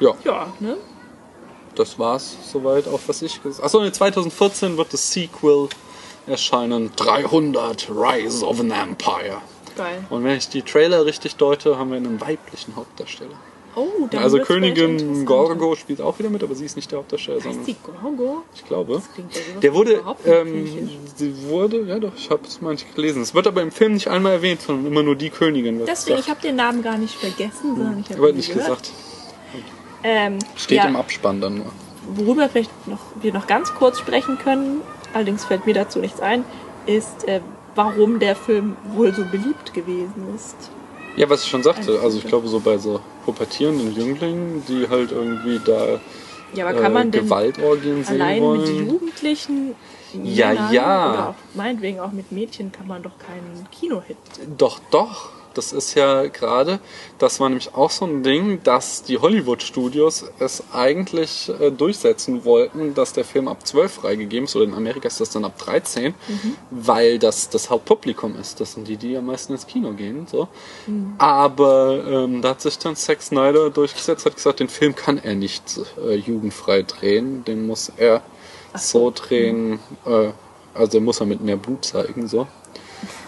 Ja, 0.00 0.14
Ja, 0.24 0.52
ne? 0.60 0.76
das 1.74 1.98
war's 1.98 2.36
soweit, 2.52 2.86
auch 2.88 3.00
was 3.06 3.20
ich 3.22 3.42
gesagt 3.42 3.64
Achso, 3.64 3.80
nee, 3.82 3.92
2014 3.92 4.76
wird 4.76 4.92
das 4.92 5.12
Sequel 5.12 5.68
erscheinen. 6.28 6.90
300 6.96 7.88
Rise 7.90 8.46
of 8.46 8.60
an 8.60 8.70
Empire. 8.70 9.38
Geil. 9.76 10.04
Und 10.10 10.24
wenn 10.24 10.36
ich 10.36 10.48
die 10.48 10.62
Trailer 10.62 11.04
richtig 11.04 11.36
deute, 11.36 11.78
haben 11.78 11.90
wir 11.90 11.96
einen 11.96 12.20
weiblichen 12.20 12.74
Hauptdarsteller. 12.76 13.34
Oh, 13.76 14.08
dann 14.10 14.22
also 14.24 14.40
Königin. 14.40 15.24
Gorgo 15.24 15.76
spielt 15.76 16.00
auch 16.00 16.18
wieder 16.18 16.30
mit, 16.30 16.42
aber 16.42 16.54
sie 16.56 16.64
ist 16.64 16.74
nicht 16.74 16.90
der 16.90 16.98
Hauptdarsteller, 16.98 17.36
Heißt 17.36 17.44
sondern 17.44 17.64
die 17.64 17.76
Gorgo? 17.84 18.42
ich 18.54 18.64
glaube. 18.64 18.94
Ja 19.16 19.60
Der 19.60 19.72
wurde, 19.74 20.02
nicht 20.02 20.26
ähm, 20.26 20.88
sie 21.14 21.42
wurde, 21.48 21.82
ja 21.84 22.00
doch, 22.00 22.12
ich 22.16 22.28
habe 22.30 22.42
es 22.44 22.60
manchmal 22.60 22.94
gelesen. 22.94 23.22
Es 23.22 23.34
wird 23.34 23.46
aber 23.46 23.62
im 23.62 23.70
Film 23.70 23.92
nicht 23.94 24.08
einmal 24.08 24.32
erwähnt, 24.32 24.62
sondern 24.62 24.86
immer 24.86 25.04
nur 25.04 25.14
die 25.14 25.30
Königin. 25.30 25.78
wird 25.78 25.88
Deswegen, 25.88 26.18
ich 26.18 26.28
habe 26.28 26.40
den 26.40 26.56
Namen 26.56 26.82
gar 26.82 26.98
nicht 26.98 27.14
vergessen, 27.14 27.76
sondern 27.76 28.00
ich 28.00 28.06
habe 28.10 28.18
aber 28.18 28.30
ihn 28.30 28.36
nicht 28.36 28.52
gehört. 28.52 28.82
gesagt. 28.82 28.90
Ähm, 30.02 30.38
Steht 30.56 30.78
ja, 30.78 30.86
im 30.86 30.96
Abspann 30.96 31.40
dann 31.40 31.58
nur. 31.58 31.72
Worüber 32.16 32.48
vielleicht 32.48 32.88
noch, 32.88 33.00
wir 33.20 33.32
noch 33.32 33.46
ganz 33.46 33.74
kurz 33.74 33.98
sprechen 33.98 34.38
können, 34.38 34.80
allerdings 35.14 35.44
fällt 35.44 35.66
mir 35.66 35.74
dazu 35.74 35.98
nichts 35.98 36.20
ein, 36.20 36.44
ist, 36.86 37.26
äh, 37.28 37.40
warum 37.74 38.18
der 38.18 38.34
Film 38.36 38.76
wohl 38.94 39.14
so 39.14 39.24
beliebt 39.24 39.72
gewesen 39.74 40.34
ist. 40.34 40.56
Ja, 41.16 41.28
was 41.28 41.42
ich 41.44 41.50
schon 41.50 41.62
sagte, 41.62 41.98
Ein 41.98 42.04
also 42.04 42.18
ich 42.18 42.26
glaube 42.26 42.48
so 42.48 42.60
bei 42.60 42.78
so 42.78 43.00
pubertierenden 43.24 43.92
Jünglingen, 43.94 44.64
die 44.68 44.88
halt 44.88 45.10
irgendwie 45.12 45.60
da 45.64 46.00
Ja, 46.54 46.66
aber 46.68 46.80
kann 46.80 46.92
äh, 46.92 46.94
man 46.94 47.10
denn 47.10 47.24
Gewaltorgien 47.24 48.04
sehen 48.04 48.20
allein 48.20 48.42
wollen. 48.42 48.60
mit 48.82 48.88
Jugendlichen, 48.92 49.74
Ja, 50.22 50.48
Männern 50.52 50.72
ja. 50.72 51.10
oder 51.12 51.28
auch 51.30 51.34
meinetwegen 51.54 52.00
auch 52.00 52.12
mit 52.12 52.30
Mädchen 52.32 52.70
kann 52.72 52.86
man 52.86 53.02
doch 53.02 53.18
keinen 53.18 53.66
Kinohit. 53.70 54.16
Doch, 54.56 54.78
doch. 54.90 55.30
Das 55.58 55.72
ist 55.72 55.94
ja 55.94 56.28
gerade, 56.28 56.78
das 57.18 57.40
war 57.40 57.48
nämlich 57.48 57.74
auch 57.74 57.90
so 57.90 58.04
ein 58.04 58.22
Ding, 58.22 58.62
dass 58.62 59.02
die 59.02 59.18
Hollywood-Studios 59.18 60.26
es 60.38 60.62
eigentlich 60.72 61.50
äh, 61.60 61.72
durchsetzen 61.72 62.44
wollten, 62.44 62.94
dass 62.94 63.12
der 63.12 63.24
Film 63.24 63.48
ab 63.48 63.66
12 63.66 63.92
freigegeben 63.92 64.44
ist, 64.44 64.54
oder 64.54 64.66
in 64.66 64.74
Amerika 64.74 65.08
ist 65.08 65.20
das 65.20 65.30
dann 65.30 65.44
ab 65.44 65.58
13, 65.58 66.14
weil 66.70 67.18
das 67.18 67.48
das 67.50 67.70
Hauptpublikum 67.70 68.36
ist. 68.36 68.60
Das 68.60 68.74
sind 68.74 68.86
die, 68.86 68.96
die 68.96 69.16
am 69.16 69.26
meisten 69.26 69.52
ins 69.52 69.66
Kino 69.66 69.94
gehen. 69.94 70.28
So. 70.30 70.46
Aber 71.18 72.04
ähm, 72.06 72.40
da 72.40 72.50
hat 72.50 72.60
sich 72.60 72.78
dann 72.78 72.94
Zack 72.94 73.20
Snyder 73.20 73.70
durchgesetzt, 73.70 74.26
hat 74.26 74.36
gesagt, 74.36 74.60
den 74.60 74.68
Film 74.68 74.94
kann 74.94 75.18
er 75.18 75.34
nicht 75.34 75.80
äh, 76.06 76.14
jugendfrei 76.14 76.82
drehen, 76.82 77.44
den 77.44 77.66
muss 77.66 77.90
er 77.96 78.22
so 78.76 79.10
drehen, 79.10 79.80
äh, 80.06 80.28
also 80.72 80.92
den 80.92 81.04
muss 81.04 81.18
er 81.18 81.26
mit 81.26 81.40
mehr 81.40 81.56
Blut 81.56 81.84
zeigen, 81.84 82.28
so. 82.28 82.46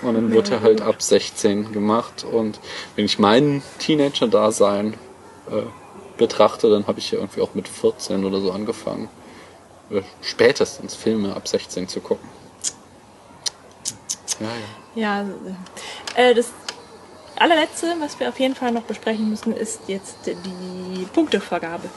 Und 0.03 0.15
dann 0.15 0.33
wird 0.33 0.51
er 0.51 0.63
halt 0.63 0.81
ab 0.81 1.03
16 1.03 1.73
gemacht. 1.73 2.25
Und 2.25 2.59
wenn 2.97 3.05
ich 3.05 3.19
meinen 3.19 3.63
Teenager-Dasein 3.79 4.95
äh, 5.51 5.63
betrachte, 6.17 6.71
dann 6.71 6.87
habe 6.87 6.99
ich 6.99 7.11
ja 7.11 7.19
irgendwie 7.19 7.41
auch 7.43 7.55
mit 7.55 7.69
14 7.69 8.25
oder 8.25 8.41
so 8.41 8.53
angefangen, 8.53 9.09
äh, 9.91 10.03
spätestens 10.23 10.95
Filme 10.95 11.35
ab 11.35 11.49
16 11.49 11.89
zu 11.89 12.01
gucken. 12.01 12.29
Ja, 14.39 14.47
ja. 14.47 14.81
Ja, 14.95 15.25
äh, 16.17 16.35
das 16.35 16.51
allerletzte, 17.37 17.95
was 18.01 18.19
wir 18.19 18.29
auf 18.29 18.41
jeden 18.41 18.55
Fall 18.55 18.73
noch 18.73 18.83
besprechen 18.83 19.31
müssen, 19.31 19.55
ist 19.55 19.83
jetzt 19.87 20.17
die 20.27 21.05
Punktevergabe. 21.13 21.89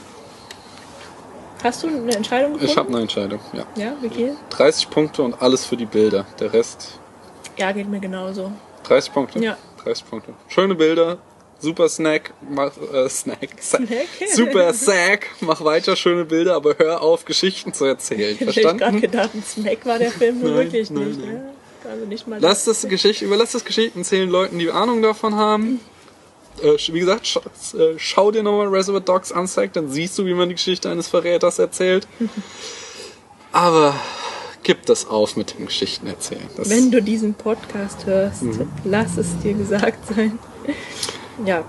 Hast 1.63 1.83
du 1.83 1.87
eine 1.87 2.13
Entscheidung 2.13 2.53
gefunden? 2.53 2.71
Ich 2.71 2.77
habe 2.77 2.89
eine 2.89 3.01
Entscheidung, 3.01 3.39
ja. 3.53 3.65
Ja, 3.75 3.93
wie 4.01 4.09
viel? 4.09 4.35
30 4.49 4.89
Punkte 4.89 5.23
und 5.23 5.41
alles 5.41 5.65
für 5.65 5.77
die 5.77 5.85
Bilder. 5.85 6.25
Der 6.39 6.51
Rest 6.51 6.99
Ja, 7.57 7.71
geht 7.71 7.87
mir 7.89 7.99
genauso. 7.99 8.51
30 8.83 9.13
Punkte? 9.13 9.39
Ja. 9.39 9.57
30 9.83 10.09
Punkte. 10.09 10.33
Schöne 10.47 10.75
Bilder, 10.75 11.17
super 11.59 11.87
Snack, 11.89 12.33
mach, 12.49 12.71
äh, 12.93 13.07
Snack, 13.09 13.49
Snack? 13.61 13.87
super 14.33 14.73
Sack, 14.73 15.29
mach 15.41 15.63
weiter 15.63 15.95
schöne 15.95 16.25
Bilder, 16.25 16.55
aber 16.55 16.75
hör 16.77 17.01
auf, 17.01 17.25
Geschichten 17.25 17.73
zu 17.73 17.85
erzählen. 17.85 18.37
Ich 18.39 18.47
hätte 18.47 18.61
gerade 18.61 18.77
Verstanden? 18.77 19.01
gedaad, 19.01 19.33
ein 19.33 19.43
Snack 19.43 19.85
war 19.85 19.99
der 19.99 20.11
Film 20.11 20.41
Nein, 20.41 20.53
wirklich 20.55 20.89
nein, 20.89 21.07
nicht. 21.07 21.19
nein. 21.19 21.33
Ne? 21.33 21.53
Also 21.89 22.05
nicht 22.05 22.27
mal 22.27 22.39
Lass 22.39 22.63
das 22.65 22.87
Geschichte, 22.87 23.25
überlass 23.25 23.51
das 23.51 23.65
Geschichten 23.65 23.99
erzählen 23.99 24.29
Leuten, 24.29 24.57
die 24.57 24.71
Ahnung 24.71 25.01
davon 25.01 25.35
haben. 25.35 25.81
Äh, 26.61 26.77
wie 26.93 26.99
gesagt, 26.99 27.27
scha 27.27 27.41
äh, 27.77 27.95
schau 27.97 28.31
dir 28.31 28.41
nochmal 28.43 28.67
Reservoir 28.67 29.01
Dogs 29.01 29.31
an, 29.31 29.75
dann 29.75 29.89
siehst 29.89 30.17
du, 30.17 30.25
wie 30.25 30.33
man 30.33 30.47
die 30.49 30.55
Geschichte 30.55 30.89
eines 30.89 31.07
Verräters 31.09 31.59
erzählt. 31.59 32.07
Aber 33.51 33.95
gib 34.63 34.85
das 34.85 35.07
auf 35.07 35.35
mit 35.35 35.57
dem 35.57 35.65
Geschichten 35.67 36.07
erzählen. 36.07 36.47
Das, 36.57 36.69
Wenn 36.69 36.91
du 36.91 37.01
diesen 37.01 37.33
Podcast 37.33 38.05
hörst, 38.05 38.43
Mhm. 38.43 38.67
lass 38.85 39.17
es 39.17 39.37
dir 39.39 39.53
gesagt 39.53 40.07
sein. 40.15 40.39
Ja. 41.45 41.63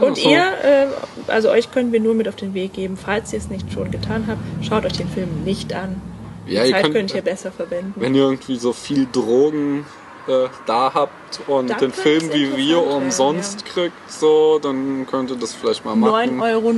Und 0.00 0.16
so, 0.16 0.30
ihr, 0.30 0.38
äh, 0.62 0.86
also 1.26 1.50
euch 1.50 1.70
können 1.70 1.92
wir 1.92 2.00
nur 2.00 2.14
mit 2.14 2.26
auf 2.26 2.36
den 2.36 2.54
Weg 2.54 2.72
geben, 2.72 2.96
falls 2.96 3.32
ihr 3.34 3.38
es 3.38 3.50
nicht 3.50 3.70
schon 3.72 3.90
getan 3.90 4.24
habt, 4.26 4.40
schaut 4.64 4.86
euch 4.86 4.94
den 4.94 5.08
Film 5.08 5.44
nicht 5.44 5.74
an. 5.74 6.00
Die 6.48 6.54
Ja, 6.54 6.64
ihr 6.64 6.72
Zeit 6.72 6.82
könnt- 6.84 6.94
könnt 6.94 7.14
ihr 7.14 7.22
besser 7.22 7.52
verwenden. 7.52 7.92
wenn 7.96 8.14
ihr 8.14 8.22
irgendwie 8.22 8.56
so 8.56 8.72
viel 8.72 9.06
Drogen 9.12 9.84
äh, 10.28 10.48
da 10.66 10.92
habt 10.94 11.40
und 11.46 11.68
Dann 11.70 11.78
den 11.78 11.92
Film 11.92 12.32
wie 12.32 12.56
wir 12.56 12.84
umsonst 12.86 13.64
kriegt, 13.64 14.10
so, 14.10 14.58
dann 14.58 15.06
könnt 15.06 15.30
ihr 15.30 15.36
das 15.36 15.54
vielleicht 15.54 15.84
mal 15.84 15.94
machen. 15.96 16.40
9,90 16.40 16.42
Euro 16.52 16.70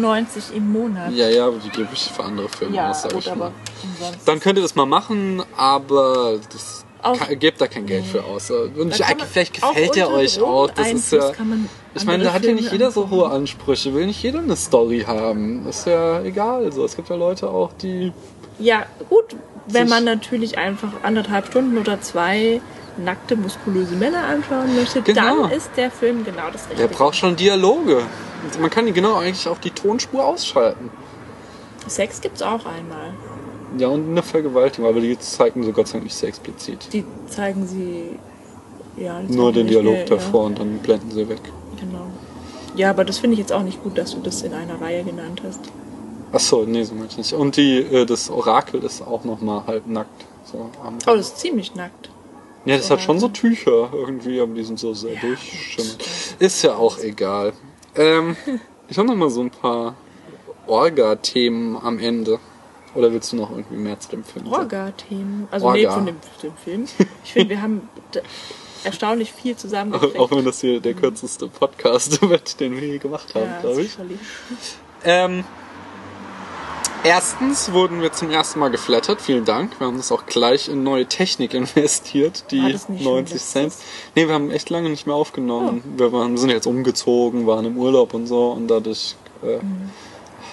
im 0.56 0.72
Monat. 0.72 1.12
Ja, 1.12 1.28
ja, 1.28 1.50
die 1.50 1.70
gebe 1.70 1.88
ich 1.92 2.04
für 2.04 2.24
andere 2.24 2.48
Filme 2.48 2.76
Ja, 2.76 2.90
aus, 2.90 3.02
sag 3.02 3.12
gut, 3.12 3.26
ich 3.26 3.34
mal. 3.34 3.52
Dann 4.24 4.40
könnt 4.40 4.58
ihr 4.58 4.62
das 4.62 4.74
mal 4.74 4.86
machen, 4.86 5.42
aber 5.56 6.38
das 6.52 6.84
Auch- 7.02 7.18
kann, 7.18 7.38
gebt 7.38 7.60
da 7.60 7.68
kein 7.68 7.86
Geld 7.86 8.04
für 8.04 8.24
aus. 8.24 8.50
Und 8.50 8.90
ich, 8.90 8.96
vielleicht 8.96 9.54
gefällt 9.54 9.94
der 9.96 10.08
unter 10.08 10.18
euch 10.18 10.40
auch. 10.40 10.70
Das 10.70 10.92
ist 10.92 11.12
ja. 11.12 11.32
Ich 11.94 12.04
meine, 12.04 12.24
da 12.24 12.32
hat 12.32 12.44
ja 12.44 12.52
nicht 12.52 12.72
jeder 12.72 12.90
so 12.90 13.08
hohe 13.10 13.30
Ansprüche. 13.30 13.94
Will 13.94 14.06
nicht 14.06 14.22
jeder 14.22 14.40
eine 14.40 14.56
Story 14.56 15.04
haben. 15.06 15.66
Ist 15.66 15.86
ja 15.86 16.20
egal. 16.22 16.70
So, 16.72 16.84
es 16.84 16.96
gibt 16.96 17.08
ja 17.08 17.16
Leute 17.16 17.48
auch, 17.48 17.72
die. 17.74 18.12
Ja, 18.58 18.86
gut, 19.08 19.36
wenn 19.66 19.88
man 19.88 20.04
natürlich 20.04 20.58
einfach 20.58 20.88
anderthalb 21.02 21.46
Stunden 21.46 21.78
oder 21.78 22.00
zwei 22.00 22.60
nackte, 22.98 23.36
muskulöse 23.36 23.94
Männer 23.94 24.24
anschauen 24.26 24.74
möchte, 24.74 25.02
Genau. 25.02 25.42
dann 25.42 25.50
ist 25.52 25.70
der 25.76 25.90
Film 25.90 26.24
genau 26.24 26.50
das 26.52 26.62
Richtige. 26.68 26.88
Der 26.88 26.94
braucht 26.94 27.16
schon 27.16 27.36
Dialoge. 27.36 28.02
Man 28.60 28.70
kann 28.70 28.86
die 28.86 28.92
genau 28.92 29.16
eigentlich 29.16 29.46
auf 29.48 29.60
die 29.60 29.70
Tonspur 29.70 30.24
ausschalten. 30.24 30.90
Sex 31.86 32.20
gibt's 32.20 32.42
auch 32.42 32.64
einmal. 32.66 33.12
Ja, 33.78 33.88
und 33.88 34.08
eine 34.08 34.22
Vergewaltigung, 34.22 34.88
aber 34.88 35.00
die 35.00 35.18
zeigen 35.18 35.62
so 35.62 35.72
Gott 35.72 35.88
sei 35.88 35.94
Dank 35.94 36.04
nicht 36.04 36.14
sehr 36.16 36.28
explizit. 36.28 36.88
Die 36.92 37.04
zeigen 37.28 37.66
sie. 37.66 38.18
Ja, 38.96 39.20
die 39.20 39.34
Nur 39.34 39.52
den 39.52 39.66
Dialog 39.66 39.92
mehr, 39.92 40.04
davor 40.06 40.44
und 40.44 40.58
dann 40.58 40.78
blenden 40.78 41.10
sie 41.10 41.28
weg. 41.28 41.40
Ja, 41.44 41.80
genau. 41.84 42.06
Ja, 42.76 42.90
aber 42.90 43.04
das 43.04 43.18
finde 43.18 43.34
ich 43.34 43.40
jetzt 43.40 43.52
auch 43.52 43.62
nicht 43.62 43.82
gut, 43.82 43.98
dass 43.98 44.12
du 44.12 44.20
das 44.20 44.42
in 44.42 44.54
einer 44.54 44.80
Reihe 44.80 45.04
genannt 45.04 45.42
hast. 45.46 45.60
Achso, 46.32 46.64
nee, 46.66 46.82
so 46.84 46.94
meinte 46.94 47.12
ich 47.12 47.18
nicht. 47.18 47.32
Und 47.34 47.56
die, 47.56 47.78
äh, 47.78 48.06
das 48.06 48.30
Orakel 48.30 48.82
ist 48.82 49.02
auch 49.02 49.24
nochmal 49.24 49.62
halb 49.66 49.86
nackt. 49.86 50.24
So, 50.44 50.70
Oh, 50.82 50.90
das 51.16 51.28
ist 51.28 51.38
ziemlich 51.38 51.74
nackt. 51.74 52.10
Ja, 52.66 52.76
das 52.76 52.90
hat 52.90 53.00
schon 53.00 53.20
so 53.20 53.28
Tücher 53.28 53.90
irgendwie, 53.92 54.40
aber 54.40 54.52
die 54.54 54.64
sind 54.64 54.78
so 54.78 54.92
sehr 54.92 55.14
durchschimmend. 55.16 55.98
Ist 56.40 56.62
ja 56.62 56.74
auch 56.74 56.98
egal. 56.98 57.52
Ähm, 57.94 58.36
ich 58.88 58.98
habe 58.98 59.08
noch 59.08 59.14
mal 59.14 59.30
so 59.30 59.40
ein 59.40 59.50
paar 59.50 59.94
Orga-Themen 60.66 61.76
am 61.76 61.98
Ende. 61.98 62.40
Oder 62.94 63.12
willst 63.12 63.32
du 63.32 63.36
noch 63.36 63.50
irgendwie 63.50 63.76
mehr 63.76 64.00
zu 64.00 64.10
dem 64.10 64.24
Film 64.24 64.46
sagen? 64.46 64.56
Orga-Themen. 64.56 65.48
Also 65.50 65.70
nee, 65.72 65.86
Orga. 65.86 65.94
von 65.94 66.06
dem, 66.06 66.16
dem 66.42 66.56
Film. 66.56 66.84
Ich 67.24 67.32
finde, 67.32 67.50
wir 67.50 67.62
haben 67.62 67.88
erstaunlich 68.82 69.32
viel 69.32 69.56
zusammengekriegt. 69.56 70.18
auch 70.18 70.30
wenn 70.30 70.44
das 70.44 70.60
hier 70.60 70.80
der 70.80 70.94
kürzeste 70.94 71.48
Podcast 71.48 72.20
wird, 72.28 72.58
den 72.58 72.80
wir 72.80 72.86
je 72.86 72.98
gemacht 72.98 73.34
haben, 73.34 73.44
ja, 73.44 73.60
glaube 73.60 73.82
ich. 73.82 73.90
sicherlich. 73.90 74.18
Ähm, 75.04 75.44
Erstens 77.04 77.70
wurden 77.72 78.02
wir 78.02 78.12
zum 78.12 78.30
ersten 78.30 78.58
Mal 78.58 78.68
geflattert, 78.70 79.20
vielen 79.20 79.44
Dank. 79.44 79.78
Wir 79.78 79.86
haben 79.86 79.96
das 79.96 80.10
auch 80.10 80.26
gleich 80.26 80.68
in 80.68 80.82
neue 80.82 81.06
Technik 81.06 81.54
investiert, 81.54 82.44
die 82.50 82.60
War 82.62 82.70
das 82.70 82.88
nicht 82.88 83.04
schon 83.04 83.12
90 83.14 83.40
Cent. 83.42 83.74
Nee, 84.16 84.26
wir 84.26 84.34
haben 84.34 84.50
echt 84.50 84.70
lange 84.70 84.88
nicht 84.90 85.06
mehr 85.06 85.14
aufgenommen. 85.14 85.82
Wir 85.96 86.12
waren, 86.12 86.36
sind 86.36 86.50
jetzt 86.50 86.66
umgezogen, 86.66 87.46
waren 87.46 87.64
im 87.64 87.78
Urlaub 87.78 88.12
und 88.14 88.26
so 88.26 88.50
und 88.50 88.68
dadurch 88.68 89.14
äh, 89.42 89.58
Mhm. 89.58 89.90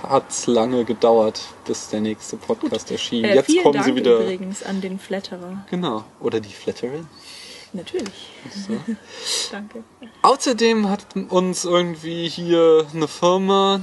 hat 0.03 0.29
es 0.29 0.45
lange 0.45 0.85
gedauert, 0.85 1.41
bis 1.65 1.89
der 1.89 2.01
nächste 2.01 2.37
Podcast 2.37 2.91
erschien. 2.91 3.23
Äh, 3.25 3.35
jetzt 3.35 3.45
vielen 3.47 3.63
kommen 3.63 3.73
Dank 3.75 3.85
sie 3.85 3.95
wieder. 3.95 4.19
übrigens 4.19 4.61
an 4.61 4.79
den 4.81 4.99
Flatterer. 4.99 5.65
Genau. 5.71 6.03
Oder 6.19 6.39
die 6.39 6.53
Flatterin. 6.53 7.07
Natürlich. 7.71 8.29
Danke. 9.51 9.83
Außerdem 10.21 10.89
hat 10.89 11.07
uns 11.29 11.65
irgendwie 11.65 12.27
hier 12.29 12.85
eine 12.93 13.07
Firma, 13.07 13.79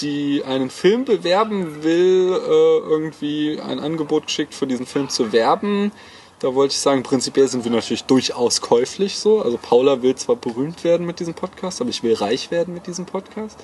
die 0.00 0.42
einen 0.44 0.70
Film 0.70 1.04
bewerben 1.04 1.82
will, 1.82 2.32
äh, 2.32 2.78
irgendwie 2.88 3.60
ein 3.60 3.78
Angebot 3.78 4.26
geschickt, 4.26 4.54
für 4.54 4.66
diesen 4.66 4.86
Film 4.86 5.08
zu 5.08 5.32
werben. 5.32 5.92
Da 6.40 6.54
wollte 6.54 6.72
ich 6.72 6.80
sagen, 6.80 7.02
prinzipiell 7.02 7.48
sind 7.48 7.64
wir 7.64 7.70
natürlich 7.70 8.04
durchaus 8.04 8.60
käuflich 8.62 9.18
so. 9.18 9.42
Also 9.42 9.58
Paula 9.58 10.02
will 10.02 10.14
zwar 10.14 10.36
berühmt 10.36 10.84
werden 10.84 11.06
mit 11.06 11.20
diesem 11.20 11.34
Podcast, 11.34 11.80
aber 11.80 11.90
ich 11.90 12.02
will 12.02 12.14
reich 12.14 12.50
werden 12.50 12.72
mit 12.72 12.86
diesem 12.86 13.04
Podcast. 13.04 13.58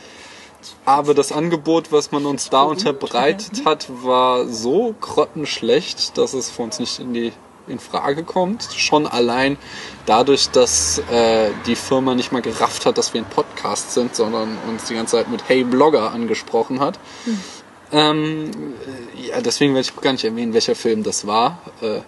Aber 0.85 1.15
das 1.15 1.33
Angebot, 1.33 1.93
was 1.93 2.13
man 2.13 2.27
uns 2.27 2.51
da 2.51 2.63
unterbreitet 2.63 3.65
hat, 3.65 3.89
war 4.03 4.47
so 4.47 4.95
grottenschlecht, 5.01 6.19
dass 6.19 6.35
es 6.35 6.51
für 6.51 6.63
uns 6.63 6.79
nicht 6.79 6.99
in 6.99 7.15
die 7.15 7.33
in 7.69 7.79
Frage 7.79 8.25
kommt. 8.25 8.69
Schon 8.77 9.07
allein 9.07 9.57
dadurch, 10.07 10.51
dass 10.51 10.99
äh, 11.11 11.51
die 11.67 11.77
Firma 11.77 12.15
nicht 12.15 12.33
mal 12.33 12.43
gerafft 12.43 12.87
hat, 12.87 12.99
dass 12.99 13.15
wir 13.15 13.21
ein 13.21 13.29
Podcast 13.29 13.93
sind, 13.93 14.15
sondern 14.15 14.59
uns 14.69 14.85
die 14.85 14.95
ganze 14.95 15.17
Zeit 15.17 15.31
mit 15.31 15.49
Hey 15.49 15.65
Blogger 15.65 16.13
angesprochen 16.13 16.81
hat. 16.81 16.99
Ähm, 17.93 18.51
äh, 19.17 19.29
ja, 19.29 19.41
deswegen 19.41 19.75
werde 19.75 19.89
ich 19.89 20.01
gar 20.01 20.13
nicht 20.13 20.25
erwähnen, 20.25 20.55
welcher 20.55 20.75
Film 20.75 21.03
das 21.03 21.27
war. 21.27 21.61
Äh, 21.81 22.01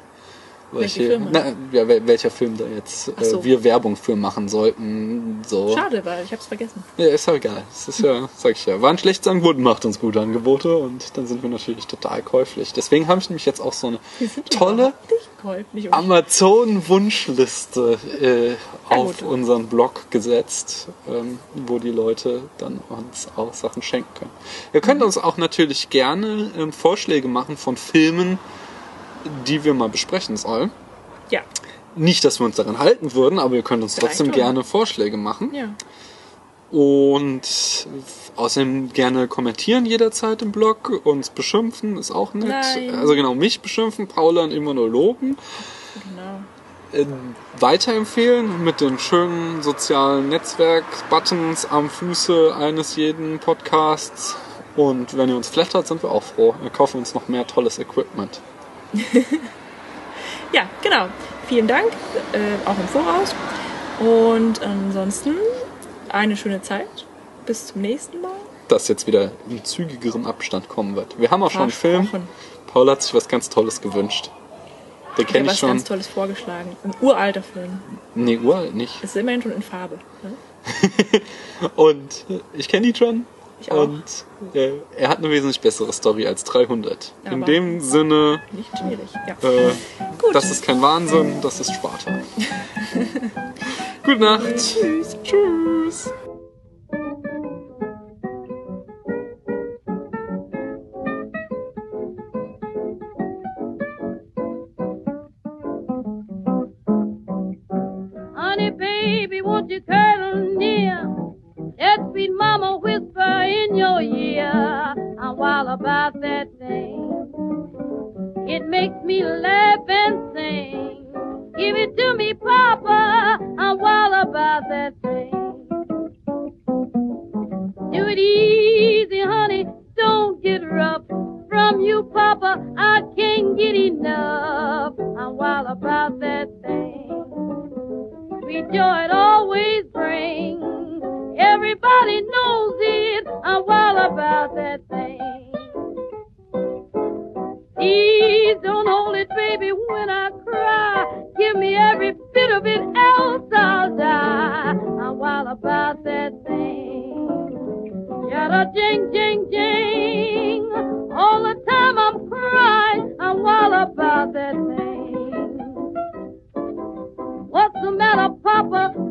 Welche 0.70 1.00
welche, 1.00 1.10
Firma? 1.12 1.30
na, 1.32 1.44
ja, 1.72 1.84
wel- 1.88 2.06
welcher 2.06 2.30
Film 2.30 2.58
da 2.58 2.64
jetzt 2.66 3.06
so. 3.06 3.12
äh, 3.40 3.44
wir 3.44 3.64
Werbung 3.64 3.96
für 3.96 4.16
machen 4.16 4.48
sollten. 4.48 5.40
So. 5.46 5.74
Schade, 5.74 6.04
weil 6.04 6.24
ich 6.24 6.32
hab's 6.32 6.46
vergessen. 6.46 6.84
Ja, 6.96 7.06
ist 7.06 7.26
ja 7.26 7.34
egal. 7.34 7.62
Es 7.72 7.88
ist 7.88 8.00
ja, 8.00 8.28
sag 8.36 8.52
ich 8.52 8.66
ja, 8.66 8.80
war 8.82 8.90
ein 8.90 8.98
schlechtes 8.98 9.26
Angebot, 9.28 9.58
macht 9.58 9.84
uns 9.86 9.98
gute 9.98 10.20
Angebote 10.20 10.76
und 10.76 11.16
dann 11.16 11.26
sind 11.26 11.42
wir 11.42 11.48
natürlich 11.50 11.86
total 11.86 12.20
käuflich. 12.22 12.72
Deswegen 12.74 13.08
habe 13.08 13.20
ich 13.20 13.30
nämlich 13.30 13.46
jetzt 13.46 13.60
auch 13.60 13.72
so 13.72 13.86
eine 13.86 13.98
tolle 14.50 14.92
Amazon-Wunschliste 15.90 17.98
äh, 18.20 18.56
auf 18.94 19.20
gut. 19.20 19.28
unseren 19.28 19.66
Blog 19.68 20.10
gesetzt, 20.10 20.88
ähm, 21.08 21.38
wo 21.54 21.78
die 21.78 21.90
Leute 21.90 22.42
dann 22.58 22.80
uns 22.88 23.28
auch 23.36 23.54
Sachen 23.54 23.82
schenken 23.82 24.08
können. 24.18 24.30
Ihr 24.72 24.80
könnt 24.80 25.02
uns 25.02 25.16
auch 25.18 25.36
natürlich 25.38 25.90
gerne 25.90 26.50
ähm, 26.58 26.72
Vorschläge 26.72 27.28
machen 27.28 27.56
von 27.56 27.76
Filmen, 27.76 28.38
die 29.46 29.64
wir 29.64 29.74
mal 29.74 29.88
besprechen 29.88 30.36
sollen. 30.36 30.70
ja, 31.30 31.40
Nicht, 31.96 32.24
dass 32.24 32.40
wir 32.40 32.44
uns 32.46 32.56
daran 32.56 32.78
halten 32.78 33.14
würden, 33.14 33.38
aber 33.38 33.54
ihr 33.56 33.62
könnt 33.62 33.82
uns 33.82 33.94
Vielleicht 33.94 34.16
trotzdem 34.18 34.32
gerne 34.32 34.64
Vorschläge 34.64 35.16
machen. 35.16 35.54
ja. 35.54 35.68
Und 36.70 37.86
außerdem 38.36 38.92
gerne 38.92 39.26
kommentieren 39.26 39.86
jederzeit 39.86 40.42
im 40.42 40.52
Blog, 40.52 41.00
uns 41.04 41.30
beschimpfen, 41.30 41.96
ist 41.96 42.10
auch 42.10 42.34
nett. 42.34 42.48
Nein. 42.48 42.94
Also 42.94 43.14
genau, 43.14 43.34
mich 43.34 43.60
beschimpfen, 43.62 44.06
Paula 44.06 44.44
und 44.44 44.52
immer 44.52 44.74
nur 44.74 44.86
loben. 44.88 45.38
Genau. 45.94 47.02
Äh, 47.02 47.06
weiterempfehlen 47.58 48.64
mit 48.64 48.82
den 48.82 48.98
schönen 48.98 49.62
sozialen 49.62 50.28
Netzwerk-Buttons 50.28 51.64
am 51.70 51.88
Fuße 51.88 52.54
eines 52.54 52.96
jeden 52.96 53.38
Podcasts. 53.38 54.36
Und 54.76 55.16
wenn 55.16 55.30
ihr 55.30 55.36
uns 55.36 55.48
flattert, 55.48 55.86
sind 55.86 56.02
wir 56.02 56.10
auch 56.10 56.22
froh. 56.22 56.54
Wir 56.60 56.70
kaufen 56.70 56.98
uns 56.98 57.14
noch 57.14 57.28
mehr 57.28 57.46
tolles 57.46 57.78
Equipment. 57.78 58.40
Ja, 60.52 60.68
genau. 60.82 61.08
Vielen 61.46 61.66
Dank, 61.66 61.92
äh, 62.32 62.68
auch 62.68 62.78
im 62.78 62.88
Voraus. 62.88 63.34
Und 64.00 64.62
ansonsten 64.62 65.34
eine 66.08 66.36
schöne 66.36 66.62
Zeit. 66.62 66.86
Bis 67.46 67.68
zum 67.68 67.82
nächsten 67.82 68.20
Mal. 68.20 68.32
Das 68.68 68.88
jetzt 68.88 69.06
wieder 69.06 69.32
in 69.48 69.64
zügigerem 69.64 70.26
Abstand 70.26 70.68
kommen 70.68 70.96
wird. 70.96 71.18
Wir 71.18 71.30
haben 71.30 71.42
auch 71.42 71.50
schon 71.50 71.62
einen 71.62 71.70
Film. 71.70 72.08
Paul 72.66 72.90
hat 72.90 73.02
sich 73.02 73.14
was 73.14 73.28
ganz 73.28 73.48
Tolles 73.48 73.80
gewünscht. 73.80 74.30
Den 75.16 75.26
kenne 75.26 75.44
ich 75.46 75.52
was 75.52 75.58
schon. 75.58 75.70
ganz 75.70 75.84
Tolles 75.84 76.06
vorgeschlagen. 76.06 76.76
Ein 76.84 76.92
uralter 77.00 77.42
Film. 77.42 77.80
Nee, 78.14 78.38
uralt 78.38 78.74
nicht. 78.74 79.02
Ist 79.02 79.16
immerhin 79.16 79.40
schon 79.42 79.52
in 79.52 79.62
Farbe. 79.62 79.98
Ne? 80.22 81.20
Und 81.76 82.26
ich 82.52 82.68
kenne 82.68 82.86
ihn 82.88 82.94
schon. 82.94 83.26
Ich 83.60 83.72
auch. 83.72 83.84
Und 83.84 84.04
äh, 84.54 84.72
er 84.96 85.08
hat 85.08 85.18
eine 85.18 85.30
wesentlich 85.30 85.60
bessere 85.60 85.92
Story 85.92 86.26
als 86.26 86.44
300. 86.44 87.12
In 87.24 87.32
Aber- 87.32 87.44
dem 87.46 87.80
Sinne, 87.80 88.40
Nicht 88.52 88.70
schwierig. 88.78 89.08
Ja. 89.26 89.48
äh, 89.48 89.72
Gut. 90.18 90.34
das 90.34 90.50
ist 90.50 90.62
kein 90.64 90.80
Wahnsinn, 90.80 91.40
das 91.42 91.60
ist 91.60 91.72
Sparta. 91.74 92.20
Gute 94.04 94.18
Nacht. 94.20 94.42
Tschüss. 94.56 95.16
Tschüss. 95.22 96.10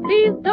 Please 0.07 0.46